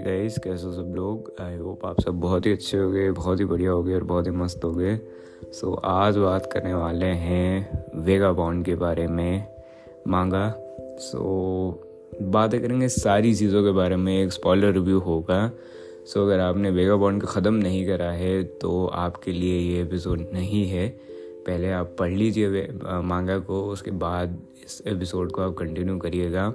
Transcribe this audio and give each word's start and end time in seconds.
Guys 0.00 0.38
कैसे 0.38 0.66
हो 0.66 0.72
सब 0.72 0.92
लोग? 0.96 1.32
आई 1.40 1.56
होप 1.56 1.86
आप 1.86 2.00
सब 2.00 2.10
बहुत 2.10 2.46
ही 2.46 2.52
अच्छे 2.52 2.78
हो 2.78 2.90
गए 2.90 3.10
बहुत 3.10 3.40
ही 3.40 3.44
बढ़िया 3.44 3.70
हो 3.70 3.82
गए 3.82 3.94
और 3.94 4.04
बहुत 4.04 4.26
ही 4.26 4.30
मस्त 4.30 4.64
हो 4.64 4.72
गए 4.72 4.96
सो 5.44 5.74
so, 5.74 5.80
आज 5.84 6.16
बात 6.16 6.52
करने 6.52 6.74
वाले 6.74 7.06
हैं 7.06 7.84
वेगा 8.04 8.32
बॉन्ड 8.32 8.66
के 8.66 8.74
बारे 8.74 9.06
में 9.06 9.46
मांगा 10.08 10.54
सो 10.80 11.80
so, 11.80 12.18
बातें 12.22 12.62
करेंगे 12.62 12.88
सारी 12.88 13.34
चीज़ों 13.34 13.64
के 13.64 13.70
बारे 13.70 13.96
में 13.96 14.22
एक 14.22 14.32
स्पॉलर 14.32 14.72
रिव्यू 14.72 14.98
होगा। 14.98 15.52
सो 16.06 16.20
so, 16.20 16.26
अगर 16.26 16.40
आपने 16.40 16.70
वेगा 16.70 16.96
बॉन्ड 16.96 17.20
को 17.20 17.26
ख़त्म 17.26 17.54
नहीं 17.54 17.86
करा 17.86 18.10
है 18.10 18.42
तो 18.42 18.86
आपके 18.86 19.32
लिए 19.32 19.76
ये 19.76 19.82
एपिसोड 19.82 20.20
नहीं 20.32 20.66
है। 20.66 21.17
पहले 21.48 21.70
आप 21.72 21.94
पढ़ 21.98 22.10
लीजिए 22.10 22.68
मांगा 23.04 23.38
को, 23.40 23.62
उसके 23.64 23.90
बाद 23.90 24.36
इस 24.64 24.82
एपिसोड 24.86 25.32
को 25.32 25.42
आप 25.42 25.54
कंटिन्यू 25.54 25.96
करिएगा। 25.98 26.50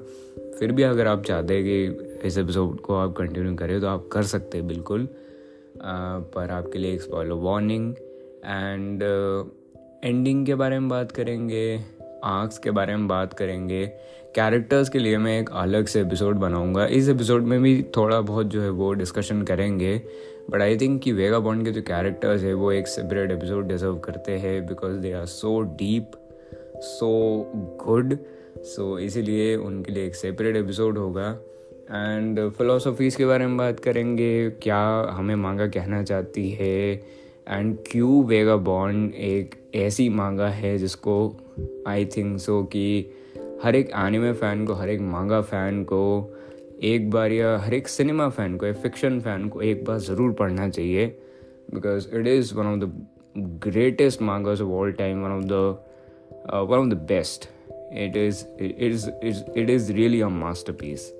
फिर 0.59 0.71
भी 0.71 0.83
अगर 0.83 1.07
आप 1.07 1.23
चाहते 1.23 1.53
हैं 1.53 1.63
कि 1.63 2.27
इस 2.27 2.37
एपिसोड 2.37 2.79
को 2.81 2.95
आप 2.95 3.13
कंटिन्यू 3.17 3.55
करें 3.55 3.79
तो 3.81 3.87
आप 3.87 4.07
कर 4.11 4.23
सकते 4.23 4.57
हैं, 4.57 4.67
बिल्कुल। 4.67 5.07
पर 5.77 6.51
आपके 6.51 6.79
लिए 6.79 6.93
एक 6.93 7.01
स्पॉइलर 7.01 7.33
वार्निंग 7.43 7.93
एंड 8.45 9.03
एंडिंग 10.03 10.45
के 10.45 10.55
बारे 10.55 10.79
में 10.79 10.89
बात 10.89 11.11
करेंगे 11.11 11.63
आर्क्स 12.23 12.57
के 12.57 12.71
बारे 12.71 12.95
में 12.95 13.07
बात 13.07 13.33
करेंगे। 13.33 13.85
कैरेक्टर्स 14.35 14.89
के 14.89 14.99
लिए 14.99 15.17
मैं 15.17 15.39
एक 15.39 15.49
अलग 15.53 15.85
से 15.85 16.01
एपिसोड 16.01 16.35
बनाऊँगा। 16.35 16.85
इस 16.87 17.09
एपिसोड 17.09 17.43
में 17.43 17.61
भी 17.61 17.81
थोड़ा 17.97 18.19
बहुत 18.21 18.47
जो 18.47 18.61
है 18.61 18.69
वो 18.71 18.93
डिस्कशन 18.93 19.41
करेंगे। 19.41 20.01
बट 20.49 20.61
आई 20.61 20.77
थिंक 20.77 21.01
कि 21.01 21.11
वेगा 21.11 21.39
बॉन्ड 21.39 21.65
के 21.65 21.71
जो 21.71 21.81
कैरेक्टर्स 21.81 22.43
है, 22.43 22.53
वो 22.53 22.71
एक 22.71 22.87
सेपरेट 22.87 23.31
एपिसोड 23.31 23.67
डिजर्व 23.67 23.97
करते 23.97 24.31
हैं 24.31 24.65
because 24.65 24.97
they 24.97 25.11
are 25.11 25.25
so 25.25 25.59
deep 25.61 26.11
so 26.77 27.09
good 27.85 28.17
so 28.57 28.97
इसीलिए 28.99 29.55
उनके 29.55 29.91
लिए 29.91 30.05
एक 30.05 30.15
सेपरेट 30.15 30.55
एपिसोड 30.55 30.97
होगा। 30.97 31.29
एंड 31.91 32.39
फिलोसफीज़ 32.49 33.17
के 33.17 33.25
बारे 33.25 33.47
में 33.47 33.57
बात 33.57 33.79
करेंगे, 33.79 34.49
क्या 34.49 35.07
हमें 35.11 35.35
मांगा 35.35 35.67
कहना 35.67 36.03
चाहती 36.03 36.49
है? 36.51 37.01
एंड 37.49 37.77
क्यों 37.91 38.23
वेगा 38.23 38.55
बॉन्ड 38.55 39.13
एक 39.15 39.55
ऐसी 39.75 40.09
मांगा 40.09 40.47
है 40.47 40.77
जिसको 40.77 41.15
आई 41.87 42.05
थिंक 42.05 42.39
सो 42.39 42.63
कि 42.63 43.11
हर 43.63 43.75
एक 43.75 43.89
एनिमे 43.95 44.33
फ़ैन 44.33 44.65
को, 44.65 44.73
हर 44.73 44.89
एक 44.89 45.01
मांगा 45.01 45.41
फ़ैन 45.41 45.83
को 45.83 46.33
एक 46.83 47.09
बार 47.09 47.31
या 47.31 47.57
हर 47.57 47.73
एक 47.73 47.87
सिनेमा 47.87 48.29
फ़ैन 48.29 48.57
को 48.57 48.65
या 48.65 48.73
फिक्शन 48.73 49.19
फ़ैन 49.19 49.47
को 49.49 49.61
एक 49.61 49.83
बार 49.85 49.99
ज़रूर 49.99 50.33
पढ़ना 50.33 50.69
चाहिए 50.69 51.05
because 51.73 52.07
it 52.15 52.27
is 52.27 52.53
one 52.55 52.65
of 52.65 52.79
the 52.79 53.07
greatest 53.37 54.21
mangas 54.21 54.61
of 54.61 54.69
all 54.69 54.91
time 54.91 55.23
one 55.23 55.31
of 55.31 55.43
the 55.43 55.51
one 56.71 56.77
of 56.77 56.87
the 56.87 56.93
best 56.93 57.49
it 57.93 58.17
is 58.17 58.45
it 58.61 58.81
is 59.23 59.59
it 59.59 59.69
is 59.69 59.91
really 59.91 60.21
a 60.21 60.27
masterpiece 60.73 61.13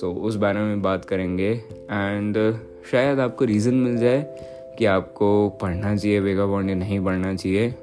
so 0.00 0.12
उस 0.12 0.36
बारे 0.36 0.60
में 0.60 0.82
बात 0.82 1.04
करेंगे 1.04 1.50
एंड 1.90 2.36
uh, 2.36 2.86
शायद 2.90 3.20
आपको 3.20 3.44
रीज़न 3.44 3.74
मिल 3.74 3.96
जाए 3.96 4.22
कि 4.78 4.84
आपको 4.84 5.48
पढ़ना 5.48 5.96
चाहिए 5.96 6.20
वेगा 6.20 6.46
बॉन्ड 6.46 6.70
या 6.70 6.76
नहीं 6.76 7.04
पढ़ना 7.04 7.34
चाहिए। 7.34 7.74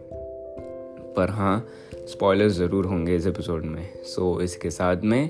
पर 1.17 1.29
हाँ 1.29 1.67
स्पॉयलर्स 1.93 2.53
ज़रूर 2.53 2.85
होंगे 2.85 3.15
इस 3.15 3.27
एपिसोड 3.27 3.65
में। 3.65 4.03
सो 4.03 4.35
so, 4.35 4.41
इसके 4.41 4.69
साथ 4.69 5.01
में 5.03 5.29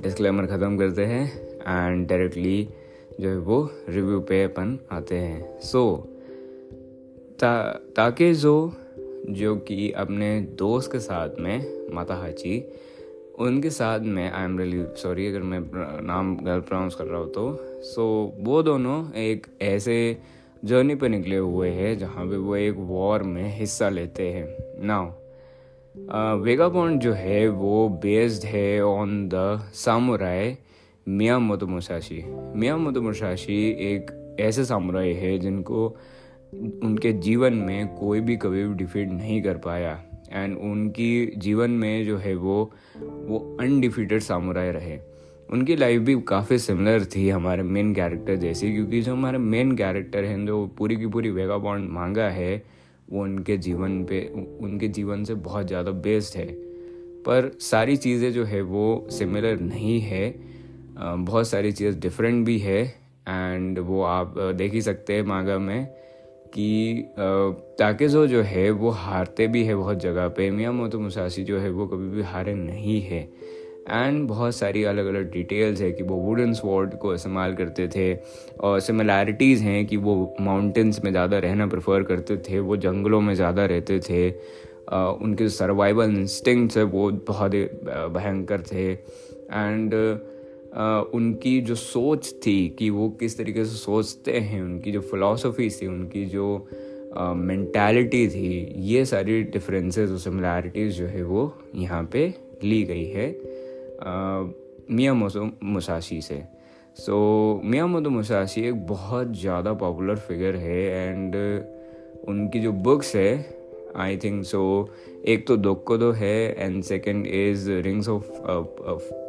डिस्क्लेमर 0.00 0.46
ख़त्म 0.46 0.78
करते 0.78 1.04
हैं 1.04 1.48
एंड 1.48 2.08
डायरेक्टली 2.08 2.68
जो 3.20 3.28
है 3.28 3.38
वो 3.38 3.70
रिव्यू 3.88 4.20
पे 4.20 4.44
अपन 4.44 4.78
आते 4.92 5.14
हैं। 5.14 5.60
सो 5.60 5.96
so, 5.96 6.14
ता, 7.38 7.82
ताकि 7.96 8.34
जो 8.34 8.72
जो 9.28 9.56
कि 9.56 9.90
अपने 9.90 10.40
दोस्त 10.40 10.92
के 10.92 10.98
साथ 10.98 11.30
में 11.38 11.86
माता 11.94 12.14
हाची 12.14 12.72
उनके 13.38 13.70
साथ 13.70 14.00
में 14.00 14.32
आई 14.32 14.44
एम 14.44 14.58
रियली 14.58 14.84
सॉरी 14.96 15.26
अगर 15.26 15.42
मैं 15.42 15.60
नाम 16.06 16.36
गलत 16.36 16.64
प्रोनाउंस 16.64 16.94
कर 16.94 17.04
रहा 17.04 17.20
हूँ 17.20 17.32
तो। 17.32 17.58
सो 17.82 18.34
so, 18.36 18.46
वो 18.46 18.62
दोनों 18.62 19.12
एक 19.12 19.46
ऐसे 19.62 20.18
जर्नी 20.64 20.94
पर 20.94 21.08
निकले 21.08 21.36
हुए 21.36 21.70
हैं 21.70 21.98
जहाँ 21.98 22.26
पे 22.26 22.36
वो 22.36 22.56
एक 22.56 22.74
वॉर 22.78 23.22
में 23.22 23.58
हिस्सा 23.58 23.88
लेते 23.88 24.28
हैं। 24.28 24.56
नाउ 24.86 25.10
वेगा 25.96 26.68
पॉइंट 26.68 27.00
जो 27.00 27.12
है, 27.12 27.48
वो 27.48 27.88
बेस्ड 27.88 28.44
है 28.44 28.84
on 28.84 29.28
the 29.28 29.34
सामुराय 29.74 30.56
Mia 31.08 31.38
मोतो 31.38 31.66
Mia 31.66 32.76
Musashi 32.76 33.70
एक 33.70 34.36
ऐसे 34.40 34.64
सामुराय 34.64 35.12
है 35.12 35.38
जिनको 35.38 35.96
उनके 36.82 37.12
जीवन 37.12 37.54
में 37.54 37.94
कोई 37.94 38.20
भी 38.20 38.36
कभी 38.36 38.64
भी 38.64 38.74
डिफीट 38.74 39.08
नहीं 39.08 39.42
कर 39.42 39.56
पाया. 39.56 40.02
एंड 40.32 40.58
उनकी 40.58 41.32
जीवन 41.38 41.70
में 41.70 42.04
जो 42.04 42.18
है 42.18 42.34
वो 42.34 42.72
वो 42.96 43.56
अनडिफीटेड 43.60 44.20
सामुराय 44.20 44.72
रहे. 44.72 44.98
उनकी 45.50 45.76
लाइफ 45.76 46.02
भी 46.02 46.20
काफ़ी 46.20 46.58
सिमिलर 46.58 47.04
थी 47.04 47.28
हमारे 47.28 47.62
मेन 47.62 47.94
कैरेक्टर 47.94 48.36
जैसी, 48.36 48.72
क्योंकि 48.72 49.00
जो 49.00 49.12
हमारे 49.12 49.38
मेन 49.38 49.76
कैरेक्टर 49.76 50.24
हैं, 50.24 50.46
जो 50.46 50.66
पूरी 50.66 50.96
की 50.96 51.06
पूरी 51.06 51.30
वेगा 51.30 51.56
बॉन्ड 51.56 51.90
मांगा 51.90 52.28
है 52.28 52.74
वो 53.08 53.22
उनके 53.22 53.56
जीवन 53.58 54.02
पे 54.04 54.20
उनके 54.60 54.88
जीवन 54.88 55.24
से 55.24 55.34
बहुत 55.34 55.66
ज़्यादा 55.66 55.90
बेस्ड 56.04 56.38
है। 56.38 56.46
पर 57.26 57.50
सारी 57.62 57.96
चीज़ें 57.96 58.32
जो 58.32 58.44
है 58.44 58.60
वो 58.62 59.06
सिमिलर 59.10 59.60
नहीं 59.60 60.00
है। 60.00 60.34
बहुत 60.98 61.48
सारी 61.48 61.72
चीज़ 61.72 61.98
डिफरेंट 62.00 62.44
भी 62.46 62.58
है। 62.58 62.82
एंड 63.28 63.78
वो 63.78 64.02
आप 64.02 64.34
देख 64.56 64.72
ही 64.72 64.80
सकते 64.82 65.14
हैं 65.14 65.22
मांगा 65.22 65.58
में 65.58 65.86
कि 66.54 67.04
ताकेजो 67.78 68.26
जो 68.26 68.42
है 68.42 68.70
वो 68.70 68.90
हारते 68.90 69.46
भी 69.46 69.64
है 69.64 69.74
बहुत 69.74 70.00
जगह 70.00 70.28
पे। 70.28 70.50
मियाँ 70.50 70.72
मोतो 70.72 70.98
मुसासी 71.00 71.44
जो 71.44 71.58
है 71.58 71.70
वो 71.70 71.86
कभी 71.86 72.08
भी 72.08 72.22
हारे 72.22 72.54
नहीं 72.54 73.00
है। 73.02 73.22
एंड 73.90 74.26
बहुत 74.28 74.54
सारी 74.56 74.82
अलग 74.84 75.06
अलग 75.06 75.30
डिटेल्स 75.32 75.80
है 75.80 75.90
कि 75.92 76.02
वो 76.02 76.16
वुडन 76.16 76.52
स्वॉर्ड 76.52 76.94
को 76.98 77.14
इस्तेमाल 77.14 77.54
करते 77.54 77.88
थे 77.88 78.14
और 78.60 78.78
सिमिलैरिटीज़ 78.80 79.62
हैं 79.62 79.84
कि 79.86 79.96
वो 79.96 80.14
माउंटेंस 80.40 81.00
में 81.04 81.10
ज़्यादा 81.10 81.38
रहना 81.38 81.66
प्रेफर 81.66 82.02
करते 82.02 82.36
थे, 82.38 82.58
वो 82.58 82.76
जंगलों 82.76 83.20
में 83.20 83.34
ज़्यादा 83.34 83.64
रहते 83.66 83.98
थे 84.00 84.30
उनके 84.92 85.48
सर्वाइवल 85.48 86.10
इंस्टिंक्ट्स 86.10 86.76
है 86.78 86.82
वो 86.84 87.10
बहुत 87.28 87.54
ही 87.54 87.62
भयंकर 88.14 88.62
थे। 88.62 88.90
एंड 88.92 89.94
उनकी 91.14 91.60
जो 91.60 91.74
सोच 91.74 92.32
थी 92.46 92.68
कि 92.78 92.88
वो 92.90 93.08
किस 93.20 93.36
तरीके 93.38 93.64
से 93.64 93.76
सोचते 93.76 94.32
हैं, 94.32 94.62
उनकी 94.62 94.92
जो 94.92 95.00
फिलासफी 95.02 95.68
थी, 95.70 95.86
उनकी 95.86 96.24
जो 96.26 96.66
मैंटेलिटी 97.18 98.26
थी, 98.28 98.74
ये 98.84 99.04
सारी 99.04 99.42
डिफरेंसेस 99.44 100.10
और 100.10 100.18
सिमिलैरिटीज़ 100.18 100.94
जो 100.94 101.06
है 101.06 101.22
वो 101.24 101.52
यहाँ 101.74 102.02
पे 102.12 102.32
ली 102.64 102.82
गई 102.84 103.04
है। 103.06 103.28
मिया 104.06 105.14
मोतो 105.14 105.50
मुसाशी 105.62 106.20
से। 106.20 106.42
सो 106.96 107.60
मिया 107.64 107.86
मुसाशी 107.86 108.60
एक 108.60 108.86
बहुत 108.86 109.32
ज़्यादा 109.36 109.72
पॉपुलर 109.72 110.16
फिगर 110.16 110.56
है 110.56 110.80
एंड 111.08 111.34
उनकी 112.28 112.60
जो 112.60 112.72
बुक्स 112.72 113.14
है 113.16 113.30
आई 113.96 114.16
थिंक 114.16 114.44
सो 114.44 114.60
एक 115.24 115.46
तो 115.46 115.56
दोक्को 115.56 115.96
दो 115.98 116.10
है 116.12 116.36
and 116.58 116.82
second 116.82 117.26
is 117.26 117.70
rings 117.70 118.08
of 118.08 118.28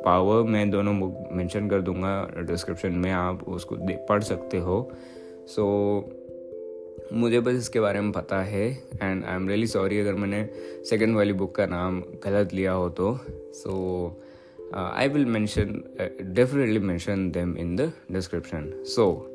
power 0.05 0.43
मैं 0.43 0.69
दोनों 0.71 0.99
बुक 0.99 1.29
मेंशन 1.31 1.69
कर 1.69 1.81
दूँगा 1.81 2.13
डिस्क्रिप्शन 2.39 2.91
में 2.91 3.11
आप 3.11 3.43
उसको 3.47 3.75
पढ़ 4.09 4.23
सकते 4.23 4.57
हो। 4.57 4.91
सो 5.47 5.63
so, 6.01 7.13
मुझे 7.13 7.39
बस 7.39 7.53
इसके 7.53 7.79
बारे 7.79 8.01
में 8.01 8.11
पता 8.11 8.41
है 8.41 8.69
and 9.01 9.23
I 9.25 9.35
am 9.35 9.47
really 9.47 9.67
sorry 9.67 9.99
अगर 9.99 10.13
मैंने 10.13 10.47
सेकेंड 10.89 11.15
वाली 11.15 11.33
बुक 11.33 11.55
का 11.55 11.65
नाम 11.65 12.01
गलत 12.25 12.53
लिया 12.53 12.71
हो 12.71 12.89
तो। 12.89 13.17
सो 13.53 13.69
so, 13.69 14.34
uh, 14.73 14.91
I 14.93 15.07
will 15.07 15.25
mention 15.25 15.83
uh, 15.99 16.09
definitely 16.33 16.79
mention 16.79 17.31
them 17.31 17.55
in 17.57 17.75
the 17.75 17.91
description. 18.11 18.73
So 18.85 19.25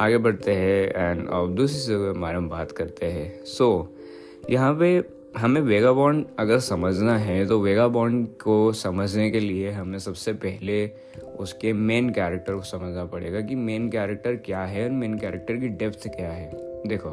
आगे 0.00 0.16
बढ़ते 0.18 0.54
हैं 0.54 1.10
एंड 1.10 1.28
अब 1.28 1.54
दूसरी 1.54 1.80
जगह 1.86 2.20
बारे 2.20 2.38
में 2.38 2.48
बात 2.48 2.72
करते 2.72 3.06
हैं 3.06 3.44
सो 3.44 3.66
so, 3.66 4.50
यहाँ 4.52 4.74
पे 4.74 4.88
हमें 5.36 5.60
वेगा 5.60 5.92
बॉन्ड 5.92 6.26
अगर 6.38 6.58
समझना 6.58 7.16
है 7.18 7.46
तो 7.46 7.60
वेगा 7.60 7.86
बॉन्ड 7.88 8.26
को 8.42 8.72
समझने 8.72 9.30
के 9.30 9.40
लिए 9.40 9.70
हमें 9.70 9.98
सबसे 9.98 10.32
पहले 10.44 10.90
उसके 11.38 11.72
मेन 11.72 12.10
कैरेक्टर 12.10 12.54
को 12.54 12.62
समझना 12.62 13.04
पड़ेगा 13.04 13.40
कि 13.40 13.54
मेन 13.54 13.88
कैरेक्टर 13.90 14.36
क्या 14.36 14.64
है 14.64 14.84
और 14.84 14.90
मेन 14.90 15.18
कैरेक्टर 15.18 15.56
की 15.56 15.68
डेप्थ 15.68 16.08
क्या 16.08 16.30
है 16.30 16.50
देखो 16.86 17.10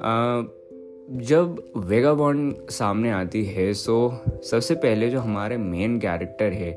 आ, 0.00 0.42
जब 1.10 1.56
वेगा 1.88 2.12
बॉन्ड 2.14 2.70
सामने 2.70 3.10
आती 3.10 3.44
है 3.44 3.72
सो 3.74 3.94
सबसे 4.50 4.74
पहले 4.74 5.08
जो 5.10 5.20
हमारे 5.20 5.56
मेन 5.56 5.98
कैरेक्टर 6.00 6.52
है, 6.52 6.70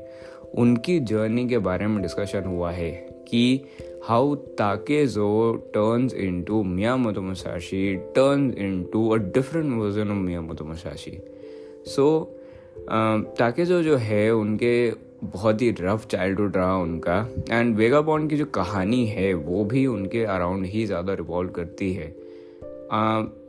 उनकी 0.58 0.98
जर्नी 1.00 1.46
के 1.48 1.58
बारे 1.58 1.86
में 1.86 2.00
डिस्कशन 2.02 2.44
हुआ 2.44 2.70
है 2.70 2.90
कि 3.28 3.60
how 4.08 4.34
Takezo 4.58 5.52
turns 5.74 6.14
into 6.14 6.62
Miyamoto 6.62 6.96
Musashi 6.96 7.94
turn 8.16 8.50
into 8.58 9.08
a 9.08 9.16
different 9.16 9.72
version 9.72 10.10
of 10.10 10.18
Miyamoto 10.18 10.40
Musashi 10.40 11.18
so 11.86 12.08
Takezo 13.38 13.82
जो 13.82 13.96
है, 13.96 14.30
उनके 14.30 14.90
बहुत 15.24 15.62
ही 15.62 15.70
रफ 15.80 16.06
चाइल्डहुड 16.06 16.56
रहा 16.56 16.76
उनका 16.78 17.26
एंड 17.50 17.76
वेगा 17.76 18.00
बॉन्ड 18.00 18.30
की 18.30 18.36
जो 18.36 18.44
कहानी 18.54 19.04
है, 19.06 19.32
वो 19.34 19.64
भी 19.64 19.86
उनके 19.86 20.24
अराउंड 20.24 20.66
ही 20.66 20.84
ज़्यादा 20.86 21.14
रिवॉल्व 21.14 21.50
करती 21.52 21.92
है। 21.92 22.14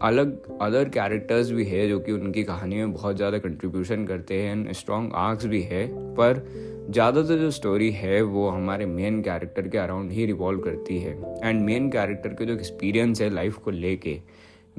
अलग 0.01 0.57
अदर 0.61 0.89
कैरेक्टर्स 0.89 1.49
भी 1.51 1.63
है 1.65 1.87
जो 1.89 1.99
कि 1.99 2.11
उनकी 2.11 2.43
कहानी 2.43 2.75
में 2.75 2.93
बहुत 2.93 3.15
ज़्यादा 3.15 3.37
कंट्रीब्यूशन 3.37 4.05
करते 4.05 4.41
हैं 4.41 4.51
एंड 4.51 4.71
स्ट्रॉन्ग 4.71 5.11
आर्क्स 5.15 5.45
भी 5.45 5.61
है 5.63 5.87
पर 6.15 6.45
ज़्यादातर 6.89 7.37
जो 7.37 7.51
स्टोरी 7.51 7.89
है 7.91 8.21
वो 8.21 8.47
हमारे 8.49 8.85
मेन 8.85 9.21
कैरेक्टर 9.21 9.67
के 9.67 9.77
अराउंड 9.77 10.11
ही 10.11 10.25
रिवॉल्व 10.25 10.59
करती 10.59 10.97
है। 10.99 11.13
एंड 11.43 11.61
मेन 11.61 11.89
कैरेक्टर 11.89 12.29
के 12.29 12.45
जो 12.45 12.53
एक्सपीरियंस 12.53 13.21
है 13.21 13.29
लाइफ 13.29 13.57
को 13.57 13.71
लेके 13.71 14.19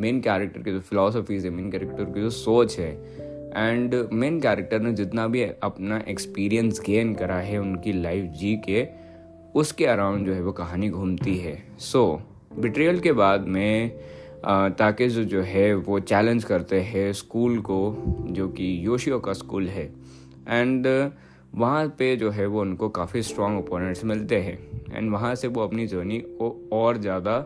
मेन 0.01 0.21
कैरेक्टर 0.21 0.63
की 0.63 0.73
जो 0.73 0.81
फिलोसफीज 0.81 1.45
है 1.45 1.51
मेन 1.51 1.71
कैरेक्टर 1.71 2.05
की 2.05 2.21
जो 2.21 2.31
सोच 2.31 2.79
है 2.79 2.91
एंड 3.57 3.95
मेन 4.13 4.41
कैरेक्टर 4.41 4.81
ने 4.81 4.93
जितना 4.93 5.27
भी 5.29 5.43
अपना 5.63 6.03
एक्सपीरियंस 6.09 6.81
गेन 6.87 7.15
करा 7.15 7.39
है 7.41 7.59
उनकी 7.59 7.93
लाइफ 7.93 8.31
जी 8.33 8.57
के 8.69 8.87
उसके 9.55 9.87
अराउंड 9.87 10.27
जो 10.27 10.33
है 10.33 10.43
वो 10.43 10.53
कहानी 10.53 10.89
घूमती 10.91 11.37
है। 11.37 11.57
सो 11.79 12.05
so, 12.15 12.61
बिट्रियल 12.61 13.01
के 13.01 13.13
बाद 13.13 13.47
में 13.49 14.01
ताकि 14.49 15.09
जो 15.09 15.25
जो 15.25 15.43
है 15.43 15.75
वो 15.75 15.99
चैलेंज 16.01 16.45
करते 16.45 16.81
हैं 16.81 17.13
स्कूल 17.13 17.59
को 17.61 17.79
जो 18.31 18.49
कि 18.49 18.87
योशियो 18.87 19.19
का 19.21 19.33
स्कूल 19.33 19.69
है। 19.69 19.85
एंड 20.49 20.87
वहाँ 21.55 21.87
पे 21.99 22.15
जो 22.17 22.31
है 22.31 22.47
वो 22.47 22.61
उनको 22.61 22.89
काफ़ी 22.89 23.23
स्ट्रॉन्ग 23.23 23.59
ओपोनेंट्स 23.59 24.05
मिलते 24.05 24.41
हैं। 24.41 24.59
एंड 24.93 25.11
वहाँ 25.13 25.35
से 25.35 25.49
वो 25.49 25.63
अपनी 25.63 25.87
जर्नी 25.87 26.19
को 26.19 26.55
और 26.73 26.99
ज़्यादा 26.99 27.39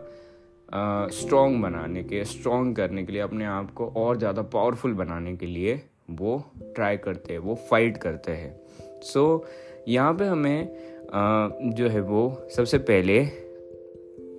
स्ट्रॉन्ग 1.12 1.62
बनाने 1.62 2.02
के 2.02 2.24
स्ट्रॉन्ग 2.24 2.76
करने 2.76 3.04
के 3.04 3.12
लिए 3.12 3.20
अपने 3.22 3.44
आप 3.44 3.70
को 3.70 3.86
और 3.96 4.18
ज़्यादा 4.18 4.42
पावरफुल 4.52 4.92
बनाने 4.94 5.36
के 5.36 5.46
लिए 5.46 5.80
वो 6.10 6.42
ट्राई 6.74 6.96
करते 6.96 7.32
हैं 7.32 7.40
वो 7.40 7.54
फाइट 7.70 7.96
करते 7.96 8.32
हैं। 8.32 8.54
सो 9.02 9.44
so, 9.44 9.88
यहाँ 9.88 10.14
पे 10.14 10.24
हमें 10.24 10.64
uh, 10.64 11.76
जो 11.76 11.88
है 11.88 12.00
वो 12.00 12.48
सबसे 12.56 12.78
पहले 12.78 13.18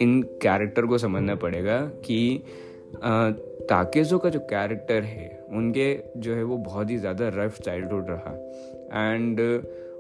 इन 0.01 0.21
कैरेक्टर 0.41 0.85
को 0.85 0.97
समझना 0.97 1.35
पड़ेगा 1.35 1.79
कि 2.05 2.43
ताकेजो 3.69 4.17
का 4.17 4.29
जो 4.29 4.39
कैरेक्टर 4.49 5.03
है 5.03 5.29
उनके 5.51 5.93
जो 6.17 6.33
है 6.35 6.43
वो 6.43 6.57
बहुत 6.59 6.89
ही 6.89 6.97
ज़्यादा 6.97 7.27
रफ 7.35 7.59
चाइल्डहुड 7.61 8.09
रहा। 8.09 8.33
एंड 9.05 9.39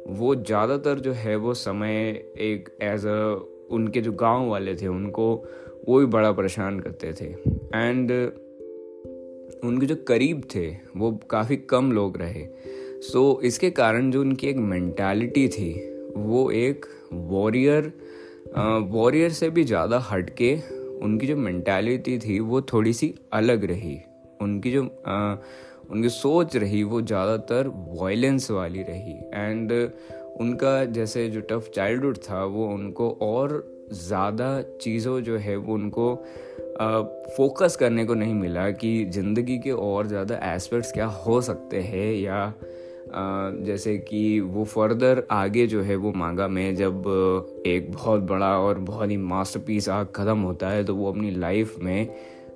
वो 0.09 0.35
ज़्यादातर 0.35 0.99
जो 0.99 1.11
है 1.13 1.35
वो 1.35 1.53
समय 1.53 2.09
एक 2.39 2.69
एज 2.81 3.05
अ 3.05 3.17
उनके 3.71 4.01
जो 4.01 4.11
गाँव 4.11 4.49
वाले 4.49 4.75
थे 4.75 4.87
उनको 4.87 5.33
वो 5.87 5.99
भी 5.99 6.05
बड़ा 6.07 6.31
परेशान 6.31 6.79
करते 6.79 7.13
थे। 7.13 7.25
एंड 7.25 8.11
उनके 9.63 9.85
जो 9.85 9.95
करीब 10.07 10.41
थे 10.55 10.67
वो 10.97 11.11
काफ़ी 11.29 11.55
कम 11.69 11.91
लोग 11.91 12.17
रहे। 12.17 12.45
सो 13.01 13.31
so, 13.33 13.43
इसके 13.45 13.69
कारण 13.71 14.11
जो 14.11 14.21
उनकी 14.21 14.47
एक 14.47 14.57
मैंटालिटी 14.57 15.47
थी 15.47 15.73
वो 16.17 16.49
एक 16.51 16.85
वॉरियर 17.13 17.91
वॉरियर 18.53 19.31
से 19.31 19.49
भी 19.49 19.63
ज़्यादा 19.63 19.99
हट 20.11 20.29
के 20.37 20.55
उनकी 21.01 21.27
जो 21.27 21.35
मैंटालिटी 21.37 22.17
थी 22.19 22.39
वो 22.39 22.61
थोड़ी 22.63 22.93
सी 22.93 23.13
अलग 23.33 23.63
रही। 23.65 23.99
उनकी 24.41 24.71
जो 24.71 24.83
आ, 25.07 25.35
उनकी 25.91 26.09
सोच 26.09 26.55
रही 26.55 26.83
वो 26.83 27.01
ज़्यादातर 27.01 27.67
वायलेंस 28.01 28.49
वाली 28.51 28.83
रही। 28.83 29.13
एंड 29.33 29.71
उनका 30.39 30.83
जैसे 30.87 31.27
जो 31.29 31.41
टफ 31.41 31.69
चाइल्डहुड 31.75 32.17
था 32.19 32.43
वो 32.45 32.67
उनको 32.67 33.09
और 33.21 33.63
ज़्यादा 33.93 34.61
चीज़ों 34.81 35.19
जो 35.21 35.37
है 35.37 35.55
वो 35.55 35.73
उनको 35.73 36.13
फोकस 37.37 37.75
करने 37.75 38.05
को 38.05 38.13
नहीं 38.13 38.33
मिला 38.33 38.69
कि 38.71 38.93
ज़िंदगी 39.05 39.57
के 39.59 39.71
और 39.71 40.07
ज़्यादा 40.07 40.39
एस्पेक्ट्स 40.53 40.91
क्या 40.91 41.05
हो 41.05 41.41
सकते 41.41 41.81
हैं 41.81 42.13
या 42.13 42.45
जैसे 43.65 43.97
कि 43.97 44.39
वो 44.39 44.63
फर्दर 44.63 45.27
आगे 45.31 45.67
जो 45.67 45.81
है 45.81 45.95
वो 45.95 46.11
मांगा 46.11 46.47
में 46.47 46.75
जब 46.75 47.03
एक 47.65 47.91
बहुत 47.91 48.21
बड़ा 48.21 48.59
और 48.59 48.79
बहुत 48.79 49.09
ही 49.09 49.17
मास्टरपीस 49.17 49.89
आग 49.89 50.07
ख़त्म 50.15 50.39
होता 50.39 50.69
है 50.69 50.83
तो 50.83 50.95
वो 50.95 51.11
अपनी 51.11 51.31
लाइफ 51.31 51.75
में 51.79 52.15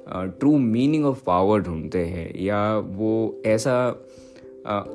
ट्रू 0.10 0.58
मीनिंग 0.58 1.06
ऑफ़ 1.06 1.24
पावर 1.24 1.62
ढूंढते 1.62 2.00
हैं 2.00 2.40
या 2.40 2.78
वो 2.78 3.42
ऐसा 3.46 4.02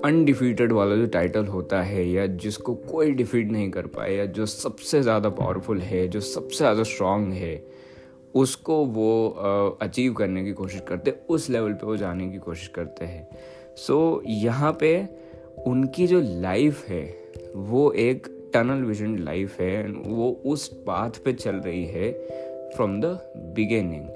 अनडिफीटेड 0.05 0.73
वाला 0.73 0.97
जो 0.97 1.07
टाइटल 1.07 1.47
होता 1.47 1.83
है 1.83 2.09
या 2.09 2.27
जिसको 2.27 2.75
कोई 2.75 3.11
डिफीट 3.11 3.51
नहीं 3.51 3.71
कर 3.71 3.87
पाए 3.87 4.15
या 4.15 4.25
जो 4.25 4.47
सबसे 4.47 5.03
ज़्यादा 5.03 5.29
पावरफुल 5.29 5.79
है 5.79 6.09
जो 6.09 6.21
सबसे 6.21 6.57
ज़्यादा 6.57 6.83
स्ट्रांग 6.83 7.33
है 7.33 7.65
उसको 8.35 8.85
वो 8.85 9.29
अचीव 9.83 10.13
करने 10.13 10.45
की 10.45 10.53
कोशिश 10.53 10.83
करते 10.89 11.15
उस 11.29 11.51
लेवल 11.51 11.73
पे 11.73 11.87
वो 11.87 11.97
जाने 11.97 12.29
की 12.29 12.39
कोशिश 12.39 12.69
करते 12.69 13.05
हैं। 13.05 13.29
सो 13.77 14.23
so, 14.25 14.31
यहाँ 14.31 14.77
पे 14.81 15.20
उनकी 15.67 16.07
जो 16.07 16.21
लाइफ 16.21 16.89
है, 16.89 17.03
वो 17.57 17.91
एक 17.93 18.27
टनल 18.55 18.83
विजन 18.85 19.17
लाइफ 19.19 19.61
है 19.61 19.87
वो 19.89 20.31
उस 20.47 20.67
पाथ 20.87 21.23
पे 21.25 21.33
चल 21.33 21.57
रही 21.57 21.85
है 21.85 22.13
फ्रॉम 22.77 23.01
द 23.01 23.19
बिगेनिंग 23.57 24.07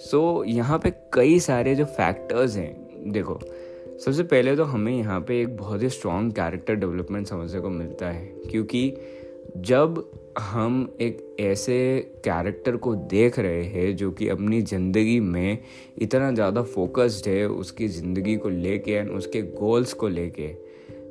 सो 0.00 0.22
यहाँ 0.46 0.78
पे 0.78 0.92
कई 1.14 1.38
सारे 1.40 1.74
जो 1.74 1.84
फैक्टर्स 1.84 2.56
हैं, 2.56 3.10
देखो, 3.12 3.38
सबसे 4.04 4.22
पहले 4.22 4.54
तो 4.56 4.64
हमें 4.64 4.92
यहाँ 4.92 5.20
पे 5.20 5.40
एक 5.40 5.56
बहुत 5.56 5.82
ही 5.82 5.88
स्ट्रॉन्ग 5.88 6.32
कैरेक्टर 6.32 6.74
डेवलपमेंट 6.74 7.26
समझने 7.26 7.60
को 7.60 7.68
मिलता 7.70 8.06
है, 8.06 8.24
क्योंकि 8.50 8.96
जब 9.58 10.04
हम 10.38 10.96
एक 11.00 11.36
ऐसे 11.40 11.76
कैरेक्टर 12.24 12.76
को 12.76 12.94
देख 12.94 13.38
रहे 13.38 13.62
हैं 13.64 13.94
जो 13.96 14.10
कि 14.10 14.28
अपनी 14.28 14.60
ज़िंदगी 14.62 15.18
में 15.20 15.58
इतना 15.98 16.30
ज़्यादा 16.32 16.62
फोकस्ड 16.62 17.28
है 17.28 17.46
उसकी 17.48 17.88
ज़िंदगी 17.88 18.36
को 18.36 18.48
लेके 18.48 18.92
एंड 18.92 19.10
उसके 19.10 19.42
गोल्स 19.42 19.92
को 19.92 20.08
लेके 20.08 20.46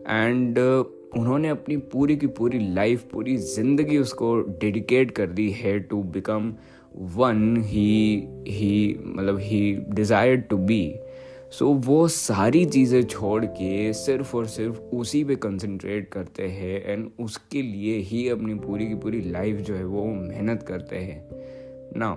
एंड 0.09 0.59
uh, 0.59 0.85
उन्होंने 1.17 1.49
अपनी 1.49 1.77
पूरी 1.77 2.15
की 2.15 2.27
पूरी 2.27 2.59
लाइफ 2.73 3.03
पूरी 3.03 3.37
ज़िंदगी 3.37 3.97
उसको 3.97 4.35
डेडिकेट 4.59 5.11
कर 5.11 5.27
दी 5.27 5.49
है 5.51 5.79
to 5.79 6.03
become 6.03 6.53
one 6.95 7.57
he 7.57 8.27
he 8.47 8.99
मतलब 9.05 9.39
he 9.39 9.71
desire 9.89 10.35
to 10.35 10.57
be 10.57 10.95
so 11.51 11.67
वो 11.67 12.07
सारी 12.07 12.65
चीज़ें 12.65 13.03
छोड़ 13.03 13.45
के 13.45 13.93
सिर्फ़ 13.93 14.35
और 14.37 14.45
सिर्फ़ 14.45 14.79
उसी 14.95 15.23
पे 15.23 15.35
कंसंट्रेट 15.35 16.09
करते 16.09 16.47
हैं 16.47 16.83
एंड 16.83 17.09
उसके 17.19 17.61
लिए 17.61 17.97
ही 17.99 18.27
अपनी 18.29 18.53
पूरी 18.53 18.87
की 18.87 18.95
पूरी 18.95 19.21
लाइफ 19.21 19.57
जो 19.57 19.75
है 19.75 19.85
वो 19.85 20.05
मेहनत 20.05 20.63
करते 20.63 20.95
हैं। 20.95 21.27
ना 21.97 22.11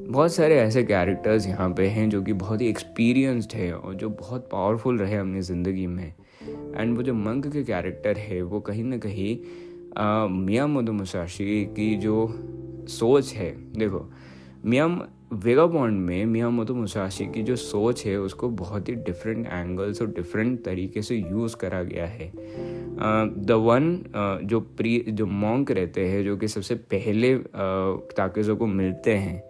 बहुत 0.00 0.34
सारे 0.34 0.56
ऐसे 0.56 0.82
कैरेक्टर्स 0.82 1.46
यहाँ 1.46 1.68
पे 1.70 1.86
हैं 1.86 2.08
जो 2.10 2.22
कि 2.22 2.32
बहुत 2.32 2.60
ही 2.60 2.68
एक्सपीरियंस्ड 2.68 3.52
है 3.52 3.72
और 3.72 3.94
जो 3.94 4.08
बहुत 4.10 4.48
पावरफुल 4.52 4.98
रहे 4.98 5.16
अपनी 5.16 5.40
ज़िंदगी 5.40 5.86
में। 5.86 6.12
एंड 6.48 6.96
वो 6.96 7.02
जो 7.02 7.14
मंक 7.14 7.46
के 7.46 7.62
कैरेक्टर 7.62 8.16
है 8.16 8.42
वो 8.42 8.60
कहीं 8.60 8.84
ना 8.84 8.98
कहीं 8.98 9.38
मियाँ 10.28 10.68
मधु 10.68 10.92
मुसाशी 10.92 11.64
की 11.64 11.96
जो 11.96 12.34
सोच 12.88 13.32
है 13.32 13.50
देखो 13.72 14.12
मियाम 14.64 15.02
वेगाबॉन्ड 15.32 16.00
में 16.00 16.26
मियाँ 16.26 16.50
मोतो 16.50 16.74
मुसाशी 16.74 17.26
की 17.26 17.42
जो 17.42 17.56
सोच 17.56 18.06
है 18.06 18.20
उसको 18.20 18.48
बहुत 18.48 18.88
ही 18.88 18.94
डिफरेंट 18.94 19.46
एंगल्स 19.46 20.02
और 20.02 20.08
डिफरेंट 20.08 20.64
तरीके 20.64 21.02
से 21.02 21.16
यूज़ 21.16 21.56
करा 21.56 21.82
गया 21.82 22.06
है। 22.06 22.32
द 23.44 23.50
वन 23.50 24.04
जो 24.44 24.60
प्री 24.60 25.04
जो 25.08 25.26
मॉन्क 25.26 25.70
रहते 25.70 26.08
हैं 26.08 26.24
जो 26.24 26.36
कि 26.36 26.48
सबसे 26.48 26.74
पहले 26.74 27.38
ताकेज़ों 28.16 28.56
को 28.56 28.66
मिलते 28.66 29.14
हैं। 29.14 29.42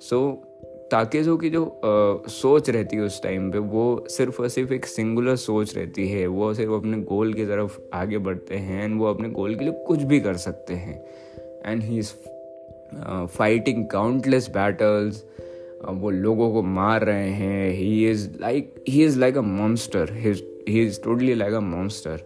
सो 0.00 0.42
so, 0.44 0.51
ताकेजो 0.92 1.36
की 1.36 1.50
जो 1.50 1.64
आ, 1.64 2.28
सोच 2.30 2.70
रहती 2.70 2.96
है 2.96 3.02
उस 3.02 3.22
टाइम 3.22 3.50
पे 3.50 3.58
वो 3.58 3.84
सिर्फ़ 4.10 4.40
और 4.42 4.48
सिर्फ़ 4.48 4.72
एक 4.72 4.86
सिंगुलर 4.86 5.36
सोच 5.36 5.76
रहती 5.76 6.08
है। 6.08 6.26
वो 6.26 6.52
सिर्फ़ 6.54 6.72
अपने 6.72 6.98
गोल 7.02 7.32
की 7.34 7.46
तरफ़ 7.46 7.78
आगे 7.94 8.18
बढ़ते 8.18 8.56
हैं 8.56 8.84
एंड 8.84 8.98
वो 8.98 9.06
अपने 9.06 9.28
गोल 9.30 9.54
के 9.54 9.64
लिए 9.64 9.84
कुछ 9.86 10.02
भी 10.02 10.20
कर 10.20 10.36
सकते 10.36 10.74
हैं। 10.74 11.02
And 11.66 11.82
he 11.82 11.98
is 11.98 12.12
fighting 13.28 13.86
countless 13.86 14.48
battles 14.50 15.24
वो 15.90 16.10
लोगों 16.10 16.52
को 16.52 16.62
मार 16.62 17.04
रहे 17.04 17.30
हैं। 17.30 17.72
He 17.72 18.10
is 18.10 18.28
like 18.40 18.74
he 18.88 19.04
is 19.04 19.18
like 19.18 19.36
a 19.36 19.40
monster 19.40 20.12
he 20.68 20.82
is 20.82 21.00
totally 21.02 21.34
like 21.34 21.54
a 21.54 21.60
monster 21.60 22.20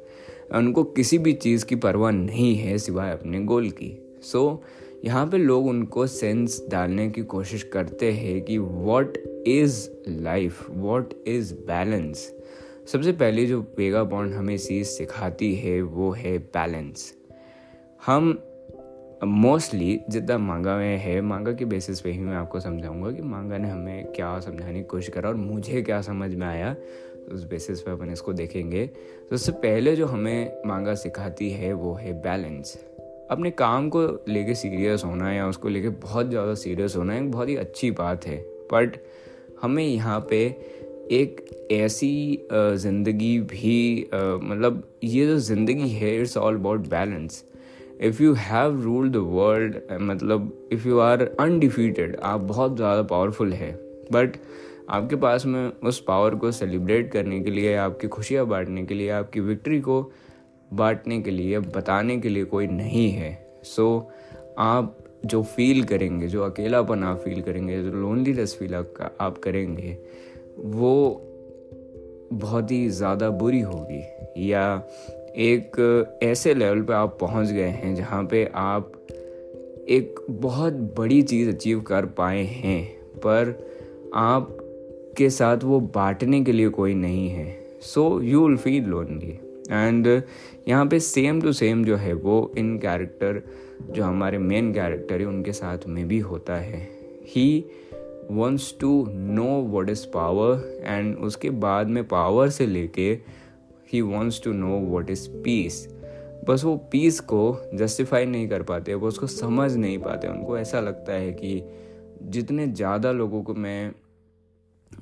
उनको 0.54 0.84
किसी 0.84 1.18
भी 1.18 1.32
चीज़ 1.32 1.64
की 1.64 1.76
परवाह 1.76 2.10
नहीं 2.10 2.54
है 2.56 2.78
सिवाय 2.78 3.12
अपने 3.12 3.40
गोल 3.44 3.70
की। 3.70 3.92
सो 4.22 4.42
so, 4.42 4.75
यहाँ 5.06 5.26
पे 5.26 5.38
लोग 5.38 5.66
उनको 5.66 6.06
सेंस 6.06 6.66
डालने 6.70 7.10
की 7.10 7.22
कोशिश 7.22 7.62
करते 7.62 8.12
हैं 8.12 8.42
कि 8.42 8.58
what 8.58 9.18
is 9.46 9.88
life 10.08 10.70
what 10.70 11.14
is 11.26 11.54
balance 11.54 12.34
सबसे 12.92 13.12
पहले 13.12 13.46
जो 13.46 13.60
वेगा 13.78 14.04
बॉन्ड 14.04 14.34
हमें 14.34 14.58
चीज़ 14.58 14.86
सिखाती 14.86 15.54
है, 15.54 15.82
वो 15.82 16.10
है 16.10 16.38
बैलेंस 16.38 17.14
हम 18.06 18.42
मोस्टली 19.24 20.00
जितना 20.10 20.38
मांगा 20.38 20.76
में 20.76 20.98
है, 20.98 21.20
मांगा 21.20 21.52
के 21.52 21.64
बेसिस 21.64 22.00
पे 22.00 22.10
ही 22.10 22.18
मैं 22.18 22.34
आपको 22.34 22.60
समझाऊँगा 22.60 23.10
कि 23.10 23.22
मांगा 23.22 23.58
ने 23.58 23.68
हमें 23.68 24.12
क्या 24.12 24.40
समझाने 24.40 24.74
की 24.74 24.84
कोशिश 24.84 25.08
करा 25.08 25.28
और 25.28 25.34
मुझे 25.34 25.82
क्या 25.82 26.00
समझ 26.00 26.34
में 26.34 26.46
आया, 26.46 26.76
उस 27.32 27.44
बेसिस 27.44 27.80
पे 27.80 27.90
अपन 27.90 28.10
इसको 28.10 28.32
देखेंगे. 28.32 28.86
तो 29.30 29.52
पहले 29.52 29.96
जो 29.96 30.06
हमें 30.06 30.62
मांगा 30.66 30.94
सिखाती 30.94 31.50
है, 31.50 31.72
वो 31.72 31.94
है 31.94 32.12
बैलेंस 32.12 32.78
अपने 33.30 33.50
काम 33.50 33.88
को 33.88 34.02
लेके 34.28 34.54
सीरियस 34.54 35.04
होना 35.04 35.32
या 35.32 35.46
उसको 35.48 35.68
लेके 35.68 35.88
बहुत 36.02 36.28
ज़्यादा 36.30 36.54
सीरियस 36.54 36.96
होना 36.96 37.16
एक 37.16 37.30
बहुत 37.30 37.48
ही 37.48 37.56
अच्छी 37.56 37.90
बात 37.90 38.26
है। 38.26 38.36
बट 38.72 38.96
हमें 39.62 39.84
यहाँ 39.84 40.20
पे 40.30 40.44
एक 41.12 41.44
ऐसी 41.72 42.46
ज़िंदगी 42.52 43.38
भी 43.40 44.08
मतलब 44.12 44.82
ये 45.04 45.26
जो 45.26 45.38
ज़िंदगी 45.38 45.88
है 45.88 46.14
it's 46.20 46.36
all 46.36 46.54
about 46.54 46.88
balance 46.88 47.44
if 48.00 48.22
you 48.22 48.32
have 48.34 48.80
rule 48.82 49.10
the 49.10 49.16
world 49.16 49.76
मतलब 50.00 50.68
इफ़ 50.72 50.86
यू 50.88 50.98
आर 50.98 51.22
अनडिफीटेड 51.40 52.16
आप 52.22 52.40
बहुत 52.42 52.76
ज़्यादा 52.76 53.02
पावरफुल 53.04 53.52
है। 53.52 53.72
बट 54.12 54.36
आपके 54.90 55.16
पास 55.16 55.46
में 55.46 55.72
उस 55.82 56.00
पावर 56.08 56.34
को 56.34 56.50
सेलिब्रेट 56.52 57.10
करने 57.12 57.40
के 57.40 57.50
लिए, 57.50 57.74
आपकी 57.76 58.08
खुशियाँ 58.08 58.46
बांटने 58.46 58.84
के 58.86 58.94
लिए, 58.94 59.08
आपकी 59.10 59.40
विक्ट्री 59.40 59.80
को 59.80 60.02
बांटने 60.74 61.20
के 61.22 61.30
लिए 61.30 61.58
बताने 61.58 62.18
के 62.18 62.28
लिए 62.28 62.44
कोई 62.44 62.66
नहीं 62.66 63.10
है। 63.10 63.32
सो 63.64 63.88
so, 63.98 64.52
आप 64.58 64.96
जो 65.24 65.42
फील 65.42 65.82
करेंगे 65.84 66.28
जो 66.28 66.42
अकेलापन 66.42 67.04
आप 67.04 67.18
फील 67.18 67.40
करेंगे 67.42 67.82
जो 67.82 67.90
लोनलीनेस 67.92 68.54
फील 68.54 68.74
आप 68.74 69.38
करेंगे 69.44 69.96
वो 70.58 71.22
बहुत 72.32 72.70
ही 72.70 72.88
ज़्यादा 72.88 73.30
बुरी 73.30 73.60
होगी। 73.60 74.50
या 74.50 74.82
एक 75.36 76.18
ऐसे 76.22 76.54
लेवल 76.54 76.82
पे 76.82 76.92
आप 76.92 77.16
पहुँच 77.20 77.48
गए 77.48 77.68
हैं 77.68 77.94
जहाँ 77.94 78.22
पे 78.24 78.44
आप 78.54 78.92
एक 79.88 80.24
बहुत 80.30 80.72
बड़ी 80.98 81.22
चीज़ 81.22 81.48
अचीव 81.50 81.80
कर 81.80 82.06
पाए 82.06 82.42
हैं 82.44 82.82
पर 83.16 83.54
आप 84.14 84.56
के 85.18 85.28
साथ 85.30 85.64
वो 85.64 85.80
बांटने 85.80 86.42
के 86.44 86.52
लिए 86.52 86.68
कोई 86.68 86.94
नहीं 86.94 87.28
है। 87.28 87.46
So 87.82 88.20
you 88.22 88.46
will 88.46 88.56
feel 88.56 88.84
lonely 88.84 89.38
and 89.70 90.06
यहाँ 90.68 90.86
पे 90.86 91.00
सेम 91.00 91.40
टू 91.42 91.52
सेम 91.52 91.84
जो 91.84 91.96
है 91.96 92.12
वो 92.14 92.52
इन 92.58 92.76
कैरेक्टर 92.78 93.42
जो 93.90 94.04
हमारे 94.04 94.38
मेन 94.38 94.72
कैरेक्टर 94.74 95.20
है, 95.20 95.26
उनके 95.26 95.52
साथ 95.52 95.86
में 95.88 96.06
भी 96.08 96.18
होता 96.20 96.56
है। 96.56 96.88
He 97.26 97.64
wants 98.30 98.74
to 98.80 99.06
know 99.10 99.44
what 99.70 99.90
is 99.90 100.06
power 100.06 100.82
and 100.84 101.16
उसके 101.16 101.50
बाद 101.50 101.88
में 101.88 102.02
पावर 102.08 102.48
से 102.50 102.66
लेके 102.66 103.10
he 103.92 104.00
wants 104.00 104.42
to 104.44 104.52
know 104.52 104.78
what 104.88 105.10
is 105.10 105.28
peace 105.44 105.86
बस 106.48 106.64
वो 106.64 106.76
पीस 106.92 107.18
को 107.20 107.70
जस्टिफाई 107.74 108.26
नहीं 108.26 108.48
कर 108.48 108.62
पाते, 108.62 108.94
वो 108.94 109.08
उसको 109.08 109.26
समझ 109.26 109.72
नहीं 109.76 109.98
पाते। 109.98 110.28
उनको 110.28 110.58
ऐसा 110.58 110.80
लगता 110.80 111.12
है 111.12 111.32
कि 111.32 111.62
जितने 112.22 112.66
ज़्यादा 112.66 113.12
लोगों 113.12 113.42
को 113.42 113.54
मैं 113.54 113.92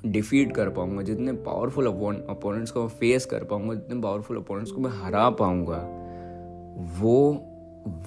डिफीट 0.05 0.53
कर 0.55 0.69
पाऊँगा, 0.69 1.01
जितने 1.01 1.31
पावरफुल 1.31 1.87
अपोनेंट्स 1.87 2.71
को 2.71 2.81
मैं 2.81 2.89
फेस 2.89 3.25
कर 3.25 3.43
पाऊँगा, 3.43 3.73
जितने 3.73 4.01
पावरफुल 4.01 4.37
अपोनेंट्स 4.37 4.71
को 4.71 4.81
मैं 4.81 4.91
हरा 4.93 5.29
पाऊँगा, 5.29 5.81
वो 6.99 7.41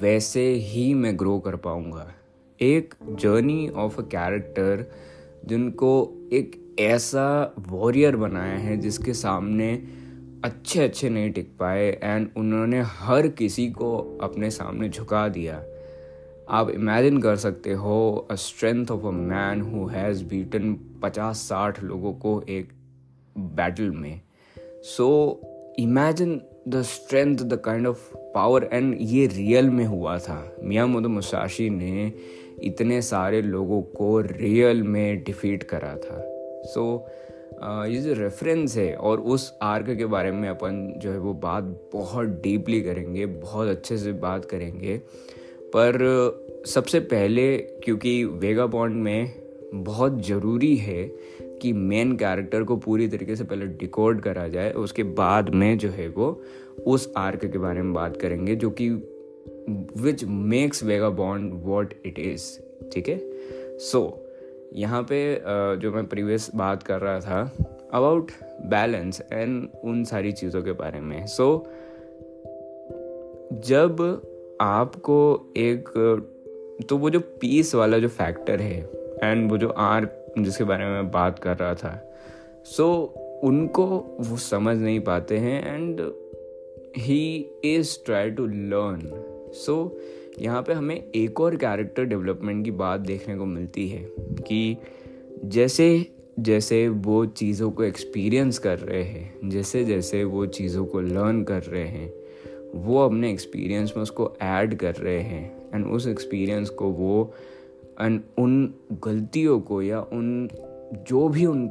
वैसे 0.03 0.49
ही 0.49 0.93
मैं 0.95 1.19
ग्रो 1.19 1.39
कर 1.39 1.57
पाऊँगा। 1.57 2.07
एक 2.61 2.95
जर्नी 3.21 3.69
ऑफ़ 3.69 3.99
अ 3.99 4.05
कैरेक्टर 4.05 4.85
जिनको 5.47 5.91
एक 6.33 6.77
ऐसा 6.81 7.55
वॉरियर 7.69 8.17
बनाया 8.17 8.57
है, 8.59 8.77
जिसके 8.77 9.15
सामने 9.15 9.73
अच्छे 10.45 10.83
अच्छे 10.85 11.09
नहीं 11.09 11.31
टिक 11.33 11.57
पाए 11.59 11.87
एंड 12.03 12.29
उन्होंने 12.37 12.81
हर 12.81 13.29
किसी 13.29 13.67
को 13.71 13.97
अपने 14.23 14.51
सामने 14.51 14.89
झुका 14.89 15.29
दिया। 15.29 15.63
आप 16.51 16.71
इमेजिन 16.71 17.19
कर 17.21 17.37
सकते 17.37 17.73
हो 17.73 18.27
a 18.31 18.35
strength 18.35 18.87
of 18.91 19.07
a 19.07 19.11
man 19.11 19.61
who 19.63 19.87
has 19.87 20.25
beaten 20.25 20.77
पचास 21.03 21.37
साठ 21.37 21.83
लोगों 21.83 22.13
को 22.13 22.43
एक 22.49 22.69
बैटल 23.39 23.91
में। 23.91 24.21
So 24.83 25.41
imagine 25.79 26.41
the 26.69 26.83
strength 26.83 27.37
the 27.37 27.61
kind 27.65 27.87
of 27.87 28.15
power 28.35 28.69
and 28.73 28.97
ये 29.01 29.27
रियल 29.27 29.71
में 29.71 29.85
हुआ 29.85 30.19
था। 30.19 30.57
मियाँ 30.63 30.87
मोदो 30.87 31.09
मुसाशी 31.09 31.71
ने 31.71 32.13
इतने 32.63 33.03
सारे 33.03 33.43
लोगों 33.43 33.83
को 33.83 34.21
रियल 34.21 34.83
में 34.83 35.25
डिफीट 35.25 35.63
करा 35.63 35.95
था। 35.97 36.25
सो 36.65 37.07
so, 37.07 37.87
ये 37.87 38.01
जो 38.01 38.13
रेफरेंस 38.15 38.77
है 38.77 38.95
और 38.95 39.21
उस 39.21 39.59
आर्क 39.63 39.91
के 39.91 40.07
बारे 40.07 40.33
में 40.33 40.49
अपन 40.49 40.95
जो 40.97 41.13
है 41.13 41.19
वो 41.19 41.35
बात 41.35 41.65
बहुत 41.93 42.27
डीपली 42.27 42.81
करेंगे 42.81 43.27
बहुत 43.27 43.69
अच्छे 43.69 43.99
से 43.99 44.13
बात 44.13 44.45
करेंगे। 44.45 45.01
पर 45.69 45.99
सबसे 46.67 47.01
पहले 47.01 47.59
क्योंकि 47.59 48.25
वेगा 48.25 48.67
बॉन्ड 48.67 48.97
में 48.97 49.33
बहुत 49.75 50.27
ज़रूरी 50.27 50.77
है 50.77 51.13
कि 51.63 51.73
मेन 51.73 52.17
कैरेक्टर 52.17 52.63
को 52.63 52.77
पूरी 52.77 53.09
तरीके 53.09 53.37
से 53.37 53.45
पहले 53.45 53.67
डिकोड 53.67 54.21
करा 54.21 54.49
जाए 54.49 54.73
उसके 54.73 55.03
बाद 55.03 55.55
में 55.55 55.79
जो 55.79 55.89
है 55.89 56.09
वो 56.09 56.43
उस 56.87 57.13
आर्क 57.17 57.45
के 57.45 57.59
बारे 57.59 57.83
में 57.83 57.93
बात 57.93 58.17
करेंगे 58.17 58.57
जो 58.57 58.71
कि 58.71 58.91
which 60.03 60.25
makes 60.25 60.85
Vagabond 61.11 61.53
what 61.55 61.95
it 62.07 62.19
is 62.19 62.59
ठीक 62.91 63.09
है? 63.09 63.21
सो 63.79 64.27
यहाँ 64.73 65.03
पे 65.03 65.43
जो 65.77 65.93
मैं 65.93 66.07
प्रीवियस 66.07 66.51
बात 66.55 66.83
कर 66.83 67.01
रहा 67.01 67.21
था 67.21 67.57
अबाउट 67.93 68.31
बैलेंस 68.45 69.23
एंड 69.33 69.69
उन 69.85 70.05
सारी 70.05 70.33
चीज़ों 70.33 70.63
के 70.63 70.73
बारे 70.73 71.01
में। 71.01 71.27
सो 71.27 71.67
so, 71.67 71.71
जब 73.67 74.23
आपको 74.61 75.19
एक 75.57 75.89
तो 76.89 76.97
वो 76.97 77.11
जो 77.11 77.21
पीस 77.41 77.75
वाला 77.75 77.99
जो 77.99 78.09
फैक्टर 78.09 78.61
है 78.61 78.79
एंड 79.23 79.51
वो 79.51 79.59
जो 79.59 79.69
आर 79.69 80.09
जिसके 80.39 80.65
बारे 80.65 80.85
में 80.85 80.93
मैं 80.93 81.11
बात 81.11 81.39
कर 81.39 81.57
रहा 81.57 81.75
था 81.75 81.95
सो 82.65 82.85
so, 82.85 83.29
उनको 83.45 83.87
वो 84.21 84.37
समझ 84.37 84.77
नहीं 84.77 85.01
पाते 85.01 85.39
हैं 85.39 85.75
and 85.75 86.01
he 86.97 87.47
is 87.65 87.97
try 88.07 88.31
to 88.31 88.47
learn 88.47 89.01
so 89.55 89.77
यहाँ 90.39 90.63
पे 90.63 90.73
हमें 90.73 90.97
एक 90.97 91.41
और 91.41 91.57
कैरेक्टर 91.57 92.05
डेवलपमेंट 92.05 92.65
की 92.65 92.71
बात 92.71 93.01
देखने 93.01 93.37
को 93.37 93.47
मिलती 93.47 93.89
है 93.89 94.05
कि 94.49 94.77
जैसे 95.45 96.07
जैसे 96.39 96.87
वो 96.89 97.25
चीज़ों 97.27 97.71
को 97.71 97.85
एक्सपीरियंस 97.85 98.59
कर 98.59 98.79
रहे 98.79 99.03
हैं 99.03 99.49
जैसे 99.49 99.85
जैसे 99.85 100.25
वो 100.25 100.47
चीज़ों 100.47 100.85
को 100.87 101.01
लर्न 101.01 101.43
कर 101.43 101.63
रहे 101.63 101.87
हैं 101.87 102.13
वो 102.75 102.99
अपने 102.99 103.31
एक्सपीरियंस 103.31 103.93
में 103.97 104.03
उसको 104.03 104.37
ऐड 104.43 104.75
कर 104.75 104.95
रहे 104.95 105.21
हैं 105.21 105.59
एंड 105.75 105.87
उस 105.87 106.07
एक्सपीरियंस 106.07 106.71
को 106.71 106.91
वो 106.91 107.35
एंड 108.01 108.23
उन 108.39 108.75
गलतियों 108.93 109.61
को 109.61 109.83
या 109.83 110.01
उन 110.01 110.49
जो 111.09 111.29
भी 111.29 111.47
उन, 111.47 111.71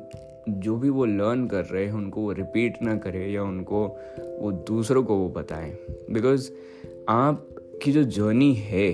जो 0.49 0.75
भी 0.75 0.89
वो 0.89 1.05
लर्न 1.05 1.47
कर 1.47 1.65
रहे 1.65 1.85
हैं, 1.85 1.93
उनको 1.93 2.21
वो 2.21 2.31
रिपीट 2.31 2.81
ना 2.81 2.95
करे 2.95 3.31
या 3.31 3.43
उनको 3.43 3.99
वो 4.39 4.51
दूसरों 4.51 5.03
को 5.03 5.15
वो 5.15 5.29
बताएँ। 5.29 5.77
बिकॉज़ 6.11 6.51
आप 7.09 7.49
की 7.83 7.91
जो 7.91 8.03
जर्नी 8.03 8.53
है 8.53 8.91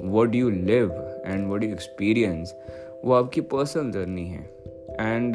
what 0.00 0.34
you 0.34 0.50
live 0.50 0.92
and 1.26 1.52
what 1.52 1.64
you 1.64 1.70
experience 1.70 2.54
वो 3.04 3.12
आपकी 3.12 3.40
पर्सनल 3.40 3.90
जर्नी 3.90 4.26
है। 4.26 4.56
एंड 5.00 5.34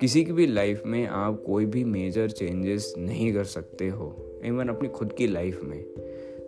किसी 0.00 0.24
की 0.24 0.32
भी 0.32 0.46
लाइफ 0.46 0.82
में 0.86 1.06
आप 1.06 1.42
कोई 1.46 1.66
भी 1.66 1.84
मेजर 1.84 2.30
चेंजेस 2.30 2.94
नहीं 2.98 3.34
कर 3.34 3.44
सकते 3.44 3.88
हो। 3.88 4.29
इवन 4.44 4.68
अपनी 4.68 4.88
खुद 4.88 5.12
की 5.12 5.26
लाइफ 5.26 5.60
में। 5.62 5.84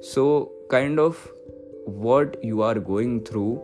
So 0.01 0.55
kind 0.71 1.01
of 1.01 1.33
what 1.89 2.37
you 2.45 2.61
are 2.61 2.79
going 2.79 3.21
through 3.21 3.59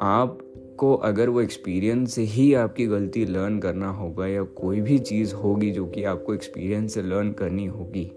आपको 0.00 0.94
अगर 0.94 1.28
वो 1.28 1.40
एक्सपीरियंस 1.40 2.14
से 2.14 2.22
ही 2.22 2.54
आपकी 2.54 2.86
गलती 2.86 3.24
लर्न 3.24 3.58
करना 3.58 3.90
होगा 3.90 4.26
या 4.26 4.42
कोई 4.42 4.80
भी 4.80 4.98
चीज़ 4.98 5.34
होगी 5.34 5.70
जो 5.70 5.86
कि 5.86 6.04
आपको 6.04 6.34
एक्सपीरियंस 6.34 6.94
से 6.94 7.02
लर्न 7.02 7.32
करनी 7.32 7.66
होगी। 7.66 8.12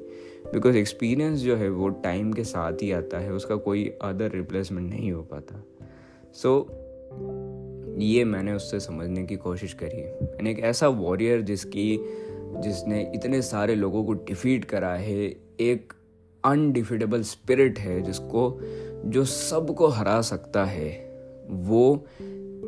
बिकॉज़ 0.46 0.78
एक्सपीरियंस 0.78 1.40
जो 1.40 1.56
है 1.56 1.70
वो 1.70 1.90
टाइम 1.90 2.34
के 2.34 2.44
साथ 2.44 2.74
ही 2.82 2.92
आता 2.92 3.20
है 3.20 3.34
उसका 3.34 3.56
कोई 3.56 3.94
अदर 4.02 4.32
रिप्लेसमेंट 4.32 4.90
नहीं 4.90 5.12
हो 5.12 5.22
पाता। 5.22 5.64
सो 6.34 6.68
so, 6.70 6.86
ये 7.98 8.24
मैंने 8.24 8.54
उससे 8.54 8.80
समझने 8.80 9.26
की 9.26 9.36
कोशिश 9.36 9.74
करी 9.74 9.98
है। 9.98 10.30
एक 10.48 10.60
ऐसा 10.60 10.88
वॉरियर 10.88 11.42
जिसकी 11.42 12.00
जिसने 12.62 13.12
इतने 13.16 13.42
सारे 13.42 13.76
लोगों 13.76 14.06
को 14.06 14.14
डिफीट 14.14 14.66
करा 14.66 14.94
है, 14.94 15.36
एक 15.60 15.94
अनडिफिटेबल 16.46 17.22
स्पिरिट 17.22 17.80
है 17.80 18.02
जिसको, 18.02 18.62
जो 19.06 19.26
सबको 19.26 19.88
हरा 19.88 20.22
सकता 20.22 20.66
है, 20.66 20.92
वो 21.50 22.06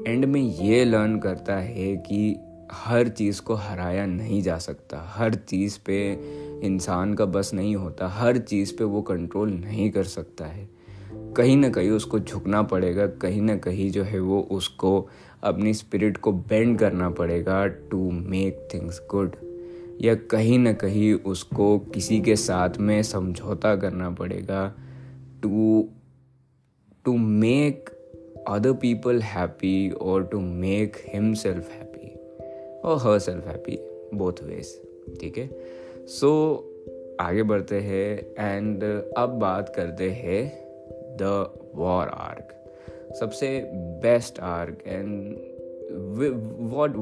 एंड 0.08 0.26
में 0.26 0.42
ये 0.42 0.86
लर्न 0.86 1.20
करता 1.20 1.56
है 1.56 1.96
कि 1.98 2.40
हर 2.72 3.08
चीज़ 3.08 3.42
को 3.42 3.54
हराया 3.54 4.06
नहीं 4.06 4.42
जा 4.42 4.58
सकता। 4.58 4.98
हर 5.02 5.34
चीज़ 5.34 5.80
पे 5.86 6.20
इंसान 6.64 7.14
का 7.14 7.26
बस 7.26 7.54
नहीं 7.54 7.76
होता, 7.76 8.08
हर 8.08 8.38
चीज़ 8.38 8.78
पे 8.78 8.84
वो 8.84 9.02
कंट्रोल 9.02 9.50
नहीं 9.50 9.92
कर 9.92 10.04
सकता 10.04 10.46
है। 10.46 10.70
कहीं 11.14 11.58
ना 11.58 11.70
कहीं 11.70 11.90
उसको 11.90 12.20
झुकना 12.20 12.64
पड़ेगा, 12.64 13.08
कहीं 13.08 13.42
ना 13.42 13.58
कहीं 13.58 13.92
जो 13.92 14.04
है 14.04 14.20
वो 14.20 14.48
उसको 14.52 15.10
अपनी 15.44 15.74
स्पिरिट 15.74 16.18
को 16.18 16.32
बेंड 16.32 16.80
करना 16.80 17.10
पड़ेगा 17.10 17.68
टू 17.68 18.12
मेक 18.12 18.68
थिंग्स 18.74 19.02
गुड 19.12 19.36
या 20.02 20.16
कहीं 20.16 20.60
ना 20.60 20.74
कहीं 20.74 21.14
उसको 21.14 21.80
किसी 21.80 22.22
के 22.22 22.36
साथ 22.36 22.70
में 22.80 23.04
समझौता 23.04 23.76
करना 23.76 24.10
पड़ेगा। 24.10 24.76
To 25.44 25.90
to 27.06 27.18
make 27.18 27.90
other 28.48 28.74
people 28.74 29.22
happy 29.22 29.90
और 29.90 30.26
to 30.26 30.40
make 30.40 30.98
him 31.14 31.34
self 31.34 31.72
happy 31.72 32.08
और 32.80 32.98
her 32.98 33.20
self 33.20 33.48
happy 33.48 33.80
both 34.18 34.34
ways 34.44 34.82
ठीक 35.22 35.38
है? 35.38 35.50
सो 36.08 36.64
आगे 37.20 37.44
बढ़ते 37.44 37.76
हैं 37.76 38.34
एंड 38.46 38.84
अब 39.18 39.30
बात 39.30 39.74
करते 39.76 40.10
हैं 40.10 40.68
द 41.18 41.52
वॉर 41.76 42.08
आर्क 42.08 42.54
सबसे 43.20 43.72
best 43.76 44.40
arc 44.40 44.80
and 44.88 45.38
what 45.92 46.94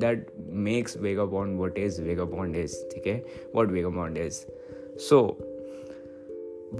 that 0.00 0.26
makes 0.66 0.96
Vagabond 1.26 1.60
what 1.60 1.78
is 1.78 2.00
Vagabond 2.26 2.56
is 2.56 2.74
ठीक 2.90 3.06
है? 3.06 3.22
What 3.54 3.70
Vagabond 3.88 4.18
is 4.18 4.40
so 5.00 5.20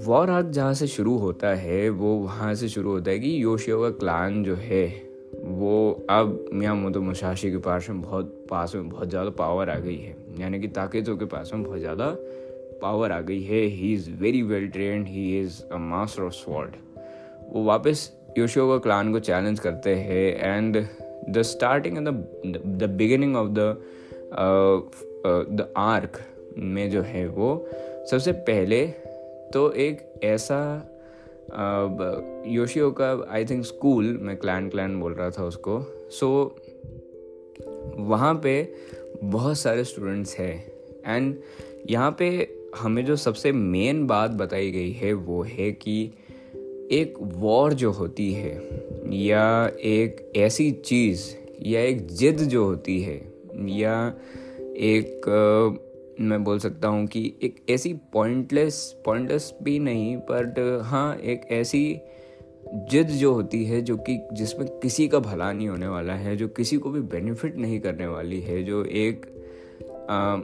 war 0.05 0.29
arc 0.29 0.47
जहाँ 0.47 0.73
से 0.73 0.87
शुरू 0.87 1.17
होता 1.17 1.53
है, 1.55 1.89
वो 1.89 2.15
वहाँ 2.15 2.53
से 2.55 2.67
शुरू 2.69 2.91
होता 2.91 3.11
है 3.11 3.19
कि 3.19 3.43
योशियो 3.43 3.81
का 3.81 3.89
क्लान 3.99 4.43
जो 4.43 4.55
है, 4.55 4.85
वो 5.35 6.05
अब 6.09 6.45
मियाँ 6.53 6.75
मोतो 6.75 7.01
मुशाशी 7.01 7.51
के 7.51 7.57
पास 7.57 7.89
में 7.89 8.01
बहुत 8.01 8.45
पास 8.49 8.75
में 8.75 8.89
बहुत 8.89 9.09
ज़्यादा 9.09 9.29
पावर 9.39 9.69
आ 9.69 9.77
गई 9.79 9.97
है। 9.97 10.15
यानी 10.39 10.59
कि 10.59 10.67
ताकेजो 10.67 11.15
के 11.17 11.25
पास 11.25 11.51
में 11.53 11.63
बहुत 11.63 11.79
ज़्यादा 11.79 12.15
पावर 12.81 13.11
आ 13.11 13.19
गई 13.21 13.41
है। 13.43 13.61
He 13.61 13.93
is 13.93 14.09
very 14.19 14.41
well 14.41 14.67
trained 14.67 15.07
he 15.07 15.39
is 15.39 15.61
a 15.63 15.77
master 15.77 16.23
of 16.23 16.33
sword 16.33 16.75
वो 17.53 17.63
वापस 17.63 18.11
योशियो 18.37 18.67
का 18.69 18.77
क्लान 18.77 19.11
को 19.11 19.19
चैलेंज 19.19 19.59
करते 19.59 19.95
हैं 19.95 20.55
and 20.55 20.77
the 21.29 21.41
starting 21.41 21.97
and 21.97 22.09
the 22.77 22.89
beginning 22.97 23.35
of 23.35 23.49
the 23.49 23.81
the 25.51 25.73
arc 25.77 26.19
में 26.57 26.89
जो 26.89 27.01
है 27.01 27.27
वो 27.27 27.67
सबसे 28.11 28.31
पहले 28.31 28.85
तो 29.53 29.71
एक 29.71 30.21
ऐसा 30.23 30.61
योशियो 32.47 32.91
का 32.91 33.27
आई 33.29 33.45
थिंक 33.45 33.65
स्कूल 33.65 34.17
मैं 34.21 34.37
क्लैन 34.37 34.69
क्लैन 34.69 34.99
बोल 34.99 35.13
रहा 35.13 35.29
था 35.29 35.43
उसको 35.43 35.81
सो 36.11 36.55
so, 36.55 36.69
वहाँ 37.99 38.33
पे 38.43 38.73
बहुत 39.23 39.57
सारे 39.57 39.83
स्टूडेंट्स 39.83 40.35
हैं 40.37 40.71
एंड 41.05 41.35
यहाँ 41.89 42.15
पे 42.19 42.55
हमें 42.77 43.05
जो 43.05 43.15
सबसे 43.15 43.51
मेन 43.51 44.05
बात 44.07 44.31
बताई 44.31 44.71
गई 44.71 44.91
है 44.91 45.13
वो 45.13 45.41
है 45.43 45.71
कि 45.71 46.11
एक 46.91 47.13
वॉर 47.21 47.73
जो 47.73 47.91
होती 47.91 48.31
है 48.33 48.53
या 49.13 49.71
एक 49.83 50.31
ऐसी 50.35 50.71
चीज़ 50.71 51.35
या 51.61 51.81
एक 51.81 52.07
जिद 52.07 52.37
जो 52.37 52.63
होती 52.65 53.01
है 53.01 53.21
या 53.69 54.13
एक 54.75 55.27
मैं 56.19 56.43
बोल 56.43 56.59
सकता 56.59 56.87
हूँ 56.87 57.05
कि 57.07 57.33
एक 57.43 57.65
ऐसी 57.69 57.93
पॉइंटलेस 57.93 59.01
पॉइंटलेस 59.05 59.53
भी 59.63 59.79
नहीं 59.79 60.17
बट 60.17 60.81
हाँ 60.83 61.15
एक 61.15 61.41
ऐसी 61.51 62.01
जिद 62.91 63.07
जो 63.07 63.33
होती 63.33 63.63
है 63.65 63.81
जो 63.81 63.97
कि 63.97 64.19
जिसमें 64.33 64.67
किसी 64.79 65.07
का 65.07 65.19
भला 65.19 65.51
नहीं 65.51 65.67
होने 65.67 65.87
वाला 65.87 66.13
है 66.13 66.35
जो 66.35 66.47
किसी 66.47 66.77
को 66.77 66.89
भी 66.89 66.99
बेनिफिट 66.99 67.57
नहीं 67.57 67.79
करने 67.79 68.07
वाली 68.07 68.41
है 68.41 68.63
जो 68.63 68.83
एक 68.85 69.25
आ, 70.09 70.37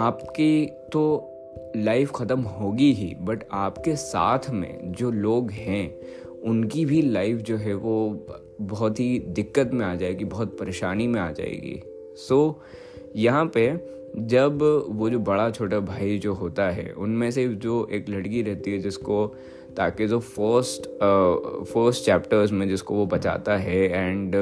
आपकी 0.00 0.66
तो 0.92 1.32
लाइफ 1.76 2.12
ख़त्म 2.12 2.40
होगी 2.40 2.92
ही 2.92 3.14
बट 3.20 3.44
आपके 3.52 3.96
साथ 3.96 4.38
में 4.50 4.92
जो 4.92 5.10
लोग 5.10 5.50
हैं 5.50 6.00
उनकी 6.42 6.84
भी 6.84 7.02
लाइफ 7.02 7.38
जो 7.38 7.56
है 7.56 7.74
वो 7.74 8.26
बहुत 8.60 9.00
ही 9.00 9.18
दिक्कत 9.18 9.70
में 9.72 9.86
आ 9.86 9.94
जाएगी 9.94 10.24
बहुत 10.24 10.58
परेशानी 10.58 11.06
में 11.06 11.20
आ 11.20 11.32
जाएगी। 11.32 11.82
सो 12.16 12.62
so, 12.62 13.16
यहाँ 13.16 13.46
पे 13.46 13.96
जब 14.16 14.58
वो 14.88 15.10
जो 15.10 15.18
बड़ा 15.18 15.50
छोटा 15.50 15.80
भाई 15.80 16.18
जो 16.18 16.34
होता 16.34 16.70
है 16.70 16.92
उनमें 16.92 17.30
से 17.30 17.48
जो 17.48 17.88
एक 17.92 18.08
लड़की 18.08 18.42
रहती 18.42 18.72
है 18.72 18.78
जिसको 18.78 19.26
ताकि 19.76 20.06
जो 20.06 20.20
फ़र्स्ट 20.20 20.82
फ़र्स्ट 21.64 22.04
चैप्टर्स 22.04 22.52
में 22.52 22.68
जिसको 22.68 22.94
वो 22.94 23.06
बचाता 23.06 23.56
है 23.56 23.88
and 23.88 24.36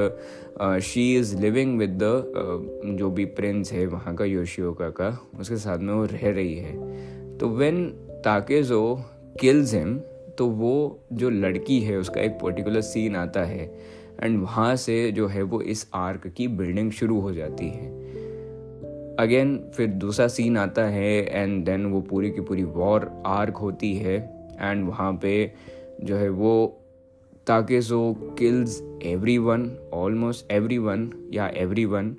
she 0.63 1.17
is 1.17 1.37
living 1.37 1.79
with 1.79 1.99
the 2.03 2.97
जो 2.99 3.11
भी 3.11 3.25
प्रिंस 3.25 3.73
है, 3.73 3.87
वहाँ 3.87 4.15
का 4.15 4.25
योशियोका 4.25 4.89
का 4.91 5.19
उसके 5.41 5.57
साथ 5.57 5.79
में 5.79 5.95
वो 5.95 6.05
रह 6.05 6.31
रही 6.31 6.55
है। 6.55 7.39
तो 7.39 7.49
वेन 7.49 7.87
ताकेजो 8.25 9.01
किल्स 9.41 9.75
हिम 9.75 9.99
तो 10.39 10.47
वो 10.47 11.01
जो 11.13 11.31
लड़की 11.31 11.81
है, 11.81 11.97
उसका 11.97 12.21
एक 12.21 12.33
पर्टिकुलर 12.33 12.81
सीन 12.81 13.17
आता 13.17 13.45
है। 13.45 13.75
एंड 14.23 14.41
वहाँ 14.41 14.77
से 14.77 15.13
जो 15.13 15.27
है, 15.27 15.43
वो 15.43 15.61
इस 15.61 15.87
आर्क 15.95 16.27
की 16.27 16.49
बिल्डिंग 16.49 16.93
शुरू 16.93 17.21
हो 17.21 17.33
जाती 17.33 17.69
है। 17.69 17.89
अगेन 19.17 19.71
फिर 19.75 19.87
दूसरा 19.87 20.29
सीन 20.29 20.57
आता 20.57 20.83
है 20.83 21.43
एंड 21.43 21.65
देन 21.65 21.87
वो 21.87 22.01
पूरी 22.01 22.31
की 22.31 22.41
पूरी 22.41 22.65
वॉर 22.65 23.23
आर्क 23.27 23.57
होती 23.57 23.95
है। 23.95 24.17
एंड 24.61 24.89
वहाँ 24.89 25.19
पे 25.23 25.53
जो 26.03 26.17
है, 26.17 26.29
वो 26.29 26.84
ताकि 27.47 27.83
so 27.83 28.17
kills 28.39 28.83
everyone 29.39 29.91
almost 29.93 30.53
everyone 30.79 31.31
या 31.33 31.49
एवरी 31.49 31.85
वन 31.85 32.17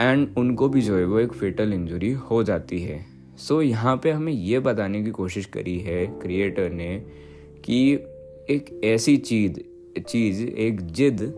एंड 0.00 0.38
उनको 0.38 0.68
भी 0.68 0.80
जो 0.80 0.96
है 0.96 1.04
वो 1.04 1.18
एक 1.18 1.32
फेटल 1.32 1.72
इंजरी 1.72 2.12
हो 2.12 2.42
जाती 2.42 2.80
है। 2.80 3.06
सो 3.38 3.62
so, 3.62 3.68
यहाँ 3.68 3.96
पे 3.96 4.10
हमें 4.10 4.32
ये 4.32 4.58
बताने 4.60 5.02
की 5.04 5.10
कोशिश 5.10 5.46
करी 5.46 5.78
है 5.78 6.06
क्रिएटर 6.06 6.70
ने 6.70 7.02
कि 7.64 7.92
एक 8.50 8.80
ऐसी 8.84 9.16
चीज़ 9.16 9.60
चीज़ 10.00 10.44
एक 10.44 10.80
जिद 10.80 11.34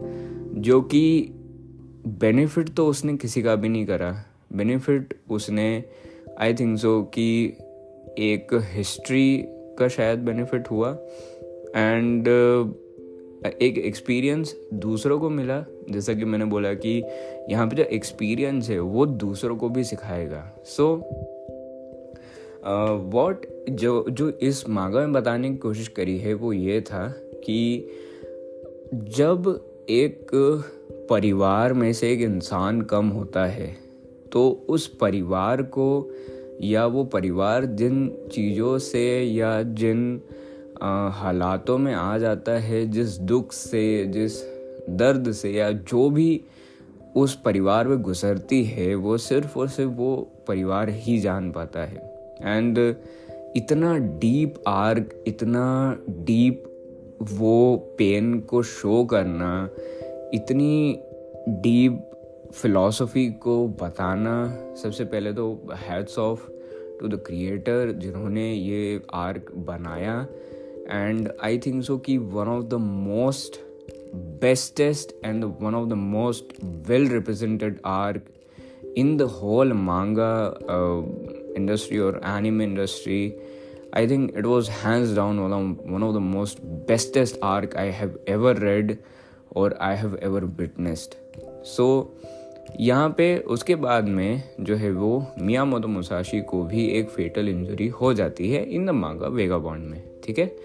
जो 0.54 0.80
कि 0.80 1.30
बेनिफिट 2.06 2.68
तो 2.68 2.86
उसने 2.86 3.16
किसी 3.16 3.42
का 3.42 3.56
भी 3.56 3.68
नहीं 3.68 3.86
करा। 3.86 4.24
बेनिफिट 4.52 5.14
उसने 5.30 5.84
आई 6.38 6.54
थिंक 6.54 6.78
सो 6.78 7.02
कि 7.02 7.44
एक 8.18 8.46
हिस्ट्री 8.52 9.44
का 9.78 9.88
शायद 9.88 10.18
बेनिफिट 10.18 10.70
हुआ। 10.70 10.90
एंड 11.76 12.24
एक 13.44 13.78
एक्सपीरियंस 13.78 14.54
दूसरों 14.74 15.18
को 15.20 15.30
मिला। 15.30 15.64
जैसा 15.90 16.14
कि 16.14 16.24
मैंने 16.24 16.44
बोला 16.44 16.72
कि 16.74 17.02
यहाँ 17.50 17.66
पे 17.68 17.76
जो 17.76 17.82
एक्सपीरियंस 17.82 18.70
है, 18.70 18.78
वो 18.80 19.06
दूसरों 19.06 19.56
को 19.56 19.68
भी 19.68 19.84
सिखाएगा। 19.84 20.42
सो 20.64 20.94
वॉट 23.12 23.46
जो 23.70 24.04
जो 24.10 24.28
इस 24.42 24.68
मांगा 24.68 25.00
में 25.00 25.12
बताने 25.12 25.50
की 25.50 25.56
कोशिश 25.56 25.88
करी 25.88 26.18
है, 26.18 26.34
वो 26.34 26.52
ये 26.52 26.80
था 26.80 27.06
कि 27.44 27.88
जब 28.94 29.60
एक 29.90 30.30
परिवार 31.10 31.72
में 31.72 31.92
से 31.92 32.12
एक 32.12 32.20
इंसान 32.20 32.80
कम 32.82 33.08
होता 33.08 33.44
है 33.46 33.76
तो 34.32 34.48
उस 34.68 34.86
परिवार 34.96 35.62
को 35.62 36.10
या 36.62 36.86
वो 36.86 37.04
परिवार 37.04 37.64
जिन 37.64 38.08
चीज़ों 38.32 38.78
से 38.78 39.22
या 39.22 39.62
जिन 39.62 40.20
हालातों 40.82 41.78
में 41.78 41.94
आ 41.94 42.18
जाता 42.18 42.52
है, 42.52 42.86
जिस 42.86 43.18
दुख 43.18 43.52
से, 43.52 44.04
जिस 44.04 44.42
दर्द 44.90 45.32
से 45.32 45.50
या 45.50 45.70
जो 45.70 46.10
भी 46.10 46.40
उस 47.16 47.34
परिवार 47.34 47.88
में 47.88 48.02
गुजरती 48.02 48.64
है, 48.64 48.94
वो 48.94 49.18
सिर्फ़ 49.18 49.58
और 49.58 49.68
सिर्फ़ 49.68 49.90
वो 49.90 50.16
परिवार 50.48 50.88
ही 50.88 51.18
जान 51.18 51.52
पाता 51.52 51.80
है। 51.80 52.14
एंड 52.42 52.96
इतना 53.56 53.98
डीप 53.98 54.54
आर्क 54.66 55.24
इतना 55.26 55.98
डीप 56.10 56.64
वो 57.22 57.76
पेन 57.98 58.40
को 58.40 58.62
शो 58.62 59.04
करना, 59.04 59.68
इतनी 60.34 61.00
डीप 61.48 62.10
फिलॉसफी 62.54 63.30
को 63.30 63.68
बताना, 63.68 64.58
सबसे 64.82 65.04
पहले 65.04 65.32
तो 65.32 65.68
hats 65.74 66.18
off 66.18 66.48
to 67.00 67.08
the 67.08 67.14
creator 67.14 67.92
जिन्होंने 67.92 68.52
ये 68.52 69.02
आर्क 69.14 69.52
बनाया। 69.54 70.26
एंड 70.90 71.28
आई 71.44 71.58
थिंक 71.66 71.82
सो 71.84 71.96
कि 71.98 72.16
one 72.18 72.48
of 72.48 72.64
the 72.64 72.74
most 72.74 73.60
bestest 74.42 75.14
and 75.24 75.44
one 75.60 75.74
of 75.74 75.88
the 75.88 75.92
most 75.92 76.54
well 76.88 77.08
represented 77.08 77.80
arc 77.86 78.30
in 78.96 79.16
the 79.16 79.22
whole 79.40 79.72
manga 79.72 80.32
industry 81.56 81.98
और 81.98 82.20
anime 82.26 82.64
industry 82.64 83.20
I 83.96 84.08
think 84.08 84.32
it 84.34 84.44
was 84.44 84.66
hands 84.66 85.14
down 85.14 85.40
one 85.40 85.52
of, 85.52 85.78
one 85.88 86.02
of 86.02 86.14
the 86.14 86.20
most 86.20 86.58
bestest 86.86 87.38
arc 87.40 87.76
I 87.76 87.90
have 87.92 88.16
ever 88.26 88.52
read 88.52 88.98
or 89.50 89.80
I 89.80 89.94
have 89.94 90.16
ever 90.16 90.40
witnessed. 90.40 91.14
So 91.64 91.86
यहाँ 92.80 93.08
पे 93.18 93.36
उसके 93.54 93.74
बाद 93.76 94.08
में 94.08 94.42
जो 94.60 94.76
है 94.76 94.90
वो 94.92 95.10
मियाँ 95.40 95.64
मोतो 95.66 95.88
मुसाशी 95.88 96.40
को 96.42 96.62
भी 96.64 96.86
एक 96.98 97.10
फेटल 97.10 97.48
इंजरी 97.48 97.88
हो 98.00 98.12
जाती 98.14 98.50
है 98.50 98.64
इन 98.74 98.86
द 98.86 98.90
मांगा 98.90 99.28
वेगा 99.28 99.58
बॉन्ड 99.58 99.84
में 99.90 100.02
ठीक 100.24 100.38
है? 100.38 100.56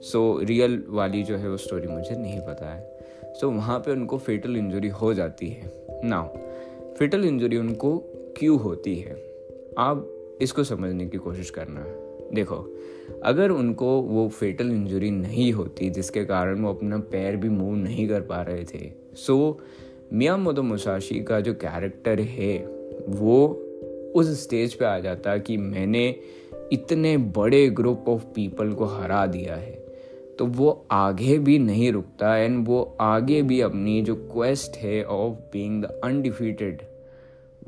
सो 0.00 0.40
रियल 0.42 0.84
वाली 0.88 1.22
जो 1.22 1.36
है 1.36 1.50
वो 1.50 1.56
स्टोरी 1.56 1.88
मुझे 1.88 2.16
नहीं 2.16 2.40
पता 2.40 2.74
है। 2.74 2.98
सो 3.24 3.46
so, 3.46 3.54
वहाँ 3.54 3.78
पे 3.78 3.90
उनको 3.90 4.18
फेटल 4.18 4.56
इंजरी 4.56 4.88
हो 4.88 5.14
जाती 5.14 5.48
है। 5.48 5.86
नाउ 6.04 6.36
फेटल 6.94 7.24
इंजरी 7.24 7.56
उनको 7.56 7.98
क्यों 8.36 8.60
होती 8.60 8.96
है? 8.96 9.24
आप 9.78 10.10
इसको 10.40 10.64
समझने 10.64 11.06
की 11.06 11.18
कोशिश 11.18 11.50
करना। 11.50 11.86
देखो 12.34 12.76
अगर 13.22 13.50
उनको 13.50 14.00
वो 14.00 14.28
फेटल 14.28 14.70
इंजरी 14.70 15.10
नहीं 15.10 15.52
होती 15.52 15.90
जिसके 15.90 16.24
कारण 16.24 16.62
वो 16.62 16.70
अपना 16.70 16.98
पैर 16.98 17.36
भी 17.36 17.48
मूव 17.48 17.74
नहीं 17.74 18.08
कर 18.08 18.20
पा 18.20 18.42
रहे 18.42 18.64
थे 18.64 18.92
सो 19.14 19.60
मिया 20.12 20.36
मोदो 20.36 20.62
मुसाशी 20.62 21.20
का 21.20 21.40
जो 21.40 21.54
कैरेक्टर 21.54 22.20
है 22.20 22.66
वो 23.08 23.48
उस 24.14 24.42
स्टेज 24.42 24.74
पे 24.74 24.84
आ 24.84 24.98
जाता 24.98 25.38
कि 25.38 25.56
मैंने 25.56 26.16
इतने 26.72 27.16
बड़े 27.16 27.68
ग्रुप 27.68 28.08
ऑफ़ 28.08 28.24
पीपल 28.24 28.72
को 28.72 28.84
हरा 28.84 29.26
दिया 29.26 29.56
है। 29.56 29.72
तो 30.38 30.46
वो 30.46 30.86
आगे 30.90 31.38
भी 31.38 31.58
नहीं 31.58 31.92
रुकता 31.92 32.36
एंड 32.36 32.66
वो 32.68 32.96
आगे 33.00 33.42
भी 33.42 33.60
अपनी 33.60 34.02
जो 34.02 34.14
क्वेस्ट 34.14 34.76
है 34.76 35.04
ऑफ़ 35.04 35.34
बीइंग 35.52 35.82
द 35.84 36.00
अनडिफीटेड 36.04 36.82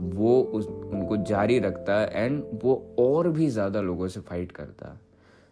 वो 0.01 0.41
उस 0.43 0.67
उनको 0.67 1.17
जारी 1.17 1.59
रखता 1.59 2.01
है 2.01 2.25
एंड 2.25 2.43
वो 2.65 2.95
और 2.99 3.29
भी 3.29 3.49
ज़्यादा 3.49 3.81
लोगों 3.81 4.09
से 4.09 4.21
फाइट 4.21 4.53
करता। 4.53 5.01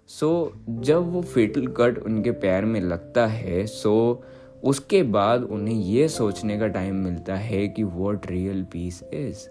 सो 0.08 0.52
so, 0.54 0.82
जब 0.82 1.12
वो 1.12 1.22
फेटल 1.22 1.66
कट 1.66 1.98
उनके 1.98 2.30
पैर 2.30 2.64
में 2.64 2.80
लगता 2.80 3.26
है 3.26 3.66
सो 3.66 4.20
so, 4.22 4.64
उसके 4.64 5.02
बाद 5.02 5.42
उन्हें 5.42 5.74
ये 5.74 6.08
सोचने 6.08 6.58
का 6.58 6.68
टाइम 6.68 6.96
मिलता 6.96 7.34
है 7.34 7.68
कि 7.68 7.82
what 7.82 8.26
real 8.26 8.62
peace 8.62 9.02
is 9.12 9.48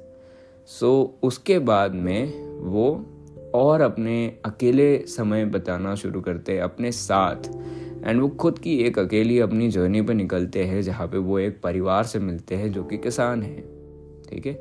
so 0.66 1.20
उसके 1.24 1.60
बाद 1.60 1.96
में 1.96 2.40
वो 2.60 3.06
और 3.54 3.82
अपने 3.82 4.38
अकेले 4.46 4.98
समय 4.98 5.46
बताना 5.46 5.96
शुरू 5.96 6.22
करते 6.22 6.54
हैं 6.54 6.62
अपने 6.62 6.92
साथ। 6.92 7.36
एंड 8.04 8.22
वो 8.22 8.28
खुद 8.28 8.60
की 8.60 8.78
एक 8.78 9.00
अकेली 9.00 9.40
अपनी 9.40 9.70
जर्नी 9.70 10.02
पर 10.02 10.14
निकलते 10.14 10.64
हैं 10.64 10.82
जहाँ 10.82 11.08
पे 11.08 11.18
वो 11.18 11.40
एक 11.40 11.62
परिवार 11.62 12.04
से 12.04 12.20
मिलते 12.20 12.56
हैं 12.56 12.72
जो 12.72 12.84
कि 12.84 12.98
किसान 12.98 13.44
हैं। 13.44 13.62
ठीक 14.30 14.46
है? 14.46 14.54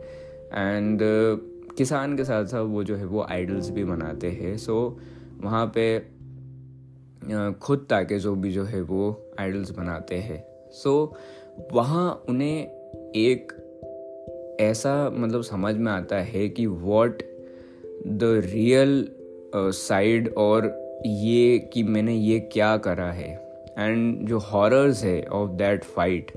एंड 0.55 0.99
uh, 0.99 1.41
किसान 1.77 2.17
के 2.17 2.25
साथ 2.25 2.45
साथ 2.45 2.63
वो 2.63 2.85
जो 2.85 2.97
है 2.97 3.05
वो 3.05 3.23
आइडल्स 3.23 3.71
भी 3.71 3.85
बनाते 3.85 4.31
हैं। 4.31 4.57
सो 4.57 4.99
so, 4.99 5.45
वहाँ 5.45 5.73
पे 5.75 6.03
uh, 7.27 7.59
खुद 7.59 7.87
ताकि 7.91 8.19
जो 8.19 8.35
भी 8.35 8.51
जो 8.51 8.65
है 8.65 8.83
वो 8.83 9.31
आइडल्स 9.41 9.71
बनाते 9.71 10.15
हैं। 10.15 10.45
सो 10.71 11.13
so, 11.13 11.73
वहाँ 11.73 12.25
उन्हें 12.29 12.67
एक 13.17 13.53
ऐसा 14.61 15.11
मतलब 15.11 15.43
समझ 15.43 15.75
में 15.75 15.93
आता 15.93 16.17
है 16.17 16.49
कि 16.49 16.67
वॉट 16.67 17.23
द 18.07 18.43
रियल 18.45 19.09
साइड 19.57 20.35
और 20.35 20.83
ये 21.07 21.59
कि 21.59 21.83
मैंने 21.83 22.15
ये 22.15 22.41
क्या 22.41 22.77
करा 22.77 23.13
है। 23.13 23.43
एंड 23.79 24.29
जो 24.29 24.39
हॉरर्स 24.39 25.05
है 25.05 25.25
ऑफ़ 25.25 25.51
दैट 25.51 25.85
फाइट 25.85 26.33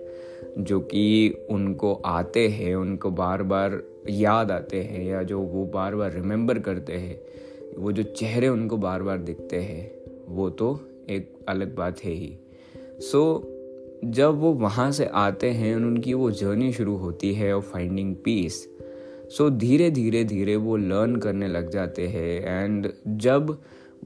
जो 0.60 0.80
कि 0.80 1.34
उनको 1.50 1.94
आते 1.94 2.48
हैं 2.48 2.76
उनको 2.76 3.12
बार 3.12 3.44
बार 3.44 3.84
याद 4.10 4.52
आते 4.52 4.82
हैं 4.82 5.06
या 5.06 5.24
जो 5.24 5.40
वो 5.40 5.66
बार 5.66 5.96
बार 5.96 6.14
रिमेंबर 6.14 6.60
करते 6.60 6.94
हैं 6.94 7.22
वो 7.78 7.92
जो 7.92 8.04
चेहरे 8.04 8.48
उनको 8.48 8.78
बार 8.78 9.04
बार 9.04 9.18
दिखते 9.18 9.58
हैं 9.58 9.92
वो 10.28 10.50
तो 10.50 10.80
एक 11.10 11.34
अलग 11.50 11.76
बात 11.76 12.04
है 12.04 12.12
ही। 12.12 12.38
सो 12.78 13.22
so, 13.36 13.56
जब 14.12 14.40
वो 14.40 14.54
वहाँ 14.54 14.92
से 14.92 15.06
आते 15.06 15.50
हैं 15.50 15.76
उनकी 15.76 16.14
वो 16.14 16.32
जर्नी 16.32 16.74
शुरू 16.74 16.96
होती 16.96 17.34
है 17.34 17.58
ऑफ़ 17.58 17.66
फाइंडिंग 17.66 18.16
पीस 18.16 18.75
सो 19.38 19.50
धीरे 19.50 19.90
धीरे 19.92 20.24
धीरे 20.24 20.56
वो 20.56 20.76
लर्न 20.78 21.16
करने 21.16 21.48
लग 21.48 21.70
जाते 21.70 22.08
हैं 22.08 22.64
एंड 22.64 22.92
जब 23.08 23.58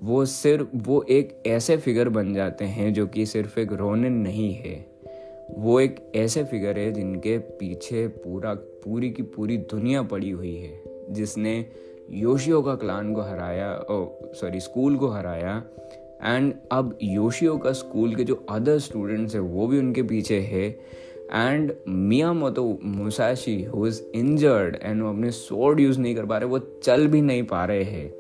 वो 0.04 0.26
सिर्फ़, 0.26 0.68
वो 0.76 1.02
एक 1.10 1.44
ऐसे 1.48 1.78
फिगर 1.78 2.10
बन 2.10 2.34
जाते 2.34 2.66
हैं 2.66 2.94
जो 2.94 3.06
कि 3.08 3.26
सिर्फ़ 3.26 3.60
एक 3.60 3.74
रोनिन 3.74 4.14
नहीं 4.14 4.54
है, 4.54 4.90
वो 5.52 5.80
एक 5.80 6.12
ऐसे 6.16 6.44
फिगर 6.44 6.78
है 6.78 6.92
जिनके 6.92 7.38
पीछे 7.38 8.08
पूरा, 8.08 8.54
पूरी 8.54 9.10
की 9.10 9.24
पूरी 9.24 9.58
दुनिया 9.58 10.02
पड़ी 10.04 10.30
हुई 10.30 10.56
है, 10.56 10.82
जिसने 11.10 11.66
योशियो 12.12 12.62
का 12.62 12.76
क्लान 12.76 13.14
को 13.14 13.22
हराया 13.22 13.86
सॉरी 14.34 14.60
स्कूल 14.60 14.96
को 14.96 15.08
हराया 15.08 15.64
एंड 16.24 16.54
अब 16.72 16.98
योशियो 17.04 17.58
का 17.58 17.72
स्कूल 17.72 18.16
के 18.16 18.24
जो 18.24 18.46
अदर 18.50 18.80
स्टूडेंट्स 18.80 19.36
हैं, 19.36 19.42
वो 19.42 19.68
भी 19.68 19.80
उनके 19.80 20.04
पीछे 20.04 20.40
है 20.40 20.80
and 21.34 21.74
Miyamoto 22.34 22.80
Musashi 22.84 23.64
who 23.64 23.88
is 23.88 24.02
injured 24.16 24.78
and 24.84 25.04
वो 25.04 25.10
अपने 25.10 25.32
सोर्ड 25.32 25.80
यूज़ 25.80 26.00
नहीं 26.00 26.16
कर 26.16 26.26
पा 26.26 26.38
रहे 26.38 26.50
वो 26.50 26.60
चल 26.84 27.08
भी 27.08 27.22
नहीं 27.22 27.44
पा 27.44 27.66
रहे 27.66 27.84
हैं। 27.84 28.14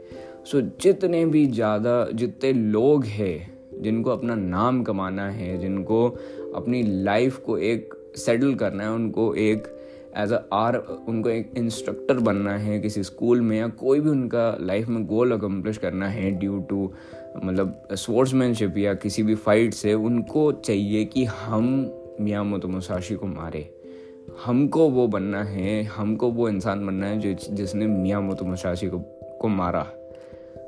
सो 0.46 0.62
so, 0.62 0.68
जितने 0.82 1.26
भी 1.26 1.48
ज़्यादा 1.48 2.08
जितने 2.14 2.54
लोग 2.54 3.06
हैं 3.06 3.60
जिनको 3.82 4.10
अपना 4.10 4.36
नाम 4.36 4.84
कमाना 4.84 5.30
है 5.30 5.58
जिनको 5.58 6.10
अपनी 6.56 6.84
लाइफ 6.84 7.38
को 7.38 7.58
एक 7.58 7.94
सेटल 8.16 8.56
करना 8.56 8.84
है 8.84 8.92
उनको 8.92 9.36
एक 9.36 9.76
एज 10.18 10.32
अ 10.32 10.50
आर 10.54 10.76
उनको 11.08 11.30
एक 11.30 11.52
इंस्ट्रक्टर 11.58 12.14
बनना 12.14 12.58
है 12.58 12.80
किसी 12.80 13.04
स्कूल 13.04 13.42
में 13.42 13.58
या 13.58 13.68
कोई 13.68 14.00
भी 14.00 14.10
उनका 14.10 14.58
लाइफ 14.62 14.88
में 14.88 15.06
गोल 15.06 15.32
अकम्पलिश 15.32 15.78
करना 15.78 16.08
है 16.08 16.32
ड्यू 16.32 16.60
टू 16.60 16.92
मतलब 17.44 17.88
स्पोर्ट्समैनशिप 17.94 18.78
या 18.78 18.94
किसी 18.94 19.24
भी 19.24 19.36
फाइट 19.36 19.74
से 19.74 19.94
उनको 19.94 20.52
चाहिए 20.52 21.06
कि 21.06 21.26
हम 21.26 21.92
मियाँ 22.20 22.44
मोतो 22.44 22.68
मुसाशी 22.68 23.16
को 23.16 23.28
मारे 23.28 23.76
हमको 24.46 24.90
वो 24.90 25.08
बनना 25.08 25.44
है 25.44 25.84
हमको 25.84 26.32
वो 26.32 26.50
इंसान 26.50 26.86
बनना 26.86 27.08
है 27.08 27.20
जो 27.20 27.56
जिसने 27.56 27.88
मियाँ 27.88 28.22
मोतो 28.22 28.46
मुसाशी 28.46 28.88
को 28.88 29.00
को 29.42 29.48
मारा 29.48 29.94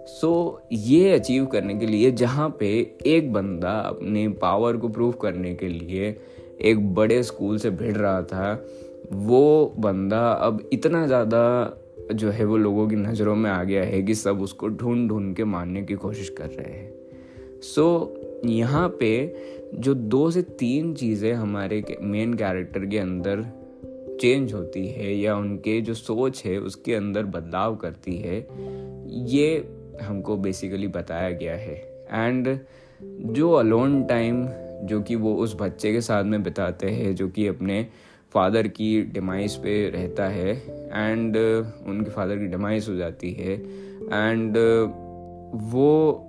सो 0.07 0.61
so, 0.61 0.67
ये 0.71 1.13
अचीव 1.13 1.45
करने 1.45 1.75
के 1.75 1.85
लिए 1.85 2.11
जहाँ 2.11 2.55
पे 2.59 2.95
एक 3.05 3.33
बंदा 3.33 3.71
अपने 3.71 4.29
पावर 4.29 4.77
को 4.77 4.89
प्रूव 4.89 5.11
करने 5.11 5.55
के 5.55 5.67
लिए 5.67 6.21
एक 6.61 6.93
बड़े 6.95 7.23
स्कूल 7.23 7.57
से 7.57 7.69
भिड़ 7.69 7.97
रहा 7.97 8.21
था 8.21 8.65
वो 9.11 9.73
बंदा 9.79 10.31
अब 10.31 10.69
इतना 10.73 11.07
ज़्यादा 11.07 11.73
जो 12.13 12.29
है 12.29 12.45
वो 12.45 12.57
लोगों 12.57 12.87
की 12.87 12.95
नज़रों 12.95 13.35
में 13.35 13.51
आ 13.51 13.63
गया 13.63 13.83
है 13.83 14.01
कि 14.01 14.15
सब 14.15 14.41
उसको 14.41 14.67
ढूंढ 14.67 15.09
ढूंढ 15.09 15.35
के 15.35 15.43
मारने 15.43 15.81
की 15.81 15.93
कोशिश 15.93 16.29
कर 16.29 16.45
रहे 16.45 16.73
हैं। 16.73 16.93
सो 17.61 18.13
so, 18.17 18.49
यहाँ 18.49 18.97
पे 18.99 19.35
जो 19.73 19.93
दो 19.93 20.29
से 20.31 20.41
तीन 20.41 20.93
चीज़ें 20.93 21.33
हमारे 21.33 21.83
मेन 22.01 22.33
कैरेक्टर 22.33 22.85
के 22.85 22.97
अंदर 22.97 23.45
चेंज 24.21 24.53
होती 24.53 24.87
है 24.87 25.15
या 25.15 25.35
उनके 25.35 25.81
जो 25.81 25.93
सोच 25.93 26.45
है, 26.45 26.57
उसके 26.57 26.95
अंदर 26.95 27.25
बदलाव 27.25 27.75
करती 27.75 28.17
है, 28.17 28.47
ये 29.29 29.67
हमको 30.01 30.37
बेसिकली 30.37 30.87
बताया 30.87 31.29
गया 31.29 31.55
है। 31.55 31.75
एंड 32.11 32.57
जो 33.33 33.51
अलोन 33.51 34.03
टाइम 34.03 34.47
जो 34.83 35.01
कि 35.01 35.15
वो 35.15 35.33
उस 35.35 35.55
बच्चे 35.61 35.91
के 35.93 36.01
साथ 36.01 36.23
में 36.23 36.43
बिताते 36.43 36.89
हैं, 36.89 37.15
जो 37.15 37.27
कि 37.27 37.47
अपने 37.47 37.87
फादर 38.33 38.67
की 38.67 39.01
डिमाइस 39.01 39.55
पे 39.55 39.89
रहता 39.89 40.27
है 40.27 40.55
एंड 40.91 41.37
उनके 41.87 42.11
फादर 42.11 42.37
की 42.37 42.45
डिमाइस 42.45 42.89
हो 42.89 42.95
जाती 42.95 43.31
है 43.33 43.53
एंड 44.03 44.57
वो 45.71 46.27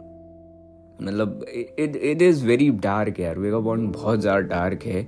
मतलब 1.03 1.45
it 1.49 1.97
it 1.97 2.23
is 2.23 2.45
very 2.47 2.71
dark 2.83 3.21
यार 3.21 3.39
वेगा 3.39 3.59
बॉन्ड 3.59 3.93
बहुत 3.93 4.21
ज़्यादा 4.21 4.41
डार्क 4.49 4.83
है। 4.85 5.03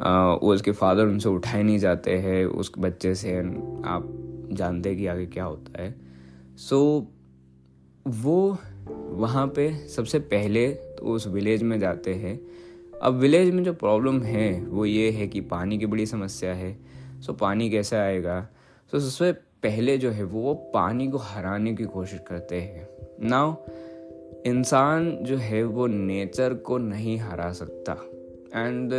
वो 0.00 0.52
उसके 0.54 0.72
फादर 0.72 1.06
उनसे 1.06 1.28
उठाए 1.28 1.62
नहीं 1.62 1.78
जाते 1.78 2.16
हैं 2.18 2.44
उस 2.44 2.72
बच्चे 2.78 3.14
से 3.14 3.38
आप 3.38 4.08
जानते 4.52 4.88
हैं 4.88 4.98
कि 4.98 5.06
आगे 5.06 5.26
क्या 5.26 5.44
होता 5.44 5.82
है। 5.82 5.94
सो 6.58 6.78
so, 7.00 8.14
वो 8.14 8.58
वहाँ 9.16 9.46
पे 9.46 9.70
सबसे 9.88 10.18
पहले 10.18 10.68
तो 10.68 11.04
उस 11.06 11.26
विलेज 11.26 11.62
में 11.62 11.78
जाते 11.80 12.14
हैं। 12.14 12.38
अब 13.02 13.14
विलेज 13.14 13.50
में 13.54 13.62
जो 13.64 13.72
प्रॉब्लम 13.74 14.20
है 14.22 14.50
वो 14.60 14.84
ये 14.86 15.10
है 15.10 15.26
कि 15.28 15.40
पानी 15.40 15.78
की 15.78 15.86
बड़ी 15.86 16.06
समस्या 16.06 16.54
है। 16.54 16.76
सो 17.20 17.32
पानी 17.32 17.70
कैसे 17.70 17.96
आएगा? 17.96 18.40
सो 18.92 19.00
सबसे 19.00 19.32
पहले 19.62 19.96
जो 19.98 20.10
है 20.10 20.24
वो 20.24 20.54
पानी 20.74 21.08
को 21.08 21.18
हराने 21.18 21.74
की 21.74 21.84
कोशिश 21.84 22.20
करते 22.28 22.60
हैं। 22.60 22.88
नाउ 23.22 23.54
इंसान 24.46 25.18
जो 25.22 25.36
है 25.36 25.64
वो 25.64 25.86
नेचर 25.86 26.54
को 26.54 26.78
नहीं 26.78 27.18
हरा 27.18 27.52
सकता। 27.52 27.92
एंड 28.56 28.92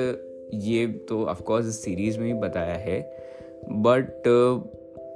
ये 0.53 0.88
तो 0.88 1.25
ऑफकोर्स 1.25 1.67
इस 1.67 1.84
सीरीज़ 1.84 2.19
में 2.19 2.27
ही 2.27 2.34
बताया 2.34 2.75
है 2.75 3.17
बट 3.69 4.27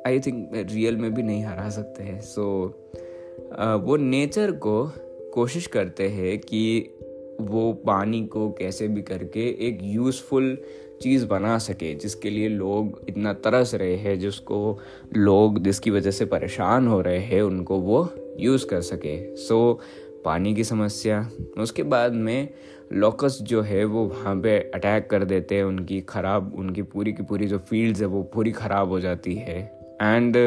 आई 0.08 0.20
थिंक 0.20 0.52
रियल 0.56 0.98
में 0.98 1.14
भी 1.14 1.24
नहीं 1.24 1.44
हरा 1.44 1.70
सकते 1.70 2.04
हैं। 2.04 2.22
सो 2.22 2.66
so, 2.66 3.84
वो 3.84 3.98
नेचर 3.98 4.52
को 4.52 4.92
कोशिश 5.34 5.68
करते 5.68 6.08
हैं 6.08 6.40
कि 6.40 6.94
वो 7.42 7.74
पानी 7.74 8.26
को 8.26 8.50
कैसे 8.52 8.88
भी 8.88 9.02
करके 9.02 9.68
एक 9.68 9.80
यूज़फुल 9.82 10.58
चीज़ 11.02 11.26
बना 11.26 11.58
सके 11.58 11.96
जिसके 11.96 12.30
लिए 12.30 12.48
लोग 12.50 13.02
इतना 13.10 13.34
तरस 13.34 13.76
रहे 13.76 13.96
हैं 13.96 14.20
जिसको 14.20 14.80
लोग 15.16 15.60
जिसकी 15.60 15.92
वजह 15.92 16.12
से 16.12 16.26
परेशान 16.26 16.88
हो 16.88 17.02
रहे 17.02 17.20
हैं 17.20 17.42
उनको 17.42 17.80
वो 17.80 18.10
यूज़ 18.40 18.68
कर 18.68 18.82
सके। 18.82 19.36
सो 19.36 19.80
so, 19.82 19.86
पानी 20.26 20.54
की 20.56 20.64
समस्या, 20.64 21.30
उसके 21.58 21.84
बाद 21.86 22.14
में 22.14 22.50
लोकस 22.94 23.38
जो 23.42 23.62
है 23.62 23.84
वो 23.86 24.04
वहाँ 24.06 24.36
पे 24.42 24.58
अटैक 24.76 25.10
कर 25.10 25.24
देते 25.26 25.56
हैं, 25.56 25.64
उनकी 25.64 26.00
ख़राब, 26.02 26.54
उनकी 26.56 26.82
पूरी 26.84 27.14
की 27.14 27.24
पूरी 27.24 27.48
जो 27.48 27.58
फील्ड्स 27.60 28.02
है 28.02 28.08
वो 28.08 28.24
पूरी 28.24 28.52
ख़राब 28.52 28.90
हो 28.90 29.00
जाती 29.00 29.36
है। 29.36 29.60
एंड 30.02 30.38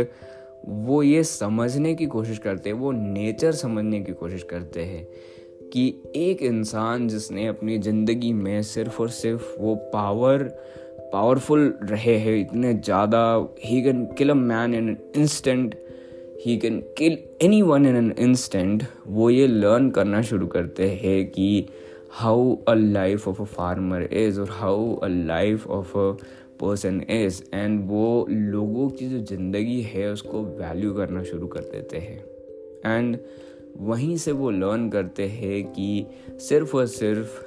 वो 0.67 1.03
ये 1.03 1.23
समझने 1.25 1.95
की 1.95 2.07
कोशिश 2.07 2.39
करते 2.39 2.71
हैं, 2.71 2.77
वो 2.77 2.93
नेचर 2.93 3.53
समझने 3.53 4.01
की 4.01 4.13
कोशिश 4.13 4.43
करते 4.51 4.83
हैं 4.83 5.07
कि 5.73 5.87
एक 6.17 6.43
इंसान 6.43 7.09
जिसने 7.09 7.47
अपनी 7.47 7.79
ज़िंदगी 7.79 8.33
में 8.33 8.63
सिर्फ़ 8.63 9.01
और 9.03 9.09
सिर्फ़ 9.11 9.55
वो 9.59 9.75
पावर 9.93 10.43
पावरफुल 11.13 11.79
रहे 11.83 12.17
हैं, 12.17 12.37
इतने 12.37 12.73
ज़्यादा 12.75 13.23
he 13.65 13.83
can 13.83 14.05
kill 14.19 14.31
a 14.31 14.35
man 14.35 14.75
in 14.75 14.97
instant 15.17 15.75
he 16.47 16.57
can 16.57 16.81
kill 16.99 17.19
anyone 17.63 17.87
in 17.87 17.97
an 17.97 18.15
instant 18.19 18.83
वो 19.07 19.31
ये 19.31 19.47
लर्न 19.47 19.91
करना 19.91 20.23
शुरू 20.23 20.47
करते 20.47 20.89
हैं 20.89 21.31
कि 21.31 21.67
how 22.11 22.57
a 22.69 22.75
life 22.75 23.29
of 23.29 23.43
a 23.43 23.45
farmer 23.45 24.03
is 24.03 24.41
और 24.41 24.51
how 24.51 24.95
a 24.97 25.09
life 25.09 25.67
of 25.67 25.99
a 25.99 26.11
person 26.61 27.03
is 27.11 27.43
and 27.55 27.89
वो 27.89 28.27
लोगों 28.31 28.89
की 28.89 29.09
जो 29.09 29.19
ज़िंदगी 29.19 29.83
है 29.83 30.13
उसको 30.13 30.43
वैल्यू 30.43 30.95
करना 30.95 31.23
शुरू 31.23 31.47
कर 31.47 31.61
देते 31.61 31.99
हैं। 31.99 32.25
एंड 32.97 33.19
वहीं 33.77 34.17
से 34.17 34.33
वो 34.33 34.51
लर्न 34.51 34.91
करते 34.91 35.27
हैं 35.27 35.65
कि 35.65 36.07
सिर्फ़ 36.31 36.77
और 36.77 36.87
सिर्फ़ 36.87 37.41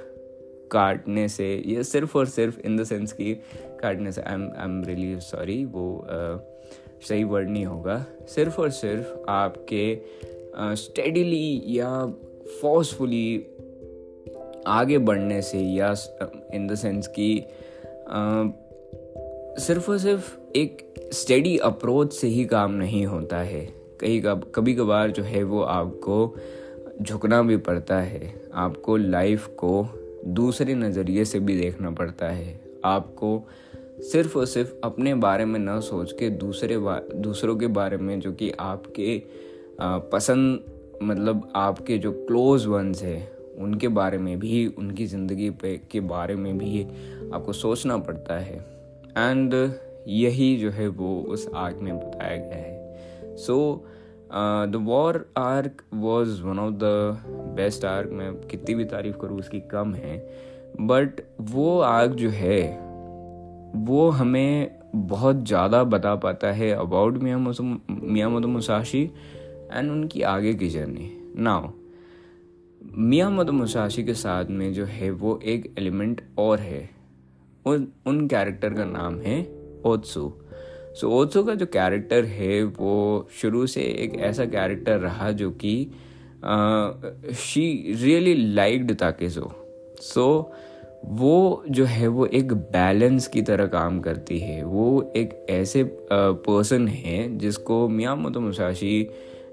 काटने 0.72 1.28
से 1.28 1.64
ये 1.66 1.84
सिर्फ़ 1.84 2.18
और 2.18 2.26
सिर्फ़ 2.26 2.60
इन 2.60 2.78
द 2.78 2.84
सेंस 2.84 3.12
कि 3.12 3.34
काटने 3.82 4.12
से 4.12 4.22
I 4.22 4.34
am 4.34 4.44
I 4.44 4.66
am 4.66 4.84
really 4.84 5.20
sorry 5.20 5.66
वो 5.66 6.08
uh, 6.08 6.53
सही 7.08 7.24
वर्ड 7.24 7.50
नहीं 7.50 7.66
होगा। 7.66 8.06
सिर्फ़ 8.28 8.62
और 8.62 8.70
सिर्फ़ 8.70 9.30
आपके 9.30 10.02
स्टेडीली 10.76 11.78
या 11.78 12.06
फोर्सफुली 12.62 13.46
आगे 14.68 14.98
बढ़ने 14.98 15.42
से 15.42 15.60
या 15.60 15.94
इन 16.54 16.68
द 16.68 16.76
सेंस 16.76 17.08
कि 17.08 17.46
सिर्फ़ 19.64 19.90
और 19.92 19.98
सिर्फ़ 19.98 20.38
एक 20.56 20.94
स्टडी 21.14 21.58
अप्रोच 21.58 22.14
से 22.14 22.28
ही 22.28 22.46
काम 22.46 22.72
नहीं 22.72 23.06
होता 23.06 23.38
है। 23.38 23.66
कहीं 24.00 24.22
कभी 24.56 24.74
कभार 24.76 25.12
जो 25.12 25.24
है 25.24 25.44
वो 25.44 25.62
आपको 25.62 26.36
झुकना 27.02 27.42
भी 27.42 27.58
पड़ता 27.58 28.00
है। 28.02 28.34
आपको 28.54 28.98
लाइफ 28.98 29.48
को 29.48 29.86
दूसरे 30.26 30.74
नज़रिए 30.76 31.26
से 31.26 31.40
भी 31.40 31.58
देखना 31.58 31.92
पड़ता 31.92 32.30
है। 32.30 32.60
आपको 32.86 33.38
सिर्फ़ 34.04 34.38
और 34.38 34.46
सिर्फ़ 34.46 34.74
अपने 34.84 35.14
बारे 35.16 35.46
में 35.46 35.60
न 35.60 35.80
सोच 35.80 36.12
के 36.12 36.30
दूसरे 36.30 36.78
दूसरों 37.16 37.56
के 37.56 37.68
बारे 37.68 37.98
में, 37.98 38.20
जो 38.20 38.32
कि 38.32 38.52
आपके 38.52 39.22
पसंद 39.82 41.00
मतलब 41.04 41.52
आपके 41.56 41.98
जो 41.98 42.12
क्लोज 42.28 42.66
वंस 42.66 43.02
है, 43.04 43.32
उनके 43.60 43.88
बारे 43.88 44.18
में 44.18 44.38
भी, 44.40 44.66
उनकी 44.68 45.06
ज़िंदगी 45.06 45.50
पे, 45.50 45.78
के 45.92 46.00
बारे 46.02 46.36
में 46.36 46.58
भी 46.58 46.84
आपको 47.34 47.54
सोचना 47.54 47.98
पड़ता 47.98 48.40
है। 48.40 48.58
एंड 49.18 49.54
यही 50.08 50.56
जो 50.58 50.70
है 50.70 50.88
वो 50.88 51.16
उस 51.24 51.48
आर्क 51.56 51.78
में 51.82 51.96
बताया 51.98 52.38
गया 52.38 52.56
है। 52.56 53.36
So 53.38 53.86
the 54.34 54.84
war 54.86 55.26
arc 55.38 55.82
was 55.94 56.42
one 56.42 56.60
of 56.60 56.74
the 56.74 56.84
best 57.56 57.86
arc 57.86 58.10
मैं 58.12 58.34
कितनी 58.42 58.76
भी 58.76 58.86
तारीफ़ 58.86 59.18
करूँ, 59.18 59.40
उसकी 59.40 59.60
कम 59.72 59.94
है। 59.96 60.18
बट 60.82 61.22
वो 61.42 61.80
आर्क 61.80 62.12
जो 62.12 62.30
है 62.30 62.93
वो 63.76 64.10
हमें 64.10 64.80
बहुत 64.96 65.46
ज़्यादा 65.48 65.84
बता 65.84 66.16
पाता 66.16 66.52
है 66.52 66.72
अबाउट 66.72 67.18
मियाँ 67.18 67.54
मियाँ 67.90 68.30
मुसाशी 68.30 69.12
एंड 69.74 69.92
उनकी 69.92 70.22
आगे 70.22 70.54
की 70.54 70.70
जर्नी 70.70 71.34
नाउ 71.38 71.70
मियाँ 72.98 73.32
मुसाशी 73.32 74.04
के 74.04 74.14
साथ 74.14 74.46
में 74.46 74.74
जो 74.74 74.86
है 74.86 75.12
वो 75.12 75.40
एक 75.44 75.76
एलिमेंट 75.80 76.22
और 76.38 76.60
है। 76.60 76.90
उन 77.66 77.88
उन 78.06 78.28
कैरेक्टर 78.28 78.74
का 78.74 78.86
नाम 78.86 79.20
है 79.20 79.56
ओत्सु 79.86 80.34
सो 81.02 81.10
ओत्सु 81.10 81.44
का 81.44 81.56
जो 81.56 81.66
कैरेक्टर 81.66 82.26
है 82.26 82.64
वो 82.64 83.28
शुरू 83.42 83.68
से 83.68 83.82
एक 83.82 84.16
ऐसा 84.16 84.46
कैरेक्टर 84.46 85.00
रहा 85.00 85.32
जो 85.32 85.52
कि 85.52 85.92
she 87.36 87.94
really 88.04 88.34
liked 88.54 88.96
Takezo 88.96 89.52
so 90.02 90.54
वो 91.06 91.64
जो 91.70 91.86
है 91.86 92.08
वो 92.08 92.26
एक 92.26 92.54
बैलेंस 92.54 93.28
की 93.28 93.42
तरह 93.42 93.66
काम 93.66 94.00
करती 94.00 94.40
है। 94.40 94.64
वो 94.64 95.14
एक 95.16 95.46
ऐसे 95.50 95.84
पर्सन 96.14 96.88
है 96.88 97.38
जिसको 97.38 97.88
मियाँ 97.88 98.16
मोतो 98.16 98.40
मुसाशी 98.40 99.10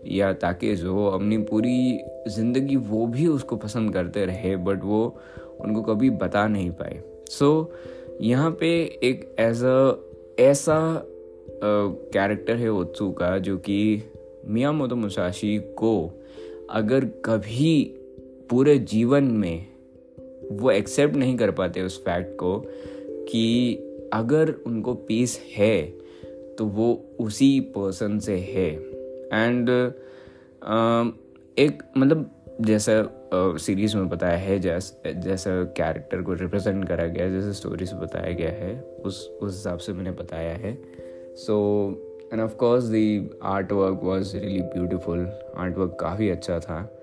या 0.07 0.33
ताकेजो 0.33 1.07
अपनी 1.07 1.39
पूरी 1.39 2.01
ज़िंदगी 2.29 2.77
वो 2.77 3.07
भी 3.07 3.27
उसको 3.27 3.57
पसंद 3.57 3.93
करते 3.95 4.25
रहे 4.27 4.57
बट 4.57 4.85
वो 4.85 5.05
उनको 5.61 5.83
कभी 5.83 6.11
बता 6.11 6.47
नहीं 6.49 6.71
पाए। 6.71 7.03
सो 7.31 7.73
so, 7.73 8.23
यहाँ 8.23 8.51
पे 8.51 8.71
एक 9.03 9.37
एज 9.39 9.65
अ 9.65 10.07
ऐसा 10.39 11.07
कैरेक्टर 11.65 12.57
है 12.57 12.69
उत्सु 12.69 13.11
का 13.11 13.39
जो 13.39 13.57
कि 13.57 14.03
मियाँ 14.47 14.73
मोतो 14.73 14.97
मुसाशी 14.97 15.59
को 15.59 16.11
अगर 16.71 17.05
कभी 17.25 17.97
पूरे 18.51 18.79
जीवन 18.79 19.25
में 19.25 19.70
वो 20.53 20.71
एक्सेप्ट 20.71 21.17
नहीं 21.17 21.37
कर 21.37 21.51
पाते 21.51 21.83
उस 21.83 22.01
फैक्ट 22.05 22.37
को 22.37 22.59
कि 23.29 23.75
अगर 24.13 24.55
उनको 24.67 24.95
पीस 24.95 25.41
है 25.57 25.83
तो 26.59 26.65
वो 26.67 26.93
उसी 27.21 27.61
पर्सन 27.61 28.19
से 28.19 28.37
है। 28.37 28.69
एंड 29.33 29.71
uh, 29.71 31.13
एक 31.59 31.83
मतलब 31.97 32.31
जैसा 32.61 32.93
सीरीज़ 33.35 33.91
uh, 33.91 33.97
में 33.97 34.09
बताया 34.09 34.37
है 34.37 34.59
जैस 34.59 34.93
जैसा 35.07 35.51
कैरेक्टर 35.77 36.23
को 36.23 36.33
रिप्रेजेंट 36.33 36.89
करा 36.89 37.07
गया 37.07 37.25
है 37.25 37.33
जैसे 37.33 37.53
स्टोरी 37.53 37.87
से 37.87 37.97
बताया 37.97 38.33
गया 38.33 38.51
है 38.51 38.81
उस 39.05 39.29
उस 39.43 39.53
हिसाब 39.53 39.79
से 39.79 39.93
मैंने 39.93 40.11
बताया 40.11 40.55
है। 40.57 40.75
So 41.37 41.57
end 42.33 42.43
of 42.43 42.55
course 42.55 42.85
the 42.85 43.31
artwork 43.73 44.01
was 44.03 44.37
really 44.37 44.63
beautiful 44.63 45.27
artwork 45.79 45.97
काफ़ी 46.01 46.29
अच्छा 46.31 46.59
था। 46.61 47.00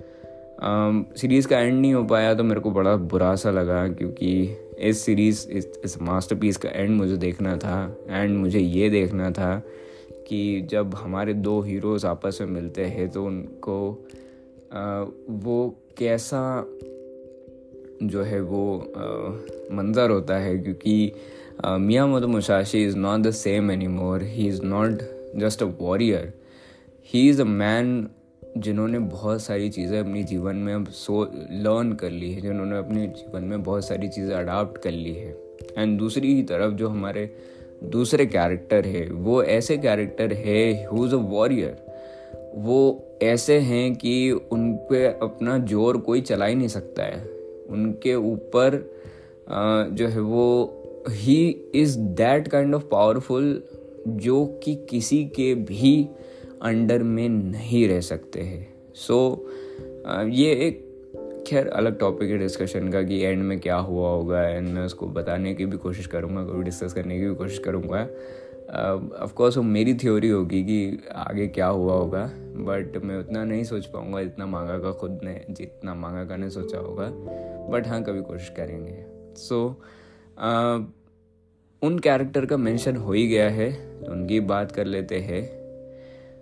सीरीज़ 0.60 1.46
um, 1.46 1.50
का 1.50 1.60
एंड 1.60 1.80
नहीं 1.82 1.94
हो 1.94 2.04
पाया 2.04 2.34
तो 2.34 2.44
मेरे 2.44 2.62
को 2.62 2.72
बड़ा 2.72 2.96
बुरा 2.96 3.36
सा 3.36 3.52
लगा 3.52 3.88
क्योंकि 3.88 4.32
इस 4.80 5.04
सीरीज़ 5.06 5.48
इस 5.50 5.68
इस 5.86 6.02
मास्टरपीस 6.02 6.58
का 6.58 6.70
एंड 6.70 6.90
मुझे 6.90 7.18
देखना 7.18 7.56
था 7.58 7.78
एंड 8.10 8.38
मुझे 8.38 8.60
ये 8.60 8.90
देखना 8.90 9.30
था 9.32 9.56
कि 10.28 10.68
जब 10.72 10.96
हमारे 10.96 11.34
दो 11.34 11.62
हीरोज़ 11.62 12.06
आपस 12.08 12.38
में 12.42 12.48
मिलते 12.48 12.86
हैं 12.86 13.10
तो 13.12 13.26
उनको 13.26 13.78
आ, 14.74 15.02
वो 15.30 15.76
कैसा 15.98 16.66
जो 18.04 18.24
है 18.24 18.42
वो 18.42 18.66
आ, 18.78 19.76
मंज़र 19.76 20.10
होता 20.10 20.36
है 20.38 20.58
क्योंकि 20.58 21.12
Miyamoto 22.08 22.28
Musashi 22.28 22.84
is 22.86 22.98
not 22.98 23.20
the 23.20 23.32
same 23.36 23.72
anymore 23.88 24.24
he 24.24 24.48
is 24.48 24.62
not 24.64 25.02
just 25.36 25.64
a 25.64 25.66
warrior 25.80 26.34
he 27.10 27.28
is 27.30 27.42
a 27.42 27.46
man 27.46 28.08
जिन्होंने 28.60 29.00
बहुत 29.00 29.42
सारी 29.42 29.70
चीज़ें 29.70 30.00
अपनी 30.00 30.24
जीवन 30.24 30.56
में 30.56 30.74
अब 30.74 30.88
सो 30.88 31.24
लर्न 31.52 31.92
कर 31.94 32.12
ली 32.12 32.32
है, 32.32 32.42
जिन्होंने 32.42 32.78
अपने 32.78 33.08
जीवन 33.08 33.44
में 33.44 33.64
बहुत 33.64 33.88
सारी 33.88 34.08
चीज़ें 34.08 34.34
अडाप्ट 34.36 34.78
कर 34.78 34.92
ली 34.92 35.14
है। 35.14 35.36
एंड 35.78 35.98
दूसरी 36.00 36.36
की 36.36 36.44
तरफ़ 36.44 36.74
जो 36.74 36.88
हमारे 36.90 37.30
दूसरे 37.86 38.26
कैरेक्टर 38.26 38.86
है, 38.86 39.08
वो 39.10 39.42
ऐसे 39.44 39.78
कैरेक्टर 39.78 40.34
है 40.36 40.86
हुज 40.86 41.14
अ 41.14 41.18
वॉरियर 41.18 41.86
वो 42.56 43.04
ऐसे 43.24 43.58
हैं 43.60 43.96
कि 43.96 44.32
उन 44.32 44.72
पर 44.90 45.20
अपना 45.24 45.58
ज़ोर 45.66 45.98
कोई 45.98 46.22
चला 46.22 46.46
ही 46.46 46.56
नहीं 46.56 46.68
सकता 46.68 47.04
है। 47.04 47.22
उनके 47.70 48.16
ऊपर 48.16 48.80
जो 49.92 50.08
है 50.08 50.20
वो 50.22 50.48
he 51.10 51.46
is 51.76 51.98
that 52.00 52.48
kind 52.48 52.76
of 52.76 52.84
powerful 52.92 53.62
जो 54.08 54.46
कि 54.64 54.76
किसी 54.90 55.24
के 55.36 55.54
भी 55.56 55.94
अंडर 56.62 57.04
में 57.04 57.30
नहीं 57.30 57.88
रह 57.88 58.00
सकते 58.00 58.42
हैं। 58.42 58.74
सो 58.94 59.48
so, 59.48 60.30
ये 60.30 60.52
एक 60.52 60.88
खैर 61.48 61.68
अलग 61.68 62.00
टॉपिक 62.00 62.30
है 62.30 62.38
डिस्कशन 62.38 62.90
का 62.90 63.04
कि 63.04 63.22
एंड 63.24 63.44
में 63.44 63.60
क्या 63.60 63.76
हुआ 63.76 64.10
होगा। 64.10 64.50
एंड 64.50 64.68
मैं 64.68 64.86
उसको 64.86 65.08
बताने 65.08 65.54
की 65.54 65.66
भी 65.66 65.78
कोशिश 65.78 66.08
करूँगा 66.08 66.44
कभी 66.44 66.64
डिस्कस 66.64 66.94
करने 66.94 67.20
की 67.20 67.28
भी 67.28 67.36
कोशिश 67.36 67.60
करूँगा। 67.60 68.08
ऑफ़ 69.24 69.34
कोर्स 69.34 69.58
वो 69.58 69.64
मेरी 69.64 69.94
थ्योरी 69.94 70.30
होगी 70.30 70.64
कि 70.64 71.08
आगे 71.16 71.48
क्या 71.48 71.68
हुआ 71.68 71.94
होगा। 71.94 72.32
बट 72.36 73.04
मैं 73.04 73.18
उतना 73.18 73.44
नहीं 73.44 73.64
सोच 73.64 73.86
पाऊँगा 73.86 74.24
जितना 74.24 74.46
मांगा 74.46 74.80
का 74.80 74.92
खुद 74.92 75.20
ने 75.24 75.46
जितना 75.52 75.94
मांगा 75.94 76.26
का 76.26 76.38
ने 76.38 76.50
सोचा 76.50 76.78
होगा। 76.78 77.12
बट 77.70 77.88
हाँ 77.88 78.04
कभी 78.04 78.22
कोशिश 78.22 78.50
करेंगे। 78.50 79.06
सो 79.36 79.70
so, 79.70 79.86
उन 81.82 82.00
कैरेक्टर 82.00 82.46
का 82.46 82.58
मेंशन 82.58 82.96
हो 82.96 83.14
ही 83.14 83.28
गया 83.28 83.50
है। 83.50 83.72
तो 84.04 84.12
उनकी 84.12 84.40
बात 84.40 84.72
कर 84.72 84.86
लेते 84.86 85.16
हैं। 85.16 85.57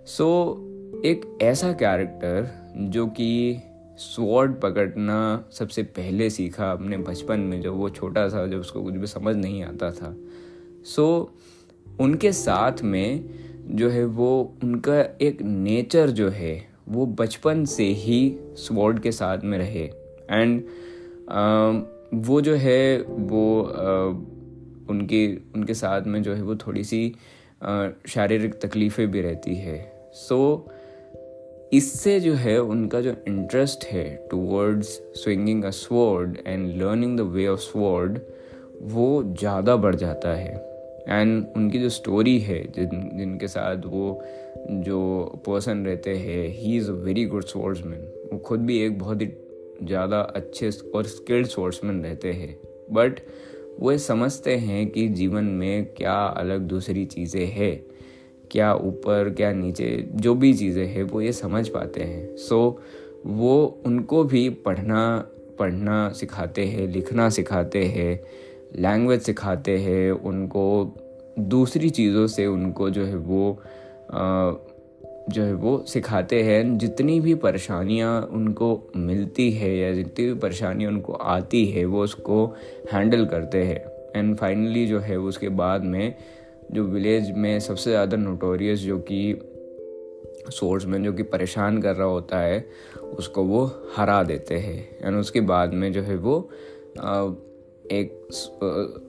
सो 0.08 0.24
so, 0.24 1.06
एक 1.06 1.38
ऐसा 1.42 1.72
कैरेक्टर 1.74 2.50
जो 2.78 3.08
कि 3.08 3.62
स्वॉर्ड 3.98 4.56
पकड़ना 4.56 5.46
सबसे 5.52 5.84
पहले 5.84 6.30
सीखा 6.30 6.72
अपने 6.72 6.98
बचपन 6.98 7.40
में 7.40 7.62
जब 7.62 7.74
वो 7.74 7.90
छोटा 7.90 8.30
था 8.30 8.48
जब 8.48 8.58
उसको 8.58 8.84
कुछ 8.84 8.94
भी 8.94 9.08
समझ 9.08 9.36
नहीं 9.36 9.64
आता 9.64 9.92
था। 9.92 10.16
सो 10.86 11.32
so, 11.88 12.02
उनके 12.02 12.32
साथ 12.32 12.84
में 12.84 13.30
जो 13.68 13.90
है 13.90 14.06
वो 14.06 14.58
उनका 14.64 15.00
एक 15.22 15.42
नेचर 15.42 16.10
जो 16.10 16.30
है 16.30 16.68
वो 16.90 17.06
बचपन 17.06 17.66
से 17.66 17.84
ही 17.84 18.40
स्वॉर्ड 18.42 19.00
के 19.00 19.12
साथ 19.12 19.38
में 19.44 19.58
रहे। 19.58 19.84
एंड 20.32 20.64
वो 22.14 22.42
जो 22.42 22.56
है 22.56 23.02
वो 23.02 23.62
uh, 23.62 24.90
उनके 24.90 25.36
उनके 25.36 25.74
साथ 25.74 26.02
में 26.02 26.24
जो 26.24 26.34
है 26.34 26.42
वो 26.42 26.56
थोड़ी 26.56 26.84
सी 26.84 27.16
शारीरिक 28.08 28.54
तकलीफ़ें 28.54 29.12
भी 29.12 29.22
रहती 29.22 29.56
है। 29.56 29.95
सो 30.16 30.66
so, 30.66 30.74
इससे 31.74 32.20
जो 32.20 32.34
है 32.34 32.58
उनका 32.60 33.00
जो 33.02 33.12
इंटरेस्ट 33.28 33.86
है 33.86 34.04
towards 34.32 34.88
swinging 35.16 35.64
a 35.64 35.70
sword 35.70 36.38
and 36.48 36.76
learning 36.82 37.18
the 37.18 37.22
way 37.32 37.48
of 37.48 37.60
sword 37.60 38.20
वो 38.82 39.08
ज़्यादा 39.40 39.76
बढ़ 39.76 39.96
जाता 39.96 40.34
है। 40.34 40.54
एंड 41.10 41.46
उनकी 41.58 41.80
जो 41.80 41.90
स्टोरी 41.90 42.38
है 42.40 42.62
जिन 42.72 43.10
जिनके 43.18 43.48
साथ 43.48 43.86
वो 43.86 44.22
जो 44.70 45.00
पर्सन 45.48 45.86
रहते 45.86 46.16
हैं 46.18 46.48
he 46.50 46.76
is 46.78 46.90
a 46.92 46.94
very 46.94 47.26
good 47.26 47.46
sportsman 47.46 48.08
वो 48.32 48.38
खुद 48.40 48.60
भी 48.60 48.80
एक 48.82 48.98
बहुत 49.00 49.22
ही 49.22 49.28
ज़्यादा 49.84 50.20
अच्छे 50.36 50.70
और 50.96 51.06
स्किल्ड 51.08 51.48
स्पोर्ट्समैन 51.48 52.04
रहते 52.04 52.32
हैं। 52.34 52.56
बट 52.92 53.20
वो 53.80 53.98
समझते 53.98 54.56
हैं 54.58 54.88
कि 54.90 55.08
जीवन 55.10 55.46
में 55.54 55.86
क्या 55.94 56.16
अलग 56.38 56.68
दूसरी 56.68 57.06
चीज़ें 57.08 57.46
हैं। 57.48 57.76
क्या 58.52 58.74
ऊपर 58.74 59.34
क्या 59.38 59.52
नीचे 59.52 60.10
जो 60.16 60.36
भी 60.36 60.54
चीज़ें 60.54 60.86
हैं 60.88 61.04
वो 61.04 61.22
ये 61.22 61.32
समझ 61.32 61.68
पाते 61.70 62.04
हैं। 62.04 62.36
सो 62.36 62.80
so, 62.80 62.84
वो 63.28 63.82
उनको 63.86 64.24
भी 64.24 64.50
पढ़ना 64.50 65.30
पढ़ना 65.60 66.10
सिखाते 66.10 66.66
हैं 66.66 66.88
लिखना 66.88 67.30
सिखाते 67.30 67.84
हैं 67.84 68.20
लैंग्वेज 68.76 69.22
सिखाते 69.22 69.78
हैं 69.78 70.12
उनको 70.12 70.96
दूसरी 71.40 71.90
चीज़ों 71.90 72.28
से 72.28 72.46
उनको 72.46 72.90
जो 72.90 73.06
है 73.06 73.16
वो 73.16 73.52
आ, 74.14 74.52
जो 75.30 75.44
है 75.44 75.54
वो 75.54 75.78
सिखाते 75.88 76.44
हैं। 76.44 76.78
जितनी 76.78 77.20
भी 77.20 77.34
परेशानियाँ 77.36 78.22
उनको 78.22 78.92
मिलती 78.96 79.52
है 79.52 79.76
या 79.78 79.94
जितनी 79.94 80.26
भी 80.26 80.34
परेशानियाँ 80.34 80.92
उनको 80.92 81.14
आती 81.14 81.66
है 81.66 81.86
वो 81.86 82.04
उसको 82.04 82.46
हैंडल 82.94 83.26
करते 83.26 83.64
हैं। 83.64 83.84
एंड 84.16 84.36
फाइनली 84.38 84.86
जो 84.88 85.00
है 85.00 85.18
उसके 85.18 85.50
बाद 85.50 85.84
में 85.84 86.16
जो 86.72 86.84
विलेज 86.84 87.32
में 87.32 87.60
सबसे 87.60 87.90
ज़्यादा 87.90 88.18
नोटोरियस 88.18 88.80
जो 88.80 88.98
कि 89.12 89.40
सोर्स 90.50 90.86
में 90.86 91.04
जो 91.04 91.14
कि 91.14 91.24
परेशान 91.24 91.82
कर 91.82 91.96
रहा 91.96 92.08
होता 92.08 92.40
है 92.40 92.66
उसको 93.18 93.44
वो 93.44 93.66
हरा 93.96 94.24
देते 94.24 94.58
हैं। 94.58 94.98
एंड 95.02 95.18
उसके 95.18 95.42
बाद 95.42 95.74
में 95.74 95.92
जो 95.94 96.02
है 96.02 96.16
वो 96.16 96.38
एक 97.92 98.28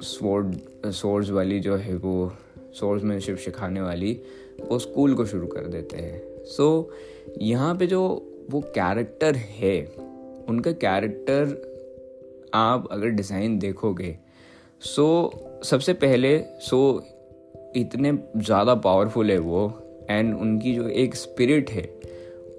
स्वॉर्ड 0.03 0.57
सोर्स 0.93 1.31
वाली 1.31 1.61
जो 1.61 1.77
है 1.77 1.97
वो 1.97 2.33
सोर्समैनशिप 2.75 3.37
सिखाने 3.37 3.81
वाली 3.81 4.13
वो 4.61 4.79
स्कूल 4.79 5.15
को 5.15 5.25
शुरू 5.27 5.47
कर 5.47 5.67
देते 5.67 5.97
हैं। 5.97 6.45
सो 6.45 6.91
so, 6.91 7.43
यहाँ 7.43 7.75
पे 7.75 7.87
जो 7.87 8.03
वो 8.51 8.61
कैरेक्टर 8.61 9.37
है 9.37 9.85
उनका 10.49 10.73
कैरेक्टर 10.73 11.63
आप 12.55 12.89
अगर 12.91 13.09
डिज़ाइन 13.09 13.59
देखोगे 13.59 14.17
सो 14.81 15.31
so, 15.35 15.65
सबसे 15.65 15.93
पहले 15.95 16.39
सो 16.39 16.99
so, 16.99 17.16
इतने 17.77 18.13
ज़्यादा 18.37 18.75
पावरफुल 18.75 19.31
है 19.31 19.39
वो 19.39 19.73
एंड 20.11 20.35
उनकी 20.35 20.75
जो 20.75 20.89
एक 20.89 21.15
स्पिरिट 21.15 21.71
है 21.71 21.89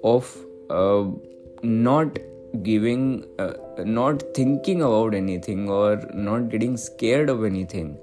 of 0.04 0.34
not 1.64 2.18
giving 2.56 3.20
not 3.86 4.22
thinking 4.38 4.80
about 4.80 5.14
anything 5.38 5.70
और 5.70 6.08
not 6.14 6.50
getting 6.50 6.76
scared 6.76 7.30
of 7.30 7.44
anything 7.64 7.94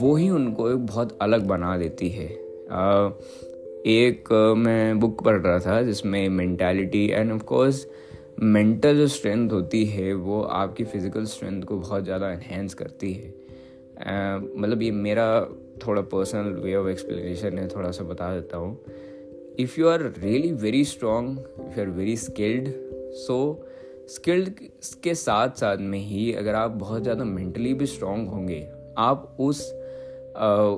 वो 0.00 0.14
ही 0.16 0.30
उनको 0.30 0.70
एक 0.70 0.86
बहुत 0.86 1.18
अलग 1.22 1.46
बना 1.46 1.76
देती 1.78 2.08
है। 2.08 2.28
Uh, 2.68 3.10
एक 3.86 4.28
uh, 4.28 4.56
मैं 4.56 4.98
बुक 5.00 5.22
पढ़ 5.24 5.36
रहा 5.36 5.58
था 5.58 5.82
जिसमें 5.82 6.28
mentality 6.28 7.06
and 7.06 7.32
of 7.32 7.42
course 7.42 7.86
mental 8.42 8.96
जो 8.96 9.06
स्ट्रेंथ 9.06 9.52
होती 9.52 9.84
है 9.84 10.12
वो 10.14 10.40
आपकी 10.42 10.84
फ़िज़िकल 10.84 11.24
स्ट्रेंथ 11.24 11.62
को 11.62 11.76
बहुत 11.76 12.04
ज़्यादा 12.04 12.30
इन्हेंस 12.32 12.74
करती 12.74 13.12
है। 13.12 13.47
मतलब 14.00 14.82
ये 14.82 14.90
मेरा 14.90 15.48
थोड़ा 15.86 16.02
पर्सनल 16.02 16.52
वे 16.60 16.74
ऑफ़ 16.74 16.88
एक्सप्लेनेशन 16.88 17.58
है 17.58 17.68
थोड़ा 17.68 17.90
सा 17.90 18.04
बता 18.04 18.34
देता 18.34 18.56
हूँ। 18.56 18.84
If 19.58 19.80
you 19.80 19.88
are 19.88 20.02
really 20.02 20.52
very 20.52 20.84
strong 20.84 21.38
if 21.38 21.80
you 21.80 21.84
are 21.84 21.90
very 21.90 22.16
skilled 22.16 22.68
so 23.14 23.66
skilled 24.08 24.50
के 25.02 25.14
साथ 25.14 25.48
साथ 25.48 25.76
में 25.76 25.98
ही 25.98 26.32
अगर 26.32 26.54
आप 26.54 26.70
बहुत 26.70 27.02
ज़्यादा 27.02 27.24
मेंटली 27.24 27.74
भी 27.74 27.86
स्ट्रॉन्ग 27.86 28.28
होंगे 28.28 28.68
आप 28.98 29.36
उस 29.40 29.72
आ, 30.36 30.76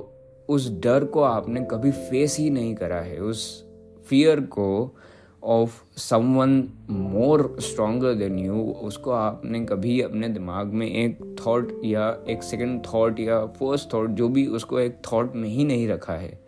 उस 0.49 0.71
डर 0.79 1.03
को 1.03 1.21
आपने 1.21 1.67
कभी 1.71 1.91
फेस 1.91 2.37
ही 2.39 2.49
नहीं 2.49 2.75
करा 2.75 2.99
है 3.01 3.19
उस 3.19 3.65
फियर 4.09 4.39
को 4.39 4.95
of 5.43 5.83
someone 5.97 6.69
more 6.89 7.57
stronger 7.59 8.13
than 8.13 8.39
you 8.39 8.55
उसको 8.55 9.11
आपने 9.11 9.65
कभी 9.65 10.01
अपने 10.01 10.29
दिमाग 10.29 10.67
में 10.67 10.87
एक 10.87 11.35
थॉट 11.45 11.81
या 11.85 12.23
एक 12.29 12.43
सेकंड 12.43 12.81
थॉट 12.93 13.19
या 13.19 13.45
फ़र्स्ट 13.45 13.93
थॉट 13.93 14.09
जो 14.09 14.29
भी 14.29 14.47
उसको 14.47 14.79
एक 14.79 14.97
थॉट 15.13 15.35
में 15.35 15.49
ही 15.49 15.63
नहीं 15.63 15.87
रखा 15.87 16.13
है। 16.13 16.41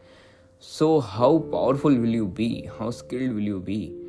So 0.61 0.97
how 0.97 1.39
powerful 1.39 1.97
will 1.97 2.15
you 2.15 2.25
be 2.25 2.67
how 2.79 2.91
skilled 2.91 3.33
will 3.33 3.47
you 3.47 3.59
be 3.59 3.99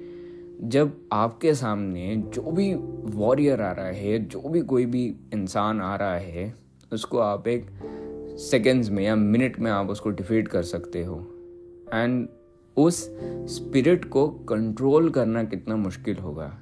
जब 0.60 0.92
आपके 1.12 1.54
सामने 1.54 2.16
जो 2.16 2.42
भी 2.42 2.74
वॉरियर 3.16 3.62
आ 3.62 3.72
रहा 3.72 3.86
है, 3.86 4.18
जो 4.18 4.40
भी 4.40 4.60
कोई 4.60 4.86
भी 4.86 5.16
इंसान 5.34 5.80
आ 5.80 5.96
रहा 5.96 6.14
है, 6.14 6.54
उसको 6.92 7.18
आप 7.18 7.48
एक 7.48 7.66
सेकेंड्स 8.38 8.90
में 8.90 9.04
या 9.04 9.16
मिनट 9.16 9.58
में 9.60 9.70
आप 9.70 9.90
उसको 9.90 10.10
डिफीट 10.10 10.48
कर 10.48 10.62
सकते 10.62 11.04
हो। 11.04 11.18
एंड 11.94 12.28
उस 12.76 13.00
स्पिरिट 13.48 14.04
को 14.04 14.28
कंट्रोल 14.28 15.10
करना 15.10 15.44
कितना 15.44 15.76
मुश्किल 15.76 16.16
होगा। 16.16 16.52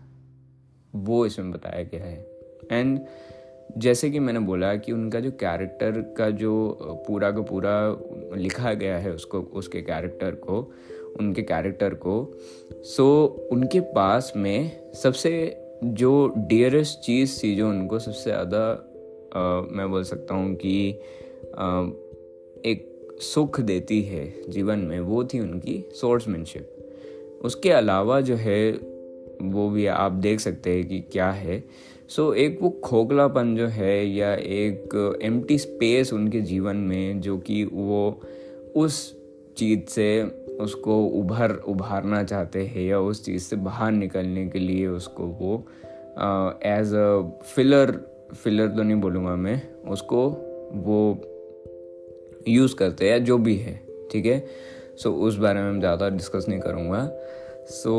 वो 0.95 1.27
इसमें 1.27 1.51
बताया 1.51 1.83
गया 1.83 2.05
है। 2.05 2.27
एंड 2.73 3.01
जैसे 3.79 4.11
कि 4.11 4.19
मैंने 4.19 4.41
बोला 4.41 4.75
कि 4.77 4.93
उनका 4.93 5.21
जो 5.21 5.31
कैरेक्टर 5.31 6.01
का 6.19 6.31
जो 6.31 6.79
पूरा 7.09 7.31
का 7.31 7.41
पूरा 7.41 7.99
लिखा 8.37 8.73
गया 8.75 8.99
है 8.99 9.13
उसको 9.13 9.41
उसके 9.41 9.83
कैरेक्टर 9.83 10.31
को 10.31 10.73
उनके 11.21 11.43
कैरेक्टर 11.43 11.95
को 11.95 12.35
सो 12.73 13.25
उनके 13.53 13.81
पास 13.81 14.33
में 14.37 14.93
सबसे 14.93 15.33
जो 15.85 16.33
डियरेस्ट 16.37 16.99
चीज़ 16.99 17.43
थी 17.43 17.57
जो 17.57 17.69
उनको 17.69 17.99
सबसे 17.99 18.31
ज़्यादा 18.31 18.69
मैं 19.73 19.91
बोल 19.91 20.05
सकता 20.05 20.35
हूँ 20.35 20.55
कि 20.55 20.93
आ, 21.59 21.83
एक 22.65 22.92
सुख 23.21 23.61
देती 23.61 24.03
है 24.03 24.35
जीवन 24.49 24.79
में 24.79 25.01
वो 25.01 25.25
थी 25.25 25.41
उनकी 25.41 25.89
सोर्समैनशिप 25.93 26.69
उसके 27.43 27.71
अलावा 27.71 28.21
जो 28.21 28.35
है 28.35 28.73
वो 29.43 29.71
भी 29.71 29.87
आप 29.87 30.13
देख 30.13 30.41
सकते 30.41 30.71
हैं 30.71 30.89
कि 30.89 31.01
क्या 31.01 31.31
है। 31.31 31.65
सो 32.09 32.31
so, 32.31 32.37
एक 32.37 32.59
वो 32.63 32.71
खोखलापन 32.71 33.57
जो 33.57 33.67
है 33.67 34.07
या 34.07 34.35
एक 34.35 35.19
एम 35.23 35.47
स्पेस 35.53 36.13
उनके 36.13 36.41
जीवन 36.41 36.77
में 36.77 37.21
जो 37.21 37.39
कि 37.39 37.65
वो 37.65 38.21
उस 38.77 39.19
चीज़ 39.57 39.81
से 39.81 40.23
उसको 40.61 41.05
उभर 41.05 41.51
उभारना 41.51 42.25
चाहते 42.25 42.63
हैं 42.63 42.83
या 42.83 43.01
उस 43.01 43.25
चीज़ 43.25 43.43
से 43.43 43.57
बाहर 43.57 43.93
निकलने 43.93 44.47
के 44.47 44.59
लिए 44.59 44.87
उसको 44.87 45.25
वो 45.25 45.67
एज 46.63 46.95
अ 46.95 47.41
फिलर 47.55 47.91
फिलर 48.45 48.69
तो 48.69 48.83
नहीं 48.83 49.01
बोलूँगा 49.01 49.37
मैं 49.37 49.63
उसको 49.89 50.31
वो 50.73 51.21
यूज़ 52.49 52.75
करते 52.77 53.05
हैं 53.05 53.13
या 53.13 53.19
जो 53.19 53.39
भी 53.39 53.57
है 53.57 53.81
ठीक 54.13 54.27
है? 54.27 54.47
सो 54.97 55.13
उस 55.13 55.37
बारे 55.37 55.61
में 55.61 55.73
मैं 55.73 55.81
ज़्यादा 55.81 56.09
डिस्कस 56.09 56.47
नहीं 56.49 56.61
करूँगा। 56.61 57.11
सो 57.69 57.91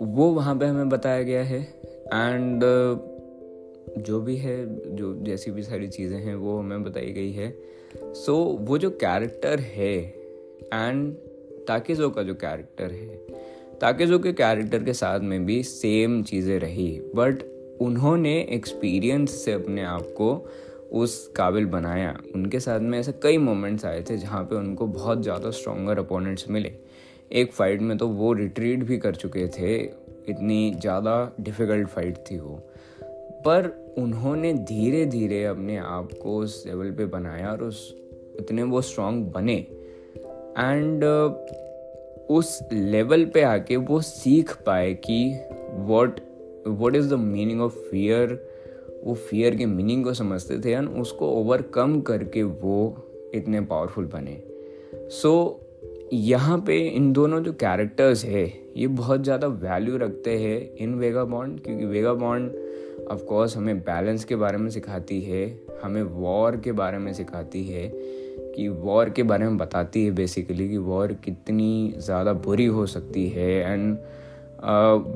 so, 0.00 0.08
वो 0.08 0.30
वहाँ 0.30 0.56
पे 0.56 0.66
हमें 0.66 0.88
बताया 0.88 1.22
गया 1.22 1.42
है 1.42 1.60
एंड 2.14 2.62
जो 3.98 4.20
भी 4.20 4.36
है 4.36 4.56
जो 4.96 5.14
जैसी 5.22 5.50
भी 5.50 5.62
सारी 5.62 5.88
चीज़ें 5.88 6.18
हैं 6.18 6.34
वो 6.34 6.58
हमें 6.58 6.84
बताई 6.84 7.12
गई 7.12 7.32
है। 7.32 7.50
सो 7.96 8.58
so, 8.58 8.68
वो 8.68 8.78
जो 8.78 8.90
कैरेक्टर 8.90 9.60
है 9.60 9.96
एंड 10.74 11.14
ताकिजो 11.68 12.10
का 12.10 12.22
जो 12.22 12.34
कैरेक्टर 12.34 12.84
है 12.84 13.16
ताकिजो 13.80 14.18
के 14.18 14.32
कैरेक्टर 14.32 14.84
के 14.84 14.92
साथ 14.92 15.20
में 15.20 15.46
भी 15.46 15.62
सेम 15.62 16.22
चीज़ें 16.22 16.58
रही 16.58 17.00
बट 17.14 17.42
उन्होंने 17.80 18.40
एक्सपीरियंस 18.50 19.44
से 19.44 19.52
अपने 19.52 19.82
आप 19.82 20.02
को 20.02 20.46
उस 20.92 21.32
काबिल 21.36 21.66
बनाया। 21.66 22.16
उनके 22.34 22.60
साथ 22.60 22.80
में 22.80 22.98
ऐसे 22.98 23.12
कई 23.12 23.38
मोमेंट्स 23.38 23.84
आए 23.84 24.02
थे 24.02 24.16
जहाँ 24.16 24.42
पे 24.44 24.56
उनको 24.56 24.86
बहुत 24.86 25.22
ज़्यादा 25.22 25.50
स्ट्रॉन्गर 25.50 25.98
अपोनेंट्स 25.98 26.48
मिले। 26.50 26.72
एक 27.32 27.52
फाइट 27.52 27.80
में 27.80 27.98
तो 27.98 28.08
वो 28.08 28.32
रिट्रीट 28.32 28.84
भी 28.84 28.98
कर 28.98 29.14
चुके 29.14 29.46
थे। 29.48 29.76
इतनी 30.28 30.74
ज़्यादा 30.80 31.32
डिफ़िकल्ट 31.40 31.88
फाइट 31.88 32.16
थी 32.16 32.38
वो। 32.38 32.62
पर 33.46 33.94
उन्होंने 33.98 34.52
धीरे 34.52 35.04
धीरे 35.06 35.44
अपने 35.44 35.76
आप 35.76 36.08
को 36.22 36.36
उस 36.38 36.62
लेवल 36.66 36.90
पे 36.90 37.06
बनाया 37.06 37.50
और 37.50 37.62
उस 37.62 37.96
इतने 38.40 38.62
वो 38.62 38.80
स्ट्रांग 38.82 39.24
बने। 39.26 39.56
एंड 40.58 41.04
uh, 41.04 41.32
उस 42.30 42.58
लेवल 42.72 43.24
पे 43.24 43.42
आके 43.42 43.76
वो 43.76 44.00
सीख 44.00 44.56
पाए 44.66 44.94
कि 44.94 45.40
what 45.70 46.20
what 46.66 46.96
is 46.96 47.08
the 47.10 47.12
meaning 47.12 47.60
of 47.60 47.78
fear 47.90 48.49
वो 49.04 49.14
फियर 49.14 49.56
के 49.56 49.66
मीनिंग 49.66 50.04
को 50.04 50.14
समझते 50.14 50.58
थे 50.60 50.70
एंड 50.70 50.88
उसको 50.88 51.30
ओवरकम 51.30 52.00
करके 52.00 52.42
वो 52.42 53.06
इतने 53.34 53.60
पावरफुल 53.60 54.04
बने। 54.04 54.42
सो 54.94 55.60
so, 55.62 55.66
यहाँ 56.12 56.58
पे 56.58 56.88
इन 56.88 57.12
दोनों 57.12 57.42
जो 57.42 57.52
कैरेक्टर्स 57.52 58.24
है 58.24 58.52
ये 58.76 58.86
बहुत 58.86 59.22
ज़्यादा 59.22 59.46
वैल्यू 59.46 59.96
रखते 59.96 60.38
हैं 60.38 60.74
इन 60.74 60.94
वेगा 60.94 61.24
बॉन्ड 61.24 61.60
क्योंकि 61.60 61.84
वेगा 61.84 62.14
बॉन्ड 62.14 62.52
ऑफकोर्स 63.10 63.56
हमें 63.56 63.80
बैलेंस 63.80 64.24
के 64.24 64.36
बारे 64.36 64.58
में 64.58 64.70
सिखाती 64.70 65.20
है 65.20 65.60
हमें 65.82 66.02
वॉर 66.02 66.56
के 66.56 66.72
बारे 66.72 66.98
में 66.98 67.12
सिखाती 67.12 67.64
है 67.64 67.92
कि 68.56 68.68
वॉर 68.68 69.10
के 69.10 69.22
बारे 69.22 69.44
में 69.44 69.56
बताती 69.56 70.04
है 70.04 70.10
बेसिकली 70.10 70.68
कि 70.68 70.76
वॉर 70.76 71.12
कितनी 71.12 71.94
ज़्यादा 71.98 72.32
बुरी 72.32 72.66
हो 72.66 72.86
सकती 72.86 73.28
है 73.28 73.72
एंड 73.72 73.98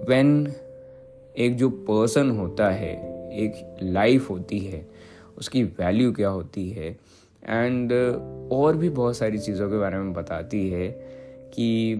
व्हेन 0.09 0.47
uh, 0.47 0.53
एक 1.38 1.57
जो 1.57 1.70
पर्सन 1.70 2.31
होता 2.31 2.70
है 2.70 3.13
एक 3.35 3.77
लाइफ 3.83 4.31
होती 4.31 4.59
है 4.59 4.88
उसकी 5.38 5.64
वैल्यू 5.64 6.12
क्या 6.12 6.29
होती 6.29 6.70
है? 6.70 6.99
एंड 7.47 7.90
uh, 7.90 8.53
और 8.53 8.77
भी 8.77 8.88
बहुत 8.88 9.16
सारी 9.16 9.38
चीज़ों 9.38 9.70
के 9.70 9.79
बारे 9.79 9.99
में 9.99 10.12
बताती 10.12 10.70
है 10.70 10.88
कि 11.55 11.94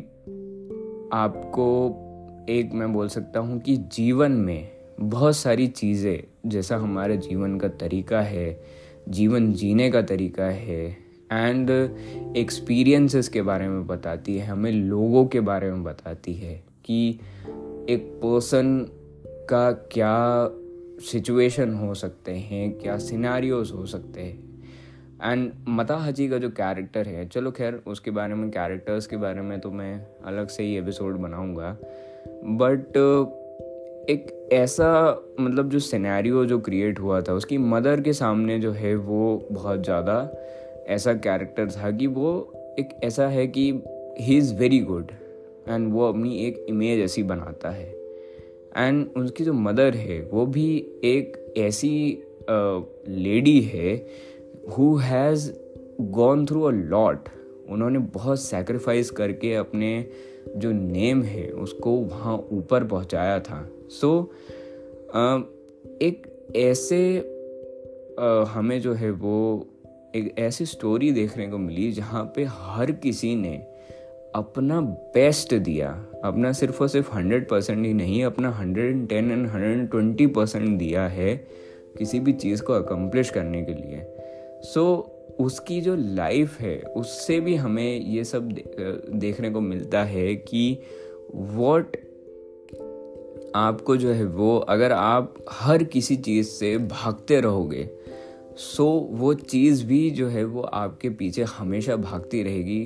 आपको 1.13 2.01
एक 2.49 2.71
मैं 2.73 2.93
बोल 2.93 3.09
सकता 3.09 3.41
हूँ 3.41 3.61
कि 3.61 3.77
जीवन 3.77 4.33
में 4.33 4.71
बहुत 5.01 5.37
सारी 5.37 5.67
चीज़ें 5.67 6.25
जैसा 6.47 6.77
हमारे 6.77 7.17
जीवन 7.17 7.59
का 7.59 7.69
तरीका 7.69 8.21
है 8.21 8.65
जीवन 9.09 9.53
जीने 9.53 9.91
का 9.91 10.03
तरीका 10.03 10.45
है 10.45 10.97
एंड 11.33 11.71
एक्सपीरियंसेस 12.37 13.29
के 13.29 13.43
बारे 13.43 13.69
में 13.69 13.87
बताती 13.87 14.39
है 14.39 14.47
हमें 14.47 14.73
लोगों 14.73 15.27
के 15.27 15.41
बारे 15.41 15.71
में 15.71 15.85
बताती 15.85 16.35
है 16.35 16.65
कि 16.85 17.19
एक 17.89 18.21
पर्सन 18.23 18.87
का 19.51 19.73
क्या 19.73 20.49
सिचुएशन 21.01 21.75
हो 21.75 21.95
सकते 21.95 22.33
हैं, 22.33 22.73
क्या 22.79 22.97
सिनारियोज 22.99 23.71
हो 23.73 23.87
सकते 23.87 24.21
हैं। 24.21 24.53
एंड 25.23 25.51
मता 25.69 25.97
हजी 25.97 26.29
का 26.29 26.39
जो 26.39 26.49
कैरेक्टर 26.51 27.09
है, 27.09 27.29
चलो 27.29 27.51
खैर, 27.51 27.75
उसके 27.87 28.11
बारे 28.11 28.35
में 28.35 28.51
कैरेक्टर्स 28.51 29.07
के 29.07 29.17
बारे 29.17 29.41
में 29.41 29.59
तो 29.61 29.71
मैं 29.71 30.07
अलग 30.25 30.49
से 30.49 30.63
ही 30.63 30.77
एपिसोड 30.79 31.17
बनाऊँगा। 31.17 31.77
बट 32.59 32.97
एक 34.11 34.49
ऐसा 34.53 34.89
मतलब 35.41 35.71
जो 35.71 35.79
सिनेरियो 35.79 36.45
जो 36.47 36.59
क्रिएट 36.59 37.01
हुआ 37.01 37.21
था, 37.21 37.33
उसकी 37.33 37.59
मदर 37.59 38.01
के 38.01 38.13
सामने 38.13 38.59
जो 38.59 38.73
है, 38.73 38.95
वो 38.95 39.49
बहुत 39.53 39.85
ज़्यादा 39.85 40.31
ऐसा 40.89 41.15
कैरेक्टर 41.15 41.71
था 41.71 41.91
कि 41.91 42.07
वो 42.07 42.53
एक 42.79 42.89
ऐसा 43.05 43.29
है 43.29 43.47
कि 43.47 43.71
he 44.21 44.37
is 44.39 44.55
very 44.55 44.81
good 44.81 45.13
and 45.69 45.93
वो 45.93 46.09
अपनी 46.09 46.37
एक 46.39 46.65
इमेज 46.69 47.01
ऐसी 47.01 47.23
बनाता 47.23 47.71
है। 47.71 48.04
एंड 48.77 49.09
उसकी 49.17 49.45
जो 49.45 49.53
मदर 49.53 49.95
है 49.95 50.21
वो 50.33 50.47
भी 50.47 50.77
एक 51.05 51.55
ऐसी 51.57 52.23
लेडी 53.09 53.61
है 53.61 53.97
who 54.79 54.95
has 54.97 55.53
gone 56.01 56.47
through 56.47 56.63
a 56.63 56.71
lot 56.71 57.29
उन्होंने 57.71 57.99
बहुत 57.99 58.41
सेक्रीफाइस 58.41 59.11
करके 59.11 59.55
अपने 59.55 60.07
जो 60.57 60.73
नेम 60.73 61.23
है 61.23 61.49
उसको 61.51 61.91
वहाँ 61.91 62.49
ऊपर 62.53 62.85
पहुँचाया 62.85 63.41
था। 63.41 63.71
सो 63.91 64.31
so, 64.31 65.43
एक 66.03 66.27
ऐसे 66.57 66.99
हमें 68.49 68.81
जो 68.81 68.93
है 68.93 69.11
वो 69.11 69.67
एक 70.15 70.35
ऐसी 70.39 70.67
स्टोरी 70.67 71.11
देखने 71.13 71.47
को 71.47 71.59
मिली 71.59 71.93
जहाँ 71.93 72.33
पे 72.37 72.45
हर 72.45 72.93
किसी 72.93 73.35
ने 73.37 73.57
अपना 74.35 74.81
बेस्ट 74.81 75.55
दिया। 75.55 76.07
अपना 76.25 76.53
सिर्फ़ 76.53 76.81
और 76.81 76.89
सिर्फ़ 76.89 77.15
हंड्रेड 77.15 77.49
परसेंट 77.49 77.87
ही 77.87 77.95
नहीं 77.95 78.25
अपना 78.25 78.51
hundred 78.51 78.87
and 78.87 79.09
ten 79.09 79.33
and 79.33 79.49
hundred 79.49 79.79
and 79.79 79.91
twenty 79.91 80.27
percent 80.27 80.79
दिया 80.79 81.09
है 81.09 81.49
किसी 81.99 82.21
भी 82.21 82.33
चीज़ 82.33 82.63
को 82.63 82.73
अकम्प्लिश 82.73 83.31
करने 83.31 83.63
के 83.63 83.73
लिए। 83.73 84.07
सो 84.63 84.85
so, 84.85 85.15
उसकी 85.45 85.81
जो 85.81 85.97
लाइफ 85.97 86.61
है 86.61 86.81
उससे 86.81 87.41
भी 87.41 87.55
हमें 87.55 88.01
ये 88.01 88.25
सब 88.25 88.49
देखने 89.15 89.51
को 89.51 89.61
मिलता 89.61 90.05
है 90.05 90.35
कि 90.37 90.79
वॉट 91.35 91.97
आपको 93.55 93.97
जो 93.97 94.09
है 94.09 94.25
वो 94.25 94.59
अगर 94.59 94.93
आप 94.93 95.35
हर 95.51 95.85
किसी 95.85 96.17
चीज़ 96.17 96.47
से 96.47 96.79
भागते 96.79 97.41
रहोगे 97.41 97.91
सो 98.57 99.09
so, 99.13 99.21
वो 99.21 99.35
चीज़ 99.35 99.87
भी 99.87 100.11
जो 100.11 100.29
है 100.29 100.45
वो 100.45 100.61
आपके 100.63 101.11
पीछे 101.11 101.43
हमेशा 101.43 101.97
भागती 101.97 102.43
रहेगी। 102.43 102.83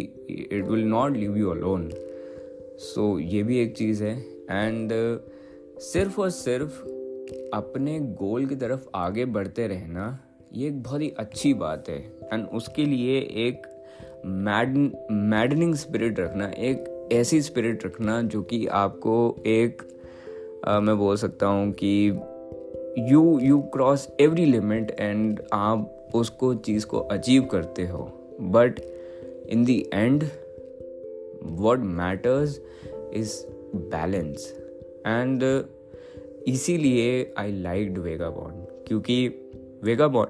It 0.52 0.64
will 0.64 0.84
not 0.84 1.16
live 1.16 1.36
you 1.36 1.50
alone 1.50 1.92
so 2.78 3.18
ये 3.18 3.42
भी 3.42 3.58
एक 3.58 3.76
चीज़ 3.76 4.04
है। 4.04 4.18
एंड 4.50 4.92
uh, 4.92 5.80
सिर्फ़ 5.80 6.20
और 6.20 6.30
सिर्फ़ 6.30 6.82
अपने 7.54 7.98
गोल 8.00 8.46
की 8.46 8.56
तरफ़ 8.56 8.86
आगे 8.94 9.24
बढ़ते 9.24 9.66
रहना 9.66 10.18
ये 10.54 10.68
एक 10.68 10.82
बहुत 10.82 11.00
ही 11.00 11.10
अच्छी 11.10 11.54
बात 11.54 11.88
है। 11.88 11.98
एंड 12.32 12.46
उसके 12.46 12.84
लिए 12.84 13.18
एक 13.18 13.62
मैड 14.26 14.92
मैडनिंग 15.10 15.74
स्पिरिट 15.74 16.20
रखना 16.20 16.48
एक 16.48 17.08
ऐसी 17.12 17.42
स्पिरिट 17.42 17.84
रखना 17.86 18.22
जो 18.22 18.42
कि 18.42 18.66
आपको 18.66 19.36
एक 19.46 19.82
आ, 20.64 20.80
मैं 20.80 20.98
बोल 20.98 21.16
सकता 21.16 21.46
हूँ 21.46 21.72
कि 21.72 22.10
you 23.12 23.38
you 23.40 23.60
cross 23.60 24.08
every 24.20 24.44
limit 24.44 24.90
and 24.90 25.40
आप 25.52 26.08
उसको 26.14 26.54
चीज़ 26.54 26.86
को 26.86 26.98
अचीव 26.98 27.42
करते 27.42 27.86
हो। 27.86 28.12
But 28.40 28.80
in 29.48 29.64
the 29.64 29.90
end 29.94 30.24
what 31.42 31.78
matters 31.78 32.62
is 33.14 33.46
balance 33.76 34.54
and 35.06 35.64
इसीलिए 36.48 37.32
आई 37.38 37.52
लाइक 37.52 37.98
वेगा 37.98 38.30
बॉन्ड 38.30 38.84
क्योंकि 38.88 39.28
वेगा 39.84 40.08
बॉन्ड 40.08 40.28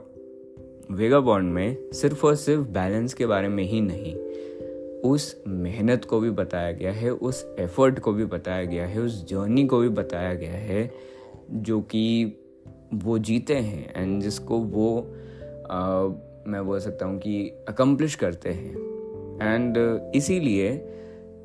वेगा 0.90 1.20
बॉन्ड 1.20 1.52
में 1.52 1.92
सिर्फ़ 1.92 2.26
और 2.26 2.34
सिर्फ़ 2.34 2.68
बैलेंस 2.68 3.14
के 3.14 3.26
बारे 3.26 3.48
में 3.48 3.64
ही 3.64 3.80
नहीं 3.80 4.16
उस 5.00 5.42
मेहनत 5.48 6.04
को 6.04 6.20
भी 6.20 6.30
बताया 6.30 6.72
गया 6.72 6.92
है 6.92 7.10
उस 7.10 7.54
एफर्ट 7.58 7.98
को 7.98 8.12
भी 8.12 8.24
बताया 8.24 8.64
गया 8.64 8.86
है 8.86 9.00
उस 9.00 9.28
जर्नी 9.28 9.66
को 9.66 9.78
भी 9.78 9.88
बताया 9.88 10.34
गया 10.34 10.52
है 10.52 10.90
जो 11.50 11.80
कि 11.80 12.34
वो 12.94 13.18
जीते 13.18 13.54
हैं 13.54 14.02
एंड 14.02 14.22
जिसको 14.22 14.58
वो 14.58 15.00
आ, 15.70 16.06
मैं 16.46 16.66
बोल 16.66 16.78
सकता 16.78 17.06
हूँ 17.06 17.18
कि 17.18 17.48
अकम्प्लिश 17.68 18.14
करते 18.14 18.48
हैं। 18.48 18.76
एंड 19.54 20.00
इसीलिए 20.14 20.94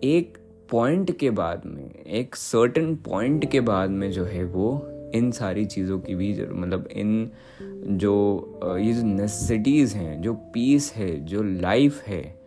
एक 0.04 0.38
पॉइंट 0.72 1.18
के 1.18 1.30
बाद 1.30 1.62
में 1.66 2.06
एक 2.06 2.36
सर्टन 2.36 2.96
पॉइंट 2.96 3.52
के 3.52 3.60
बाद 3.60 3.90
में 3.90 4.12
जो 4.12 4.24
है 4.24 4.44
वो 4.44 4.90
इन 5.16 5.32
सारी 5.32 5.66
चीज़ों 5.66 6.00
की 6.00 6.16
भी 6.16 6.34
ज़रूर 6.34 6.54
मतलब 6.54 6.88
इन 6.92 7.32
जो 7.98 8.16
ये 8.80 8.94
जो 8.94 9.04
नेसेसिटीज़ 9.04 9.96
हैं 9.96 10.22
जो 10.22 10.34
पीस 10.34 10.92
है 10.94 11.26
जो 11.26 11.44
लाइफ 11.44 12.02
है 12.02 12.40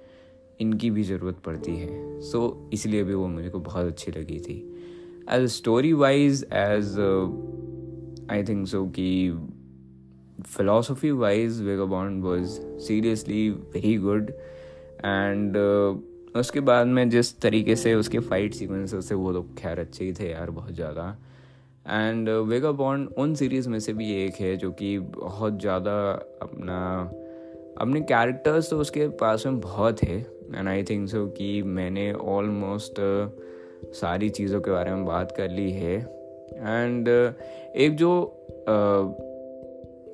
इनकी 0.61 0.91
भी 0.91 1.03
ज़रूरत 1.03 1.39
पड़ती 1.47 1.77
है। 1.77 2.21
सो 2.21 2.67
so, 2.67 2.75
इसलिए 2.75 3.05
भी 3.05 3.15
वो 3.15 3.29
मुझे 3.29 3.51
को 3.51 3.59
बहुत 3.59 3.87
अच्छी 3.87 4.13
लगी 4.13 4.39
थी। 4.39 4.57
As 5.31 5.47
story 5.51 5.93
wise 5.93 6.45
as 6.53 6.99
I 8.31 8.45
think 8.45 8.67
so 8.69 8.85
कि 8.99 9.31
philosophy 10.47 11.11
wise 11.11 11.63
Vagabond 11.63 12.25
was 12.25 12.61
seriously 12.87 13.49
very 13.51 13.97
good 13.97 14.31
and 15.05 15.57
उसके 16.35 16.61
बाद 16.61 16.87
में 16.87 17.09
जिस 17.11 17.41
तरीके 17.41 17.77
से 17.77 17.95
उसके 17.95 18.19
फाइट 18.19 18.55
सीक्वेंसेस 18.55 19.11
थे 19.11 19.15
वो 19.15 19.33
तो 19.33 19.43
खैर 19.59 19.81
अच्छे 19.81 20.05
ही 20.05 20.13
थे 20.13 20.31
यार 20.31 20.51
बहुत 20.51 20.75
ज़्यादा। 20.75 21.17
एंड 21.87 22.29
वेगा 22.29 22.71
बॉन्ड 22.73 23.09
उन 23.19 23.35
सीरीज़ 23.35 23.69
में 23.69 23.79
से 23.81 23.93
भी 23.93 24.11
एक 24.25 24.35
है 24.35 24.57
जो 24.57 24.71
कि 24.71 24.99
बहुत 24.99 25.61
ज़्यादा 25.61 25.93
अपना 26.43 26.79
अपने 27.81 28.01
कैरेक्टर्स 28.01 28.71
तो 28.71 28.79
उसके 28.79 29.09
पास 29.21 29.47
में 29.47 29.61
बहुत 29.61 30.03
है। 30.03 30.19
एंड 30.55 30.69
आई 30.69 30.83
थिंक 30.83 31.09
सो 31.09 31.27
कि 31.27 31.63
मैंने 31.63 32.13
ऑलमोस्ट 32.13 32.93
uh, 32.93 33.93
सारी 33.95 34.29
चीज़ों 34.29 34.61
के 34.61 34.71
बारे 34.71 34.91
में 34.91 35.05
बात 35.05 35.33
कर 35.37 35.51
ली 35.51 35.71
है। 35.71 35.97
एंड 36.57 37.09
uh, 37.09 37.77
एक 37.77 37.97
जो 37.97 38.11
uh, 38.69 39.27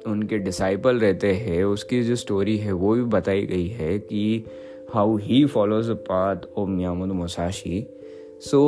उनके 0.07 0.39
डिसाइपल 0.39 0.99
रहते 0.99 1.33
हैं 1.35 1.65
उसकी 1.65 2.03
जो 2.03 2.17
स्टोरी 2.17 2.57
है 2.59 2.73
वो 2.73 2.95
भी 2.95 3.03
बताई 3.03 3.47
गई 3.47 3.69
है 3.69 3.99
कि 3.99 4.45
how 4.93 5.17
he 5.17 5.47
follows 5.47 5.91
the 5.91 5.95
path 5.95 6.37
of 6.57 6.69
Miyamoto 6.69 7.09
Musashi 7.09 7.87
so 8.41 8.61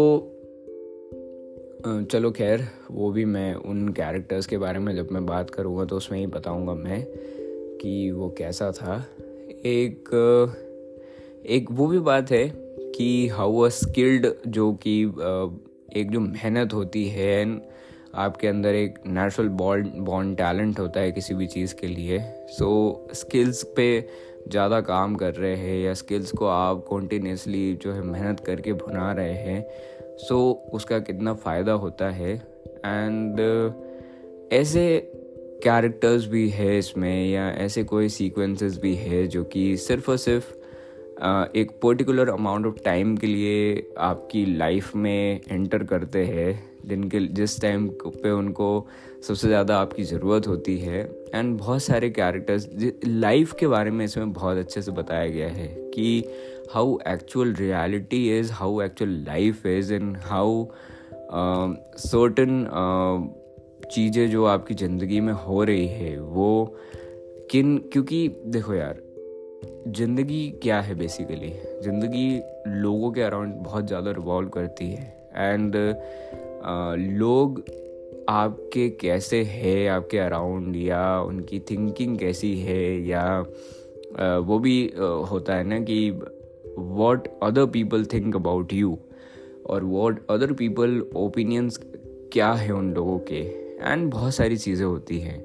चलो 2.10 2.30
खैर 2.30 2.64
वो 2.90 3.10
भी 3.10 3.24
मैं 3.24 3.54
उन 3.54 3.88
कैरेक्टर्स 3.88 4.46
के 4.46 4.58
बारे 4.58 4.78
में 4.78 4.96
जब 4.96 5.08
मैं 5.10 5.26
बात 5.26 5.50
करूँगा 5.50 5.84
तो 5.84 5.96
उसमें 5.96 6.18
ही 6.18 6.26
बताऊँगा 6.26 6.74
मैं 6.74 7.06
कि 7.78 8.10
वो 8.10 8.34
कैसा 8.38 8.70
था। 8.70 9.06
एक 9.48 10.08
एक 11.46 11.66
वो 11.70 11.86
भी 11.86 11.98
बात 11.98 12.30
है 12.30 12.52
कि 12.96 13.28
हाउ 13.28 13.58
अ 13.58 13.68
स्किल्ड 13.68 14.26
जो 14.46 14.72
कि 14.72 15.04
एक 16.00 16.10
जो 16.10 16.20
मेहनत 16.20 16.74
होती 16.74 17.08
है 17.08 17.62
आपके 18.14 18.46
अंदर 18.46 18.74
एक 18.74 18.98
नेचुरल 19.06 19.48
बॉन्ड 19.48 19.86
बॉन्ड 19.86 20.36
टैलेंट 20.36 20.78
होता 20.78 21.00
है 21.00 21.12
किसी 21.12 21.34
भी 21.34 21.46
चीज़ 21.46 21.74
के 21.74 21.86
लिए। 21.86 22.18
सो 22.46 23.00
so, 23.08 23.14
स्किल्स 23.14 23.72
पे 23.76 24.08
ज़्यादा 24.48 24.80
काम 24.80 25.14
कर 25.14 25.34
रहे 25.34 25.56
हैं 25.56 25.84
या 25.84 25.94
स्किल्स 25.94 26.30
को 26.30 26.46
आप 26.46 26.84
कॉन्टीन्यूसली 26.88 27.74
जो 27.74 27.92
है 27.92 28.02
मेहनत 28.02 28.40
करके 28.40 28.72
भुना 28.72 29.12
रहे 29.12 29.32
हैं 29.32 29.66
सो 30.16 30.64
so, 30.66 30.74
उसका 30.74 30.98
कितना 30.98 31.34
फ़ायदा 31.34 31.72
होता 31.72 32.10
है? 32.10 32.34
एंड 32.84 33.34
uh, 33.34 34.52
ऐसे 34.52 35.10
कैरेक्टर्स 35.64 36.26
भी 36.26 36.48
है 36.48 36.78
इसमें 36.78 37.30
या 37.30 37.50
ऐसे 37.50 37.84
कोई 37.84 38.08
सीक्वेंसेस 38.08 38.78
भी 38.78 38.94
है 38.94 39.26
जो 39.26 39.44
कि 39.44 39.76
सिर्फ़ 39.76 40.10
और 40.10 40.16
सिर्फ़ 40.16 40.63
एक 41.56 41.70
पर्टिकुलर 41.82 42.28
अमाउंट 42.28 42.66
ऑफ़ 42.66 42.78
टाइम 42.84 43.16
के 43.16 43.26
लिए 43.26 43.92
आपकी 43.98 44.44
लाइफ 44.56 44.94
में 44.96 45.40
एंटर 45.50 45.84
करते 45.84 46.24
हैं 46.24 46.52
जिनके 46.86 47.20
जिस 47.34 47.60
टाइम 47.60 47.86
पे 48.06 48.30
उनको 48.30 48.86
सबसे 49.26 49.48
ज़्यादा 49.48 49.76
आपकी 49.78 50.02
ज़रूरत 50.02 50.46
होती 50.48 50.76
है। 50.78 51.02
एंड 51.34 51.56
बहुत 51.58 51.82
सारे 51.82 52.10
कैरेक्टर्स 52.10 52.68
लाइफ 53.06 53.52
के 53.60 53.66
बारे 53.66 53.90
में 53.90 54.04
इसमें 54.04 54.32
बहुत 54.32 54.58
अच्छे 54.58 54.82
से 54.82 54.92
बताया 54.92 55.28
गया 55.28 55.48
है 55.48 55.68
कि 55.94 56.24
how 56.74 56.98
actual 57.08 57.54
reality 57.54 58.26
is 58.38 58.52
how 58.52 58.80
actual 58.82 59.10
life 59.26 59.66
is 59.66 59.92
and 59.94 60.16
how 60.22 60.66
certain 62.00 62.66
चीज़ें 63.92 64.30
जो 64.30 64.44
आपकी 64.46 64.74
ज़िंदगी 64.74 65.20
में 65.20 65.32
हो 65.32 65.62
रही 65.64 65.86
है, 65.86 66.18
वो 66.20 66.76
किन, 67.50 67.76
क्योंकि 67.92 68.28
देखो 68.46 68.74
यार 68.74 69.02
ज़िंदगी 69.86 70.48
क्या 70.62 70.80
है 70.80 70.94
बेसिकली 70.94 71.52
ज़िंदगी 71.82 72.40
लोगों 72.80 73.10
के 73.12 73.22
अराउंड 73.22 73.54
बहुत 73.54 73.86
ज़्यादा 73.86 74.10
रिवॉल्व 74.10 74.48
करती 74.48 74.90
है। 74.90 75.12
एंड 75.34 75.74
लोग 77.18 77.62
आपके 78.28 78.88
कैसे 78.90 79.42
है 79.42 79.86
आपके 79.88 80.18
अराउंड 80.18 80.76
या 80.76 81.20
उनकी 81.20 81.58
थिंकिंग 81.60 82.16
कैसी 82.18 82.54
है 82.58 83.06
या 83.06 83.24
वो 84.40 84.58
भी 84.58 84.76
होता 85.30 85.54
है 85.54 85.64
ना 85.64 85.80
कि 85.80 86.10
what 86.78 87.28
other 87.42 87.66
people 87.66 88.04
think 88.04 88.36
about 88.36 88.72
you 88.72 88.96
और 89.66 89.84
वॉट 89.84 90.26
अदर 90.30 90.52
पीपल 90.52 91.00
ओपिनियंस 91.16 91.78
क्या 92.32 92.52
है 92.52 92.70
उन 92.72 92.92
लोगों 92.94 93.18
के? 93.18 93.40
एंड 93.82 94.10
बहुत 94.10 94.34
सारी 94.34 94.56
चीज़ें 94.56 94.86
होती 94.86 95.18
हैं। 95.20 95.38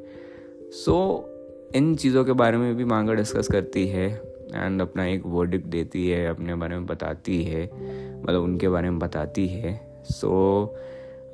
सो 0.74 0.94
so, 0.94 1.76
इन 1.76 1.96
चीज़ों 1.96 2.24
के 2.26 2.32
बारे 2.34 2.58
में 2.58 2.76
भी 2.76 2.86
मांगा 2.86 3.14
डिस्कस 3.14 3.48
करती 3.48 3.88
है। 3.88 4.10
एंड 4.56 4.82
अपना 4.82 5.06
एक 5.06 5.26
वर्डिक 5.26 5.66
देती 5.66 6.08
है 6.10 6.26
अपने 6.28 6.56
बारे 6.56 6.76
में 6.76 6.86
बताती 6.86 7.42
है 7.44 7.64
मतलब 7.66 8.44
उनके 8.44 8.70
बारे 8.70 8.90
में 8.90 9.00
बताती 9.00 9.48
है। 9.48 9.80
सो 10.12 10.76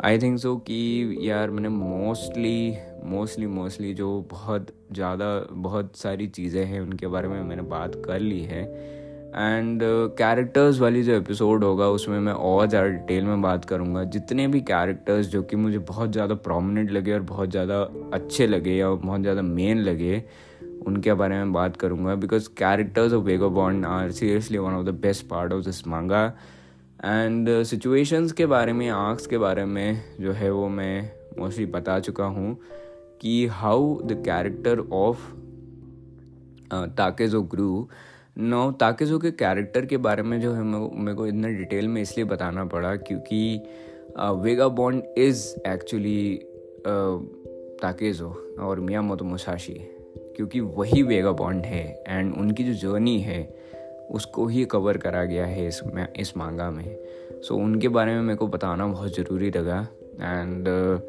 आई 0.03 0.20
थिंक 0.20 0.39
सो 0.39 0.55
कि 0.68 1.18
यार 1.22 1.49
मैंने 1.49 1.70
मोस्टली 1.70 2.78
मोस्टली 3.05 3.47
मोस्टली 3.47 3.93
जो 3.93 4.09
बहुत 4.32 4.68
ज़्यादा 4.91 5.26
बहुत 5.51 5.95
सारी 5.95 6.28
चीज़ें 6.28 6.63
हैं 6.66 6.82
उनके 6.82 7.07
बारे 7.07 7.28
में 7.28 7.41
मैंने 7.41 7.61
बात 7.63 7.95
कर 8.05 8.20
ली 8.20 8.41
है। 8.41 8.63
एंड 9.36 9.82
कैरेक्टर्स 10.18 10.76
uh, 10.76 10.82
वाली 10.82 11.01
जो 11.03 11.13
एपिसोड 11.13 11.63
होगा 11.63 11.88
उसमें 11.89 12.20
मैं 12.20 12.34
और 12.34 12.68
ज़्यादा 12.68 12.88
डिटेल 12.88 13.24
में 13.24 13.41
बात 13.41 13.66
करूँगा। 13.66 14.03
जितने 14.05 14.47
भी 14.47 14.61
कैरेक्टर्स 14.61 15.28
जो 15.28 15.41
कि 15.43 15.55
मुझे 15.55 15.78
बहुत 15.80 16.11
ज़्यादा 16.11 16.36
प्रोमिनेंट 16.36 16.91
लगे 16.91 17.13
और 17.13 17.22
बहुत 17.22 17.49
ज़्यादा 17.51 17.80
अच्छे 18.13 18.47
लगे 18.47 18.82
और 18.82 18.95
बहुत 18.95 19.22
ज़्यादा 19.22 19.41
मेन 19.41 19.80
लगे 19.80 20.24
उनके 20.88 21.13
बारे 21.13 21.36
में 21.36 21.53
बात 21.53 21.78
करूँगा 21.78 22.15
because 22.15 22.49
characters 22.57 23.13
of 23.13 23.23
Vagabond 23.49 23.86
are 23.86 24.11
seriously 24.11 24.57
one 24.57 24.73
of 24.73 24.86
the 24.86 24.93
best 25.01 25.28
part 25.28 25.53
of 25.53 25.63
this 25.65 25.86
manga 25.88 26.26
and 27.05 27.49
situations 27.63 28.32
के 28.32 28.45
बारे 28.45 28.73
में 28.73 28.89
आर्क्स 28.89 29.28
के 29.28 29.38
बारे 29.38 29.65
में 29.65 30.01
जो 30.19 30.32
है 30.32 30.51
वो 30.51 30.67
मैं 30.69 31.11
मोस्टली 31.39 31.65
बता 31.65 31.99
चुका 31.99 32.26
हूँ 32.36 32.57
कि 33.21 33.45
how 33.51 33.95
the 34.03 34.21
character 34.26 34.80
of 34.93 35.32
Takezo 36.97 37.41
Guru 37.51 37.88
no 38.38 38.71
Takezo 38.71 39.19
के 39.19 39.32
कैरेक्टर 39.34 39.86
के 39.86 39.97
बारे 39.97 40.23
में 40.23 40.39
जो 40.41 40.53
है 40.53 40.63
मेरे 40.63 41.13
को 41.15 41.28
इतना 41.28 41.47
डिटेल 41.49 41.88
में 41.88 42.01
इसलिए 42.01 42.26
बताना 42.26 42.65
पड़ा 42.65 42.95
क्योंकि 42.97 43.41
वेगा 44.43 44.67
बॉन्ड 44.78 45.03
इज़ 45.17 45.45
एक्चुअली 45.67 46.36
ताकेजो 47.82 48.30
और 48.59 48.80
मिया 48.80 49.01
मोतो 49.01 49.26
मुसाशी 49.26 49.73
क्योंकि 50.36 50.59
वही 50.59 51.03
वेगा 51.03 51.31
बॉन्ड 51.31 51.65
है 51.65 52.03
एंड 52.07 52.33
उनकी 52.33 52.63
जो 52.63 52.73
जर्नी 52.73 53.19
है 53.19 53.55
उसको 54.11 54.47
ही 54.47 54.65
कवर 54.65 54.97
करा 54.97 55.25
गया 55.25 55.45
है 55.45 55.67
इस 55.67 55.81
इस 56.19 56.38
मांगा 56.38 56.71
में। 56.71 56.97
सो 57.41 57.55
so, 57.55 57.61
उनके 57.61 57.88
बारे 57.88 58.13
में 58.13 58.21
मेरे 58.21 58.38
को 58.38 58.47
बताना 58.47 58.88
बहुत 58.88 59.15
ज़रूरी 59.15 59.49
लगा 59.49 59.88
एंड 60.15 60.61
uh, 60.61 61.01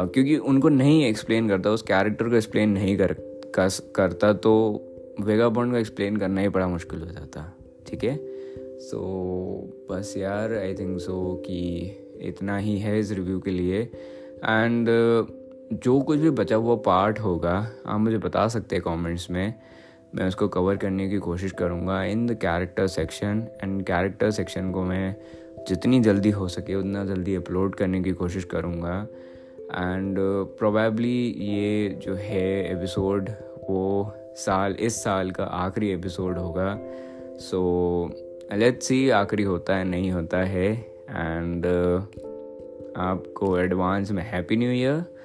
uh, 0.00 0.12
क्योंकि 0.12 0.36
उनको 0.36 0.68
नहीं 0.68 1.04
एक्सप्लेन 1.04 1.48
करता 1.48 1.70
उस 1.70 1.82
कैरेक्टर 1.82 2.28
को 2.28 2.34
एक्सप्लेन 2.34 2.70
नहीं 2.70 2.96
कर 2.96 3.16
करता 3.96 4.32
तो 4.32 4.84
वेगा 5.20 5.48
बॉन्ड 5.48 5.72
को 5.72 5.78
एक्सप्लेन 5.78 6.16
करना 6.16 6.40
ही 6.40 6.48
बड़ा 6.48 6.68
मुश्किल 6.68 7.00
हो 7.00 7.06
जाता 7.06 7.56
ठीक 7.86 8.04
है? 8.04 8.20
सो 8.78 9.00
बस 9.90 10.14
यार 10.16 10.54
आई 10.54 10.74
थिंक 10.74 11.00
सो 11.00 11.42
कि 11.46 11.90
इतना 12.20 12.58
ही 12.58 12.78
है 12.78 13.00
इस 13.00 13.12
रिव्यू 13.12 13.40
के 13.40 13.50
लिए 13.50 13.78
एंड 14.44 14.88
जो 15.72 16.00
कुछ 16.00 16.18
भी 16.18 16.30
बचा 16.30 16.56
हुआ 16.56 16.74
पार्ट 16.76 17.18
होगा 17.20 17.70
आप 17.86 18.00
मुझे 18.00 18.18
बता 18.18 18.48
सकते 18.48 18.76
हैं 18.76 18.82
कमेंट्स 18.82 19.30
में। 19.30 19.54
मैं 20.14 20.26
उसको 20.28 20.48
कवर 20.48 20.76
करने 20.76 21.08
की 21.08 21.18
कोशिश 21.18 21.52
करूँगा 21.52 22.02
in 22.04 22.26
the 22.26 22.34
character 22.34 22.86
section 22.86 23.46
and 23.62 23.82
character 23.82 24.30
section 24.30 24.70
को 24.72 24.82
मैं 24.84 25.16
जितनी 25.68 26.00
जल्दी 26.00 26.30
हो 26.30 26.48
सके 26.48 26.74
उतना 26.74 27.04
जल्दी 27.04 27.34
अपलोड 27.34 27.74
करने 27.74 28.02
की 28.02 28.12
कोशिश 28.12 28.44
करूँगा। 28.44 29.06
एंड 29.60 30.16
प्रोबेबली 30.58 31.18
ये 31.38 31.88
जो 32.02 32.14
है 32.14 32.72
एपिसोड 32.72 33.30
वो 33.70 34.12
साल 34.36 34.72
इस 34.72 35.02
साल 35.04 35.30
का 35.30 35.44
आखिरी 35.44 35.90
एपिसोड 35.90 36.38
होगा। 36.38 36.78
सो 37.40 38.10
लेट्स 38.52 38.86
सी 38.86 39.10
आखिरी 39.10 39.42
होता 39.42 39.76
है 39.76 39.84
नहीं 39.84 40.10
होता 40.12 40.38
है। 40.38 40.72
एंड 41.10 41.66
uh, 41.66 42.02
आपको 42.96 43.58
एडवांस 43.58 44.10
में 44.10 44.22
हैप्पी 44.22 44.56
न्यू 44.56 44.70
ईयर 44.70 45.19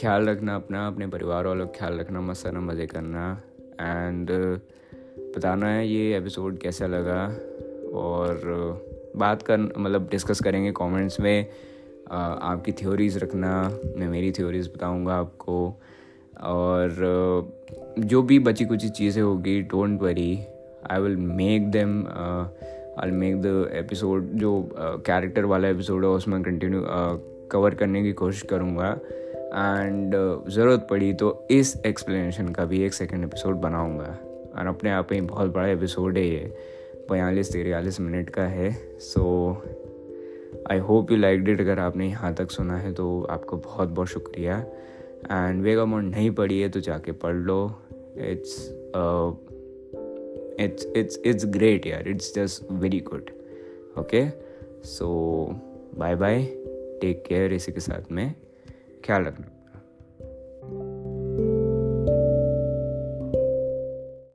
ख्याल 0.00 0.28
रखना 0.28 0.54
अपना 0.54 0.86
अपने 0.86 1.06
परिवार 1.06 1.46
वालों 1.46 1.66
का 1.66 1.78
ख्याल 1.78 1.98
रखना 1.98 2.20
मसाना 2.20 2.60
मज़े 2.60 2.86
करना। 2.86 3.42
एंड 3.80 4.30
बताना 5.36 5.68
है 5.68 5.86
ये 5.88 6.16
एपिसोड 6.16 6.58
कैसा 6.58 6.86
लगा? 6.86 7.22
और 7.98 8.40
बात 9.16 9.42
कर 9.42 9.58
मतलब 9.78 10.08
डिस्कस 10.10 10.40
करेंगे 10.40 10.72
कमेंट्स 10.72 11.20
में। 11.20 11.46
आपकी 12.10 12.72
थ्योरीज़ 12.72 13.18
रखना 13.18 13.52
मैं 13.96 14.08
मेरी 14.08 14.32
थ्योरीज़ 14.32 14.68
बताऊँगा 14.68 15.14
आपको। 15.14 15.80
और 16.40 16.90
जो 17.98 18.22
भी 18.22 18.38
बची 18.38 18.64
कुची 18.64 18.88
चीज़ें 18.88 19.22
होगी 19.22 19.60
don't 19.62 20.00
worry 20.02 20.38
I 20.90 21.00
will 21.00 21.16
make 21.16 21.70
them 21.70 21.98
I 23.00 23.10
make 23.10 23.40
the 23.42 23.70
episode 23.74 24.30
जो 24.32 24.68
कैरेक्टर 24.78 25.42
uh, 25.42 25.48
वाला 25.48 25.68
एपिसोड 25.68 26.04
है 26.04 26.10
उसमें 26.10 26.42
कंटिन्यू 26.42 26.82
कवर 27.52 27.74
करने 27.74 28.02
की 28.02 28.12
कोशिश 28.12 28.42
करूँगा। 28.42 28.98
एंड 29.46 30.14
uh, 30.14 30.48
ज़रूरत 30.50 30.86
पड़ी 30.90 31.12
तो 31.14 31.46
इस 31.50 31.74
एक्सप्लेनेशन 31.86 32.48
का 32.48 32.64
भी 32.64 32.82
एक 32.84 32.94
सेकेंड 32.94 33.24
एपिसोड 33.24 33.56
बनाऊँगा। 33.56 34.16
और 34.58 34.66
अपने 34.66 34.90
आप 34.90 35.12
में 35.12 35.26
बहुत 35.26 35.52
बड़ा 35.54 35.66
एपिसोड 35.68 36.16
है 36.18 36.26
ये। 36.28 36.56
बयालीस 37.10 37.52
तिरयालीस 37.52 38.00
मिनट 38.00 38.30
का 38.30 38.42
है। 38.42 38.70
So 38.98 39.24
I 40.70 40.78
hope 40.78 41.10
you 41.10 41.16
liked 41.16 41.44
it 41.44 41.60
अगर 41.60 41.78
आपने 41.78 42.08
यहाँ 42.08 42.32
तक 42.34 42.50
सुना 42.50 42.76
है 42.78 42.92
तो 42.92 43.22
आपको 43.30 43.56
बहुत 43.56 43.88
बहुत 43.88 44.08
शुक्रिया। 44.08 44.58
एंड 45.24 45.62
वेगामोंड 45.62 46.10
नहीं 46.10 46.30
पढ़ी 46.30 46.60
है 46.60 46.68
तो 46.68 46.80
जाके 46.80 47.12
पढ़ 47.12 47.34
लो। 47.34 47.58
It's 48.18 48.58
it's 50.60 50.86
it's 50.96 51.20
it's 51.26 51.46
great 51.46 51.86
यार। 51.86 52.08
It's 52.08 52.34
just 52.34 52.72
very 52.72 53.00
good 53.00 53.30
okay 53.98 54.24
so 54.86 55.08
bye 55.98 56.14
bye 56.14 56.44
take 57.00 57.24
care 57.28 57.52
इसी 57.52 57.72
के 57.72 57.80
साथ 57.80 58.12
में। 58.12 58.34
ख्याल 59.06 59.24
रखना 59.26 59.55